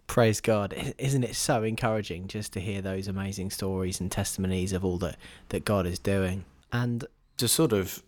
Praise 0.06 0.42
God. 0.42 0.74
Isn't 0.98 1.24
it 1.24 1.34
so 1.34 1.62
encouraging 1.62 2.28
just 2.28 2.52
to 2.52 2.60
hear 2.60 2.82
those 2.82 3.08
amazing 3.08 3.48
stories 3.48 3.98
and 3.98 4.12
testimonies 4.12 4.74
of 4.74 4.84
all 4.84 4.98
that, 4.98 5.16
that 5.48 5.64
God 5.64 5.86
is 5.86 5.98
doing? 5.98 6.44
And 6.72 7.04
to 7.36 7.46
sort 7.46 7.72
of 7.72 8.02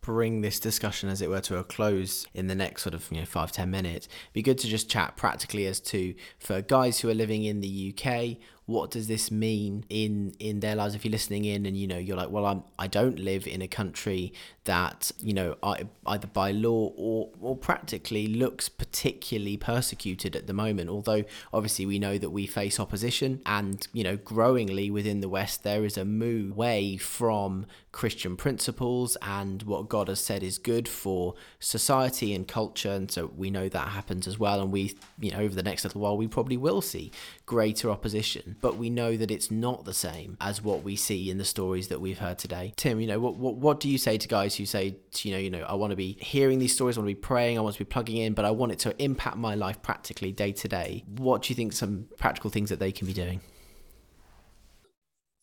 bring 0.00 0.40
this 0.40 0.60
discussion, 0.60 1.08
as 1.08 1.20
it 1.22 1.30
were, 1.30 1.40
to 1.40 1.58
a 1.58 1.64
close 1.64 2.26
in 2.34 2.46
the 2.46 2.54
next 2.54 2.82
sort 2.82 2.94
of 2.94 3.10
you 3.10 3.18
know 3.18 3.26
five 3.26 3.52
ten 3.52 3.70
minutes, 3.70 4.08
be 4.32 4.42
good 4.42 4.58
to 4.58 4.68
just 4.68 4.90
chat 4.90 5.16
practically 5.16 5.66
as 5.66 5.80
to 5.80 6.14
for 6.38 6.62
guys 6.62 7.00
who 7.00 7.08
are 7.08 7.14
living 7.14 7.44
in 7.44 7.60
the 7.60 7.94
UK 7.94 8.36
what 8.66 8.90
does 8.90 9.06
this 9.06 9.30
mean 9.30 9.84
in 9.88 10.34
in 10.40 10.58
their 10.58 10.74
lives? 10.74 10.94
If 10.94 11.04
you're 11.04 11.12
listening 11.12 11.44
in 11.44 11.66
and 11.66 11.76
you 11.76 11.86
know 11.86 11.98
you're 11.98 12.16
like 12.16 12.30
well 12.30 12.44
I'm 12.44 12.64
I 12.78 12.88
don't 12.88 13.18
live 13.18 13.46
in 13.46 13.62
a 13.62 13.68
country 13.68 14.32
that 14.64 15.12
you 15.20 15.32
know 15.32 15.56
I, 15.62 15.84
either 16.06 16.26
by 16.26 16.50
law 16.50 16.92
or 16.96 17.30
or 17.40 17.56
practically 17.56 18.26
looks 18.26 18.68
particularly 18.68 19.56
persecuted 19.56 20.34
at 20.34 20.48
the 20.48 20.52
moment. 20.52 20.90
Although 20.90 21.22
obviously 21.52 21.86
we 21.86 22.00
know 22.00 22.18
that 22.18 22.30
we 22.30 22.46
face 22.46 22.80
opposition 22.80 23.40
and 23.46 23.86
you 23.92 24.02
know 24.02 24.16
growingly 24.16 24.90
within 24.90 25.20
the 25.20 25.28
west 25.28 25.62
there 25.62 25.84
is 25.84 25.96
a 25.96 26.04
move 26.04 26.50
away 26.52 26.96
from 26.96 27.66
Christian 27.92 28.36
principles 28.36 29.16
and 29.22 29.62
what 29.62 29.88
God 29.88 30.08
has 30.08 30.20
said 30.20 30.42
is 30.42 30.58
good 30.58 30.88
for 30.88 31.34
society 31.60 32.34
and 32.34 32.46
culture. 32.46 32.90
And 32.90 33.10
so 33.10 33.30
we 33.36 33.50
know 33.50 33.68
that 33.68 33.88
happens 33.88 34.26
as 34.26 34.38
well. 34.38 34.60
And 34.60 34.72
we 34.72 34.96
you 35.20 35.30
know 35.30 35.38
over 35.38 35.54
the 35.54 35.62
next 35.62 35.84
little 35.84 36.00
while 36.00 36.16
we 36.16 36.26
probably 36.26 36.56
will 36.56 36.82
see 36.82 37.12
greater 37.46 37.90
opposition 37.90 38.55
but 38.60 38.76
we 38.76 38.90
know 38.90 39.16
that 39.16 39.30
it's 39.30 39.50
not 39.50 39.84
the 39.84 39.94
same 39.94 40.36
as 40.40 40.62
what 40.62 40.82
we 40.82 40.96
see 40.96 41.30
in 41.30 41.38
the 41.38 41.44
stories 41.44 41.88
that 41.88 42.00
we've 42.00 42.18
heard 42.18 42.38
today. 42.38 42.72
Tim, 42.76 43.00
you 43.00 43.06
know, 43.06 43.18
what 43.18 43.36
what, 43.36 43.56
what 43.56 43.80
do 43.80 43.88
you 43.88 43.98
say 43.98 44.18
to 44.18 44.28
guys 44.28 44.56
who 44.56 44.66
say, 44.66 44.96
you 45.18 45.32
know, 45.32 45.38
you 45.38 45.50
know, 45.50 45.62
I 45.62 45.74
want 45.74 45.90
to 45.90 45.96
be 45.96 46.16
hearing 46.20 46.58
these 46.58 46.74
stories, 46.74 46.96
I 46.96 47.00
want 47.00 47.10
to 47.10 47.14
be 47.14 47.20
praying, 47.20 47.58
I 47.58 47.60
want 47.60 47.74
to 47.74 47.84
be 47.84 47.88
plugging 47.88 48.18
in, 48.18 48.34
but 48.34 48.44
I 48.44 48.50
want 48.50 48.72
it 48.72 48.78
to 48.80 49.02
impact 49.02 49.36
my 49.36 49.54
life 49.54 49.82
practically 49.82 50.32
day 50.32 50.52
to 50.52 50.68
day. 50.68 51.04
What 51.16 51.42
do 51.42 51.48
you 51.50 51.54
think 51.54 51.72
some 51.72 52.06
practical 52.18 52.50
things 52.50 52.70
that 52.70 52.78
they 52.78 52.92
can 52.92 53.06
be 53.06 53.12
doing? 53.12 53.40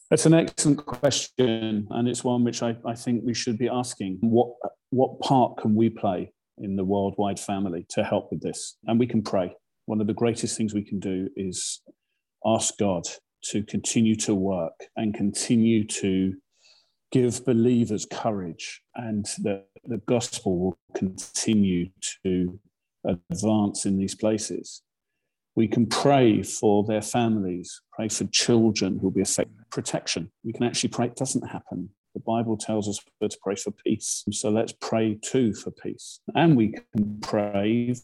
That's 0.09 0.25
an 0.27 0.33
excellent 0.35 0.85
question, 0.85 1.87
and 1.89 2.07
it's 2.07 2.23
one 2.23 2.43
which 2.43 2.61
I, 2.61 2.75
I 2.85 2.93
think 2.93 3.23
we 3.25 3.33
should 3.33 3.57
be 3.57 3.67
asking. 3.67 4.19
What 4.21 4.49
what 4.91 5.19
part 5.21 5.57
can 5.57 5.73
we 5.73 5.89
play 5.89 6.31
in 6.59 6.75
the 6.75 6.83
worldwide 6.83 7.39
family 7.39 7.85
to 7.89 8.03
help 8.03 8.29
with 8.29 8.41
this? 8.41 8.77
And 8.85 8.99
we 8.99 9.07
can 9.07 9.23
pray. 9.23 9.55
One 9.85 9.99
of 9.99 10.05
the 10.05 10.13
greatest 10.13 10.55
things 10.55 10.73
we 10.73 10.83
can 10.83 10.99
do 10.99 11.29
is 11.35 11.81
ask 12.45 12.77
God 12.77 13.03
to 13.45 13.63
continue 13.63 14.15
to 14.15 14.33
work 14.33 14.73
and 14.95 15.13
continue 15.13 15.85
to 15.85 16.33
give 17.11 17.45
believers 17.45 18.07
courage 18.11 18.81
and 18.95 19.25
that 19.43 19.67
the 19.85 19.97
gospel 20.07 20.57
will 20.57 20.77
continue 20.95 21.89
to 22.25 22.59
advance 23.05 23.85
in 23.85 23.97
these 23.97 24.15
places. 24.15 24.81
We 25.55 25.67
can 25.67 25.85
pray 25.85 26.41
for 26.41 26.83
their 26.83 27.01
families, 27.01 27.81
pray 27.93 28.09
for 28.09 28.25
children 28.25 28.97
who 28.97 29.07
will 29.07 29.11
be 29.11 29.21
affected. 29.21 29.55
Protection. 29.69 30.31
We 30.43 30.53
can 30.53 30.63
actually 30.63 30.89
pray, 30.89 31.07
it 31.07 31.15
doesn't 31.15 31.47
happen. 31.47 31.89
The 32.15 32.21
Bible 32.21 32.57
tells 32.57 32.87
us 32.87 32.99
to 33.21 33.37
pray 33.41 33.55
for 33.55 33.71
peace. 33.71 34.23
So 34.31 34.49
let's 34.49 34.73
pray 34.81 35.19
too 35.21 35.53
for 35.53 35.71
peace. 35.71 36.19
And 36.35 36.55
we 36.55 36.75
can 36.95 37.19
pray 37.21 37.95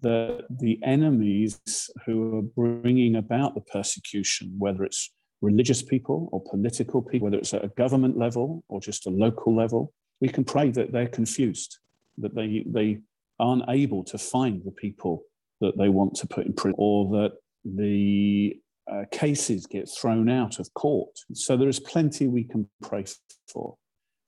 the, 0.00 0.44
the 0.50 0.78
enemies 0.82 1.60
who 2.06 2.38
are 2.38 2.42
bringing 2.42 3.16
about 3.16 3.54
the 3.54 3.60
persecution, 3.60 4.54
whether 4.58 4.84
it's 4.84 5.12
religious 5.40 5.82
people 5.82 6.28
or 6.32 6.42
political 6.50 7.02
people, 7.02 7.26
whether 7.26 7.38
it's 7.38 7.54
at 7.54 7.64
a 7.64 7.68
government 7.68 8.16
level 8.16 8.64
or 8.68 8.80
just 8.80 9.06
a 9.06 9.10
local 9.10 9.54
level, 9.54 9.92
we 10.20 10.28
can 10.28 10.44
pray 10.44 10.70
that 10.70 10.92
they're 10.92 11.08
confused, 11.08 11.78
that 12.16 12.34
they, 12.34 12.64
they 12.66 12.98
aren't 13.38 13.64
able 13.68 14.02
to 14.04 14.18
find 14.18 14.62
the 14.64 14.72
people 14.72 15.22
that 15.60 15.76
they 15.76 15.88
want 15.88 16.14
to 16.14 16.26
put 16.26 16.46
in 16.46 16.52
prison, 16.52 16.74
or 16.78 17.10
that 17.10 17.32
the 17.64 18.56
uh, 18.90 19.04
cases 19.10 19.66
get 19.66 19.88
thrown 19.88 20.28
out 20.28 20.58
of 20.58 20.72
court. 20.74 21.10
So 21.34 21.56
there 21.56 21.68
is 21.68 21.80
plenty 21.80 22.26
we 22.26 22.44
can 22.44 22.68
pray 22.82 23.04
for. 23.52 23.76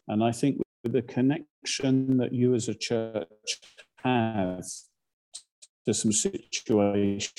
And 0.08 0.22
I 0.22 0.32
think 0.32 0.60
the 0.84 1.02
connection 1.02 2.16
that 2.18 2.32
you 2.32 2.54
as 2.54 2.68
a 2.68 2.74
church 2.74 3.26
have 4.04 4.64
to 5.86 5.94
some 5.94 6.12
situations, 6.12 7.32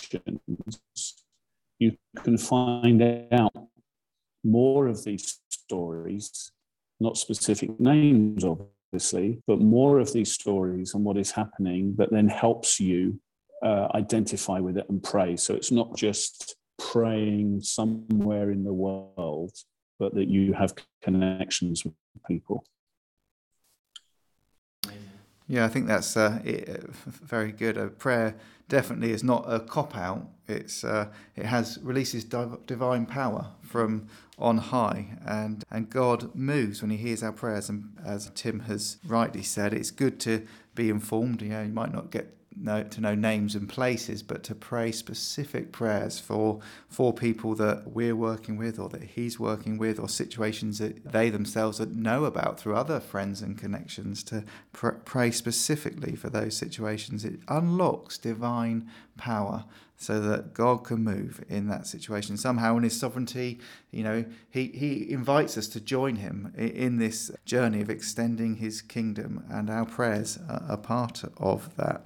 you 1.80 1.98
can 2.24 2.38
find 2.38 3.02
out 3.32 3.54
more 4.44 4.88
of 4.88 5.04
these 5.04 5.40
stories, 5.50 6.52
not 7.00 7.18
specific 7.18 7.80
names, 7.80 8.44
obviously, 8.44 9.42
but 9.48 9.60
more 9.60 10.00
of 10.00 10.12
these 10.14 10.32
stories 10.32 10.94
and 10.94 11.04
what 11.04 11.18
is 11.18 11.32
happening 11.32 11.96
that 11.98 12.12
then 12.12 12.28
helps 12.28 12.80
you 12.80 13.20
uh, 13.64 13.88
identify 13.96 14.60
with 14.60 14.78
it 14.78 14.90
and 14.90 15.04
pray. 15.04 15.36
So 15.38 15.54
it's 15.54 15.72
not 15.72 15.96
just 15.96 16.56
praying 16.80 17.62
somewhere 17.62 18.52
in 18.52 18.64
the 18.64 18.74
world, 18.74 19.56
but 20.00 20.16
that 20.16 20.28
you 20.28 20.54
have 20.54 20.74
connections 21.04 21.86
with 21.86 21.94
people. 22.28 22.64
Yeah, 25.52 25.66
I 25.66 25.68
think 25.68 25.86
that's 25.88 26.16
uh, 26.16 26.40
it, 26.46 26.90
very 26.94 27.52
good. 27.52 27.76
A 27.76 27.88
prayer 27.88 28.36
definitely 28.70 29.12
is 29.12 29.22
not 29.22 29.44
a 29.46 29.60
cop 29.60 29.98
out. 29.98 30.30
It's 30.48 30.86
uh, 30.86 31.08
it 31.36 31.46
has 31.46 31.78
releases 31.84 32.24
divine 32.24 33.06
power 33.06 33.48
from 33.62 34.08
on 34.40 34.60
high, 34.60 35.18
and 35.26 35.66
and 35.70 35.90
God 35.90 36.34
moves 36.34 36.82
when 36.82 36.90
He 36.90 36.96
hears 36.96 37.22
our 37.22 37.34
prayers. 37.34 37.68
And 37.68 37.98
as 38.06 38.32
Tim 38.34 38.62
has 38.62 38.96
rightly 39.06 39.44
said, 39.44 39.74
it's 39.74 39.92
good 39.92 40.22
to 40.22 40.48
be 40.74 40.90
informed. 40.90 41.42
You 41.42 41.50
know, 41.50 41.64
you 41.64 41.74
might 41.74 41.92
not 41.92 42.12
get 42.12 42.34
know, 42.56 42.84
to 42.84 43.02
know 43.02 43.16
names 43.16 43.56
and 43.56 43.68
places, 43.68 44.24
but 44.24 44.44
to 44.44 44.56
pray 44.56 44.92
specific 44.92 45.72
prayers 45.72 46.20
for 46.20 46.60
for 46.90 47.14
people 47.14 47.56
that 47.56 47.88
we're 47.88 48.16
working 48.16 48.58
with, 48.58 48.80
or 48.80 48.90
that 48.90 49.04
He's 49.04 49.40
working 49.40 49.78
with, 49.78 50.00
or 50.00 50.10
situations 50.10 50.80
that 50.80 51.12
they 51.12 51.30
themselves 51.30 51.80
know 51.80 52.26
about 52.26 52.60
through 52.60 52.76
other 52.76 53.00
friends 53.00 53.42
and 53.42 53.58
connections. 53.58 54.24
To 54.24 54.44
pr- 54.74 54.90
pray 54.90 55.32
specifically 55.32 56.16
for 56.16 56.30
those 56.30 56.56
situations, 56.56 57.24
it 57.24 57.40
unlocks 57.48 58.18
divine 58.18 58.90
power 59.18 59.66
so 59.98 60.20
that 60.20 60.56
God 60.56 60.84
can 60.84 61.04
move 61.04 61.46
in 61.48 61.68
that 61.68 61.86
situation. 61.86 62.36
Somehow, 62.36 62.76
in 62.76 62.84
His 62.84 63.00
sovereignty, 63.00 63.60
you 63.92 64.04
know, 64.04 64.26
He, 64.50 64.68
he 64.68 65.12
invites 65.12 65.58
us 65.58 65.68
to 65.70 65.80
join 65.80 66.16
Him 66.16 66.54
in 66.58 66.98
this 66.98 67.32
journey 67.46 67.82
of 67.82 67.90
extending 67.90 68.56
His 68.56 68.82
kingdom, 68.82 69.46
and 69.50 69.70
our 69.70 69.86
prayers 69.86 70.40
are 70.50 70.78
part 70.78 71.24
of 71.38 71.76
that. 71.78 72.06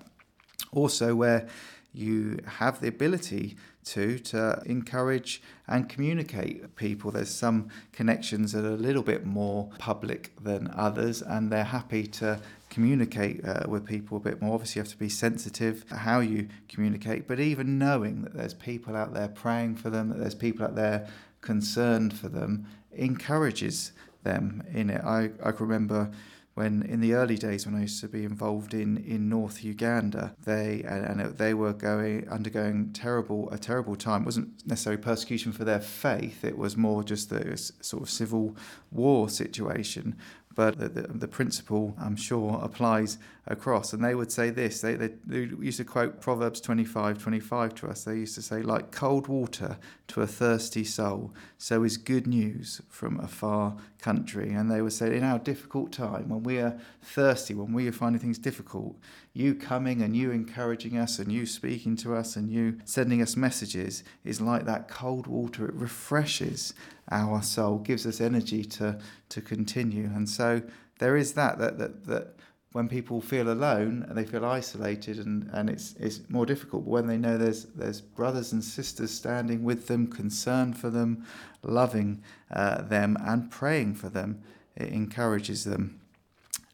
Also, 0.76 1.16
where 1.16 1.48
you 1.94 2.40
have 2.46 2.82
the 2.82 2.88
ability 2.88 3.56
to 3.86 4.20
to 4.20 4.62
encourage 4.66 5.42
and 5.68 5.88
communicate 5.88 6.76
people. 6.76 7.12
There's 7.12 7.34
some 7.34 7.70
connections 7.94 8.52
that 8.52 8.66
are 8.66 8.74
a 8.74 8.78
little 8.78 9.04
bit 9.04 9.26
more 9.26 9.70
public 9.78 10.32
than 10.44 10.72
others, 10.76 11.22
and 11.22 11.52
they're 11.52 11.64
happy 11.64 12.06
to 12.08 12.42
communicate 12.70 13.46
uh, 13.46 13.64
with 13.68 13.86
people 13.86 14.18
a 14.18 14.20
bit 14.20 14.42
more. 14.42 14.56
Obviously, 14.56 14.80
you 14.80 14.84
have 14.84 14.92
to 14.92 14.98
be 14.98 15.10
sensitive 15.10 15.86
how 15.90 16.20
you 16.20 16.50
communicate, 16.68 17.28
but 17.28 17.40
even 17.40 17.78
knowing 17.78 18.24
that 18.24 18.34
there's 18.34 18.54
people 18.54 18.96
out 18.96 19.14
there 19.14 19.30
praying 19.30 19.76
for 19.76 19.90
them, 19.90 20.10
that 20.10 20.20
there's 20.20 20.36
people 20.36 20.66
out 20.66 20.76
there 20.76 21.08
concerned 21.42 22.18
for 22.18 22.28
them, 22.28 22.66
encourages 22.92 23.92
them 24.24 24.64
in 24.74 24.90
it. 24.90 25.02
I, 25.04 25.30
I 25.44 25.50
remember 25.52 26.12
when 26.56 26.82
in 26.84 27.02
the 27.02 27.14
early 27.14 27.38
days 27.38 27.66
when 27.66 27.76
I 27.76 27.82
used 27.82 28.02
to 28.02 28.08
be 28.08 28.24
involved 28.24 28.74
in, 28.74 28.98
in 28.98 29.30
North 29.30 29.64
Uganda, 29.64 30.36
they 30.44 30.84
and, 30.88 31.22
and 31.22 31.38
they 31.38 31.54
were 31.54 31.74
going 31.74 32.28
undergoing 32.30 32.92
terrible 32.94 33.50
a 33.52 33.58
terrible 33.58 33.96
time. 33.96 34.24
It 34.24 34.26
wasn't 34.26 34.66
necessarily 34.66 35.02
persecution 35.02 35.52
for 35.52 35.66
their 35.66 35.82
faith; 35.82 36.44
it 36.44 36.58
was 36.58 36.76
more 36.76 37.04
just 37.04 37.30
the 37.30 37.58
sort 37.82 38.04
of 38.04 38.10
civil 38.10 38.56
war 38.92 39.30
situation 39.30 40.16
but 40.56 40.80
the, 40.80 40.88
the, 40.88 41.02
the, 41.02 41.28
principle, 41.28 41.96
I'm 42.00 42.16
sure, 42.16 42.60
applies 42.64 43.18
across. 43.48 43.94
And 43.94 44.04
they 44.04 44.16
would 44.16 44.32
say 44.32 44.50
this 44.50 44.82
they, 44.82 44.96
they, 44.96 45.10
they, 45.26 45.56
used 45.64 45.78
to 45.78 45.86
quote 45.86 46.20
Proverbs 46.20 46.60
25 46.62 47.20
25 47.20 47.76
to 47.76 47.88
us. 47.88 48.04
They 48.04 48.16
used 48.16 48.36
to 48.36 48.42
say, 48.42 48.62
like 48.62 48.92
cold 48.92 49.28
water 49.28 49.78
to 50.08 50.22
a 50.22 50.28
thirsty 50.28 50.84
soul, 50.84 51.34
so 51.58 51.84
is 51.84 51.98
good 51.98 52.28
news 52.28 52.82
from 52.90 53.20
a 53.20 53.28
far 53.28 53.76
country. 54.00 54.52
And 54.52 54.72
they 54.72 54.82
would 54.82 54.94
say, 54.94 55.16
in 55.16 55.24
our 55.24 55.40
difficult 55.40 55.92
time, 55.92 56.30
when 56.30 56.44
we 56.44 56.60
are 56.60 56.78
thirsty, 57.02 57.54
when 57.54 57.74
we 57.74 57.88
are 57.88 57.92
finding 57.92 58.22
things 58.22 58.38
difficult, 58.38 58.98
you 59.34 59.54
coming 59.54 60.02
and 60.02 60.16
you 60.16 60.32
encouraging 60.32 60.98
us 60.98 61.20
and 61.20 61.32
you 61.32 61.46
speaking 61.46 61.96
to 61.98 62.16
us 62.16 62.36
and 62.36 62.50
you 62.50 62.80
sending 62.86 63.22
us 63.22 63.36
messages 63.36 64.04
is 64.24 64.42
like 64.42 64.66
that 64.66 64.88
cold 64.88 65.28
water. 65.28 65.68
It 65.68 65.76
refreshes 65.76 66.74
our 67.12 67.42
soul, 67.44 67.80
gives 67.80 68.08
us 68.08 68.20
energy 68.20 68.64
to, 68.66 69.00
to 69.30 69.42
continue. 69.42 70.06
And 70.06 70.28
so 70.28 70.64
there 71.00 71.18
is 71.18 71.34
that, 71.34 71.60
that, 71.60 71.78
that, 71.78 72.06
that 72.06 72.35
when 72.76 72.90
people 72.90 73.22
feel 73.22 73.50
alone 73.50 74.06
and 74.06 74.18
they 74.18 74.26
feel 74.26 74.44
isolated 74.44 75.18
and, 75.18 75.50
and 75.54 75.70
it's, 75.70 75.96
it's 75.98 76.20
more 76.28 76.46
difficult, 76.46 76.84
but 76.84 76.92
when 76.92 77.08
they 77.08 77.18
know 77.18 77.38
there's, 77.38 77.64
there's 77.68 78.02
brothers 78.02 78.52
and 78.52 78.62
sisters 78.62 79.12
standing 79.12 79.64
with 79.64 79.88
them, 79.88 80.06
concerned 80.06 80.78
for 80.78 80.90
them, 80.90 81.26
loving 81.64 82.22
uh, 82.52 82.82
them, 82.82 83.16
and 83.22 83.50
praying 83.50 83.94
for 83.94 84.10
them, 84.10 84.42
it 84.76 84.90
encourages 84.90 85.64
them. 85.64 86.02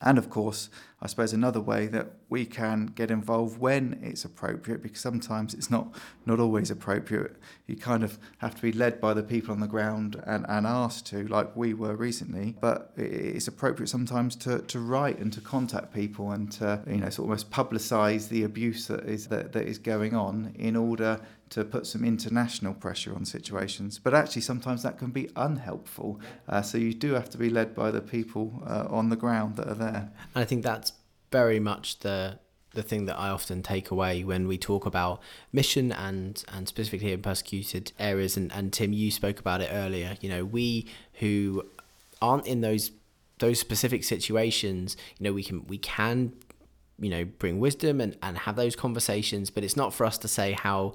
And 0.02 0.18
of 0.18 0.30
course, 0.30 0.70
I 1.02 1.08
suppose 1.08 1.34
another 1.34 1.62
way 1.62 1.88
that 1.88 2.12
we 2.30 2.46
can 2.46 2.88
get 2.88 3.10
involved 3.10 3.60
when 3.60 4.00
it's 4.04 4.24
appropriate, 4.26 4.84
because 4.84 5.00
sometimes 5.00 5.54
it's 5.54 5.70
not 5.70 5.88
not 6.26 6.40
always 6.40 6.70
appropriate. 6.70 7.36
You 7.68 7.76
kind 7.76 8.04
of 8.04 8.20
have 8.40 8.56
to 8.56 8.62
be 8.62 8.72
led 8.72 9.00
by 9.00 9.14
the 9.14 9.24
people 9.24 9.54
on 9.54 9.60
the 9.60 9.68
ground 9.68 10.22
and, 10.26 10.46
and 10.48 10.68
asked 10.68 11.08
to, 11.08 11.28
like 11.28 11.56
we 11.56 11.74
were 11.74 11.96
recently. 11.96 12.56
But 12.60 12.94
it's 12.98 13.48
appropriate 13.48 13.88
sometimes 13.88 14.36
to, 14.38 14.60
to 14.60 14.80
write 14.80 15.20
and 15.20 15.32
to 15.34 15.42
contact 15.42 15.94
people 15.94 16.32
and 16.32 16.52
to 16.54 16.82
you 16.88 16.98
know 16.98 17.10
sort 17.10 17.26
of 17.26 17.32
almost 17.32 17.52
publicise 17.52 18.30
the 18.30 18.44
abuse 18.44 18.88
that 18.88 19.06
is 19.06 19.28
that, 19.28 19.54
that 19.54 19.68
is 19.68 19.78
going 19.78 20.16
on 20.16 20.54
in 20.58 20.76
order 20.76 21.20
to 21.52 21.66
put 21.66 21.86
some 21.86 22.04
international 22.04 22.74
pressure 22.74 23.14
on 23.14 23.26
situations. 23.26 24.00
But 24.00 24.14
actually, 24.14 24.42
sometimes 24.42 24.84
that 24.84 24.98
can 24.98 25.12
be 25.12 25.30
unhelpful. 25.36 26.20
Uh, 26.48 26.62
so 26.62 26.78
you 26.78 26.94
do 26.94 27.14
have 27.14 27.30
to 27.32 27.38
be 27.38 27.50
led 27.50 27.76
by 27.76 27.92
the 27.92 28.02
people 28.02 28.64
uh, 28.66 28.88
on 28.90 29.10
the 29.10 29.18
ground 29.18 29.58
that 29.58 29.68
are 29.68 29.76
there. 29.76 30.12
And 30.34 30.42
I 30.42 30.46
think 30.46 30.64
that's 30.64 30.94
very 31.32 31.60
much 31.60 32.00
the 32.00 32.40
the 32.74 32.82
thing 32.82 33.06
that 33.06 33.20
I 33.20 33.30
often 33.30 33.62
take 33.62 33.92
away 33.92 34.24
when 34.24 34.48
we 34.48 34.58
talk 34.58 34.86
about 34.86 35.22
mission 35.52 35.92
and 35.92 36.42
and 36.54 36.70
specifically 36.70 37.12
in 37.12 37.22
persecuted 37.22 37.92
areas 38.00 38.38
and, 38.38 38.50
and 38.54 38.72
Tim 38.72 38.94
you 38.94 39.12
spoke 39.12 39.40
about 39.40 39.60
it 39.60 39.70
earlier 39.74 40.16
you 40.22 40.30
know 40.30 40.46
we 40.46 40.88
who 41.16 41.66
aren't 42.22 42.48
in 42.48 42.62
those 42.62 42.92
those 43.40 43.60
specific 43.60 44.06
situations 44.06 44.96
you 45.20 45.26
know 45.26 45.34
we 45.34 45.44
can 45.44 45.68
we 45.68 45.78
can 45.78 46.32
you 46.98 47.10
know 47.10 47.26
bring 47.26 47.60
wisdom 47.60 48.00
and, 48.00 48.16
and 48.24 48.38
have 48.38 48.56
those 48.56 48.76
conversations 48.76 49.50
but 49.50 49.66
it's 49.66 49.76
not 49.76 49.94
for 49.94 50.06
us 50.06 50.18
to 50.20 50.30
say 50.30 50.54
how 50.54 50.94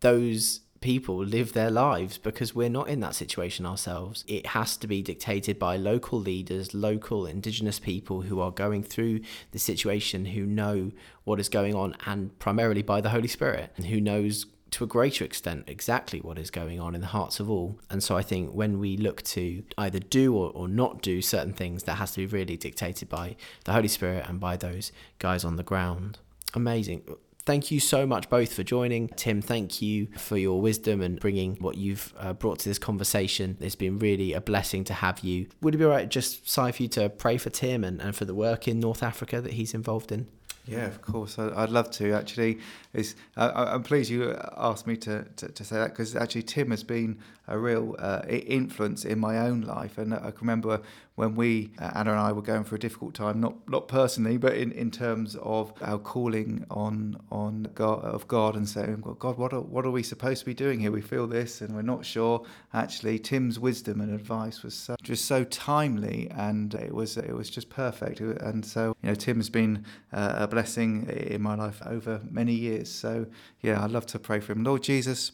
those 0.00 0.60
people 0.80 1.16
live 1.16 1.52
their 1.52 1.70
lives 1.70 2.18
because 2.18 2.54
we're 2.54 2.68
not 2.68 2.88
in 2.88 3.00
that 3.00 3.14
situation 3.14 3.66
ourselves. 3.66 4.24
It 4.26 4.46
has 4.48 4.76
to 4.78 4.86
be 4.86 5.02
dictated 5.02 5.58
by 5.58 5.76
local 5.76 6.20
leaders, 6.20 6.74
local 6.74 7.26
indigenous 7.26 7.78
people 7.78 8.22
who 8.22 8.40
are 8.40 8.50
going 8.50 8.82
through 8.82 9.20
the 9.52 9.58
situation, 9.58 10.26
who 10.26 10.46
know 10.46 10.92
what 11.24 11.40
is 11.40 11.48
going 11.48 11.74
on, 11.74 11.96
and 12.06 12.36
primarily 12.38 12.82
by 12.82 13.00
the 13.00 13.10
Holy 13.10 13.28
Spirit, 13.28 13.72
who 13.76 14.00
knows 14.00 14.46
to 14.70 14.84
a 14.84 14.86
greater 14.86 15.24
extent 15.24 15.64
exactly 15.66 16.20
what 16.20 16.38
is 16.38 16.50
going 16.50 16.78
on 16.78 16.94
in 16.94 17.00
the 17.00 17.06
hearts 17.08 17.40
of 17.40 17.50
all. 17.50 17.80
And 17.88 18.02
so 18.02 18.16
I 18.16 18.22
think 18.22 18.52
when 18.52 18.78
we 18.78 18.96
look 18.98 19.22
to 19.22 19.62
either 19.78 19.98
do 19.98 20.36
or, 20.36 20.50
or 20.50 20.68
not 20.68 21.00
do 21.00 21.22
certain 21.22 21.54
things, 21.54 21.84
that 21.84 21.94
has 21.94 22.12
to 22.12 22.18
be 22.18 22.26
really 22.26 22.56
dictated 22.56 23.08
by 23.08 23.36
the 23.64 23.72
Holy 23.72 23.88
Spirit 23.88 24.26
and 24.28 24.38
by 24.38 24.56
those 24.56 24.92
guys 25.18 25.42
on 25.44 25.56
the 25.56 25.62
ground. 25.62 26.18
Amazing 26.54 27.02
thank 27.48 27.70
you 27.70 27.80
so 27.80 28.06
much 28.06 28.28
both 28.28 28.52
for 28.52 28.62
joining. 28.62 29.08
Tim, 29.08 29.40
thank 29.40 29.80
you 29.80 30.08
for 30.18 30.36
your 30.36 30.60
wisdom 30.60 31.00
and 31.00 31.18
bringing 31.18 31.56
what 31.56 31.78
you've 31.78 32.12
uh, 32.18 32.34
brought 32.34 32.58
to 32.58 32.68
this 32.68 32.78
conversation. 32.78 33.56
It's 33.58 33.74
been 33.74 33.98
really 33.98 34.34
a 34.34 34.40
blessing 34.42 34.84
to 34.84 34.92
have 34.92 35.20
you. 35.20 35.46
Would 35.62 35.74
it 35.74 35.78
be 35.78 35.84
all 35.84 35.90
right 35.90 36.10
just, 36.10 36.46
Si, 36.46 36.72
for 36.72 36.82
you 36.82 36.90
to 36.90 37.08
pray 37.08 37.38
for 37.38 37.48
Tim 37.48 37.84
and, 37.84 38.02
and 38.02 38.14
for 38.14 38.26
the 38.26 38.34
work 38.34 38.68
in 38.68 38.78
North 38.80 39.02
Africa 39.02 39.40
that 39.40 39.54
he's 39.54 39.72
involved 39.72 40.12
in? 40.12 40.26
Yeah, 40.66 40.84
of 40.84 41.00
course. 41.00 41.38
I'd 41.38 41.70
love 41.70 41.90
to. 41.92 42.12
Actually, 42.12 42.58
is 42.98 43.14
I'm 43.36 43.82
pleased 43.82 44.10
you 44.10 44.36
asked 44.56 44.86
me 44.86 44.96
to, 44.98 45.24
to, 45.36 45.48
to 45.48 45.64
say 45.64 45.76
that 45.76 45.90
because 45.90 46.16
actually 46.16 46.42
Tim 46.42 46.70
has 46.70 46.82
been 46.82 47.18
a 47.46 47.58
real 47.58 47.96
uh, 47.98 48.22
influence 48.28 49.04
in 49.04 49.18
my 49.18 49.38
own 49.38 49.62
life, 49.62 49.98
and 49.98 50.12
I 50.14 50.30
can 50.30 50.40
remember 50.40 50.80
when 51.18 51.34
we 51.34 51.72
uh, 51.80 51.90
Anna 51.96 52.12
and 52.12 52.20
I 52.20 52.30
were 52.30 52.42
going 52.42 52.62
through 52.62 52.76
a 52.76 52.78
difficult 52.78 53.14
time, 53.14 53.40
not 53.40 53.68
not 53.68 53.88
personally, 53.88 54.36
but 54.36 54.54
in, 54.54 54.70
in 54.70 54.90
terms 54.90 55.34
of 55.42 55.72
our 55.82 55.98
calling 55.98 56.64
on 56.70 57.18
on 57.32 57.68
God 57.74 58.04
of 58.04 58.28
God 58.28 58.54
and 58.54 58.68
saying, 58.68 59.02
God, 59.18 59.36
what 59.36 59.52
are, 59.52 59.60
what 59.60 59.84
are 59.84 59.90
we 59.90 60.04
supposed 60.04 60.40
to 60.40 60.46
be 60.46 60.54
doing 60.54 60.78
here? 60.78 60.92
We 60.92 61.00
feel 61.00 61.26
this, 61.26 61.60
and 61.60 61.74
we're 61.74 61.82
not 61.82 62.04
sure. 62.04 62.44
Actually, 62.72 63.18
Tim's 63.18 63.58
wisdom 63.58 64.00
and 64.00 64.14
advice 64.14 64.62
was 64.62 64.74
so, 64.74 64.94
just 65.02 65.24
so 65.24 65.42
timely, 65.44 66.30
and 66.30 66.74
it 66.74 66.94
was 66.94 67.16
it 67.16 67.34
was 67.34 67.50
just 67.50 67.68
perfect. 67.68 68.20
And 68.20 68.64
so 68.64 68.94
you 69.02 69.08
know, 69.08 69.14
Tim 69.14 69.38
has 69.38 69.50
been 69.50 69.84
uh, 70.12 70.34
a 70.36 70.46
blessing 70.46 71.08
in 71.08 71.42
my 71.42 71.56
life 71.56 71.82
over 71.84 72.20
many 72.30 72.52
years. 72.52 72.87
So 72.90 73.26
yeah, 73.60 73.82
I'd 73.82 73.90
love 73.90 74.06
to 74.06 74.18
pray 74.18 74.40
for 74.40 74.52
him. 74.52 74.64
Lord 74.64 74.82
Jesus, 74.82 75.32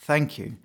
thank 0.00 0.38
you 0.38 0.56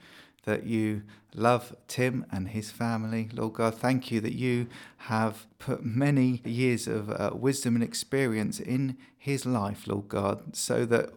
that 0.46 0.66
you 0.66 1.04
love 1.36 1.76
Tim 1.88 2.26
and 2.32 2.50
his 2.50 2.72
family. 2.72 3.30
Lord 3.34 3.54
God, 3.54 3.76
thank 3.76 4.12
you 4.12 4.22
that 4.22 4.34
you 4.34 4.68
have 4.98 5.46
put 5.60 5.84
many 5.84 6.42
years 6.46 6.88
of 6.88 7.10
uh, 7.10 7.32
wisdom 7.34 7.76
and 7.76 7.84
experience 7.84 8.60
in 8.60 8.98
his 9.18 9.46
life, 9.46 9.88
Lord 9.88 10.08
God, 10.08 10.56
so 10.56 10.86
that 10.86 11.12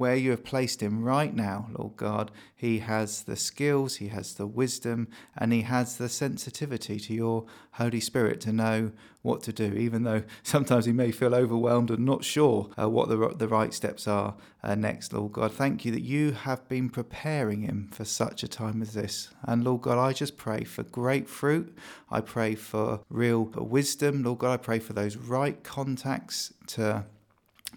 where 0.00 0.16
you 0.16 0.30
have 0.30 0.42
placed 0.42 0.82
him 0.82 1.04
right 1.04 1.34
now, 1.34 1.68
Lord 1.76 1.94
God. 1.94 2.30
He 2.56 2.78
has 2.78 3.24
the 3.24 3.36
skills, 3.36 3.96
he 3.96 4.08
has 4.08 4.32
the 4.32 4.46
wisdom, 4.46 5.08
and 5.36 5.52
he 5.52 5.60
has 5.60 5.98
the 5.98 6.08
sensitivity 6.08 6.98
to 7.00 7.12
your 7.12 7.44
Holy 7.72 8.00
Spirit 8.00 8.40
to 8.40 8.52
know 8.54 8.92
what 9.22 9.42
to 9.42 9.52
do, 9.52 9.74
even 9.74 10.04
though 10.04 10.22
sometimes 10.42 10.86
he 10.86 10.92
may 10.92 11.10
feel 11.10 11.34
overwhelmed 11.34 11.90
and 11.90 12.04
not 12.04 12.24
sure 12.24 12.70
uh, 12.78 12.88
what 12.88 13.08
the, 13.08 13.34
the 13.36 13.48
right 13.48 13.74
steps 13.74 14.08
are 14.08 14.34
uh, 14.62 14.74
next, 14.74 15.12
Lord 15.12 15.32
God. 15.32 15.52
Thank 15.52 15.84
you 15.84 15.92
that 15.92 16.02
you 16.02 16.32
have 16.32 16.66
been 16.68 16.88
preparing 16.88 17.62
him 17.62 17.88
for 17.92 18.04
such 18.04 18.42
a 18.42 18.48
time 18.48 18.82
as 18.82 18.94
this. 18.94 19.30
And 19.42 19.64
Lord 19.64 19.82
God, 19.82 19.98
I 19.98 20.12
just 20.12 20.36
pray 20.36 20.64
for 20.64 20.82
great 20.82 21.28
fruit. 21.28 21.76
I 22.10 22.20
pray 22.20 22.54
for 22.54 23.00
real 23.08 23.44
wisdom. 23.44 24.22
Lord 24.22 24.38
God, 24.38 24.52
I 24.52 24.56
pray 24.56 24.78
for 24.78 24.92
those 24.92 25.16
right 25.16 25.62
contacts 25.62 26.52
to 26.68 27.04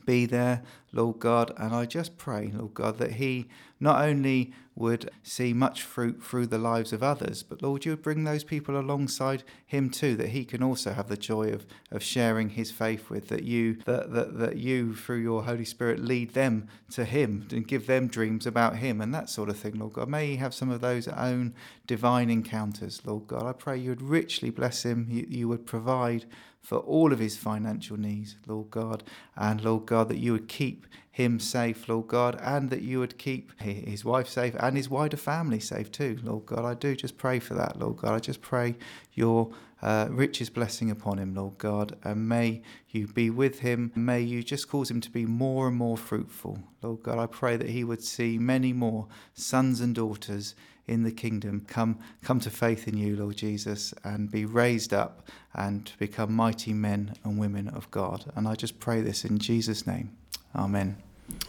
be 0.05 0.25
there, 0.25 0.63
Lord 0.91 1.19
God. 1.19 1.51
And 1.57 1.73
I 1.73 1.85
just 1.85 2.17
pray, 2.17 2.51
Lord 2.53 2.73
God, 2.73 2.97
that 2.99 3.13
He 3.13 3.47
not 3.79 4.03
only 4.03 4.53
would 4.75 5.09
see 5.21 5.53
much 5.53 5.83
fruit 5.83 6.23
through 6.23 6.47
the 6.47 6.57
lives 6.57 6.91
of 6.91 7.03
others, 7.03 7.43
but 7.43 7.61
Lord, 7.61 7.85
you 7.85 7.91
would 7.91 8.01
bring 8.01 8.23
those 8.23 8.43
people 8.43 8.79
alongside 8.79 9.43
Him 9.65 9.89
too, 9.89 10.15
that 10.15 10.29
He 10.29 10.45
can 10.45 10.63
also 10.63 10.93
have 10.93 11.07
the 11.07 11.17
joy 11.17 11.49
of, 11.49 11.65
of 11.91 12.01
sharing 12.01 12.49
His 12.49 12.71
faith 12.71 13.09
with, 13.09 13.27
that 13.27 13.43
you 13.43 13.75
that, 13.85 14.11
that 14.13 14.39
that 14.39 14.57
you 14.57 14.95
through 14.95 15.21
your 15.21 15.43
Holy 15.43 15.65
Spirit 15.65 15.99
lead 15.99 16.33
them 16.33 16.67
to 16.91 17.05
Him 17.05 17.47
and 17.51 17.67
give 17.67 17.85
them 17.85 18.07
dreams 18.07 18.47
about 18.47 18.77
Him 18.77 18.99
and 18.99 19.13
that 19.13 19.29
sort 19.29 19.49
of 19.49 19.57
thing, 19.57 19.77
Lord 19.77 19.93
God. 19.93 20.09
May 20.09 20.27
He 20.27 20.35
have 20.37 20.53
some 20.53 20.71
of 20.71 20.81
those 20.81 21.07
own 21.07 21.53
divine 21.85 22.29
encounters, 22.29 23.01
Lord 23.05 23.27
God. 23.27 23.45
I 23.45 23.53
pray 23.53 23.77
you 23.77 23.89
would 23.89 24.01
richly 24.01 24.49
bless 24.49 24.83
him, 24.83 25.07
you, 25.09 25.25
you 25.29 25.47
would 25.47 25.65
provide 25.65 26.25
for 26.61 26.77
all 26.77 27.11
of 27.11 27.19
his 27.19 27.35
financial 27.35 27.97
needs, 27.97 28.37
Lord 28.47 28.71
God. 28.71 29.03
And 29.35 29.63
Lord 29.63 29.85
God, 29.85 30.07
that 30.09 30.17
you 30.17 30.31
would 30.31 30.47
keep 30.47 30.87
him 31.13 31.39
safe, 31.39 31.87
Lord 31.87 32.07
God, 32.07 32.39
and 32.41 32.71
that 32.71 32.81
you 32.81 32.97
would 32.97 33.19
keep 33.19 33.61
his 33.61 34.03
wife 34.03 34.27
safe 34.27 34.55
and 34.59 34.75
his 34.75 34.89
wider 34.89 35.15
family 35.15 35.59
safe 35.59 35.91
too, 35.91 36.17
Lord 36.23 36.47
God. 36.47 36.65
I 36.65 36.73
do 36.73 36.95
just 36.95 37.19
pray 37.19 37.37
for 37.37 37.53
that, 37.53 37.77
Lord 37.77 37.97
God. 37.97 38.15
I 38.15 38.19
just 38.19 38.41
pray 38.41 38.75
your 39.13 39.51
uh, 39.83 40.07
richest 40.09 40.55
blessing 40.55 40.89
upon 40.89 41.19
him, 41.19 41.35
Lord 41.35 41.59
God, 41.59 41.95
and 42.03 42.27
may 42.27 42.63
you 42.89 43.05
be 43.05 43.29
with 43.29 43.59
him. 43.59 43.91
May 43.93 44.21
you 44.21 44.41
just 44.41 44.67
cause 44.67 44.89
him 44.89 45.01
to 45.01 45.11
be 45.11 45.27
more 45.27 45.67
and 45.67 45.77
more 45.77 45.97
fruitful, 45.97 46.57
Lord 46.81 47.03
God. 47.03 47.19
I 47.19 47.27
pray 47.27 47.57
that 47.57 47.69
he 47.69 47.83
would 47.83 48.03
see 48.03 48.39
many 48.39 48.73
more 48.73 49.07
sons 49.35 49.81
and 49.81 49.93
daughters 49.93 50.55
in 50.87 51.03
the 51.03 51.11
kingdom 51.11 51.63
come 51.67 51.99
come 52.23 52.39
to 52.39 52.49
faith 52.49 52.87
in 52.87 52.97
you, 52.97 53.15
Lord 53.15 53.37
Jesus, 53.37 53.93
and 54.03 54.31
be 54.31 54.45
raised 54.45 54.95
up 54.95 55.27
and 55.53 55.91
become 55.99 56.33
mighty 56.33 56.73
men 56.73 57.13
and 57.23 57.37
women 57.37 57.67
of 57.67 57.91
God. 57.91 58.31
And 58.35 58.47
I 58.47 58.55
just 58.55 58.79
pray 58.79 59.01
this 59.01 59.23
in 59.23 59.37
Jesus' 59.37 59.85
name. 59.85 60.17
Amen. 60.55 60.97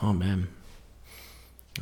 Amen. 0.03 0.49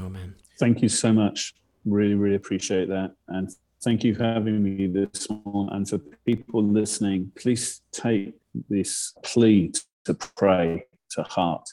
Amen. 0.01 0.35
Thank 0.59 0.83
you 0.83 0.89
so 0.89 1.13
much. 1.13 1.55
Really, 1.85 2.15
really 2.15 2.37
appreciate 2.37 2.89
that. 2.89 3.15
And 3.29 3.51
thank 3.83 4.05
you 4.05 4.15
for 4.15 4.25
having 4.25 4.63
me 4.63 4.87
this 4.87 5.29
morning. 5.45 5.75
And 5.75 5.89
for 5.89 5.99
people 6.27 6.63
listening, 6.63 7.33
please 7.37 7.83
take 7.93 8.35
this 8.69 9.15
plea 9.23 9.73
to 10.05 10.15
pray 10.15 10.87
to 11.11 11.23
heart. 11.25 11.69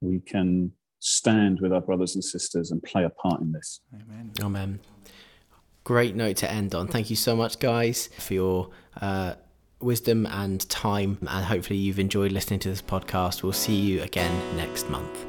We 0.00 0.20
can 0.20 0.72
stand 0.98 1.60
with 1.60 1.72
our 1.72 1.80
brothers 1.80 2.14
and 2.14 2.24
sisters 2.24 2.70
and 2.70 2.82
play 2.82 3.04
a 3.04 3.10
part 3.10 3.40
in 3.40 3.52
this. 3.52 3.80
Amen. 3.94 4.32
Amen 4.42 4.80
great 5.86 6.16
note 6.16 6.36
to 6.38 6.50
end 6.50 6.74
on. 6.74 6.88
Thank 6.88 7.10
you 7.10 7.16
so 7.16 7.36
much, 7.36 7.60
guys, 7.60 8.08
for 8.18 8.34
your 8.34 8.70
uh, 9.00 9.34
wisdom 9.80 10.26
and 10.26 10.68
time. 10.68 11.18
And 11.22 11.44
hopefully, 11.44 11.78
you've 11.78 11.98
enjoyed 11.98 12.32
listening 12.32 12.60
to 12.60 12.68
this 12.68 12.82
podcast. 12.82 13.42
We'll 13.42 13.52
see 13.52 13.76
you 13.76 14.02
again 14.02 14.56
next 14.56 14.88
month. 14.90 15.26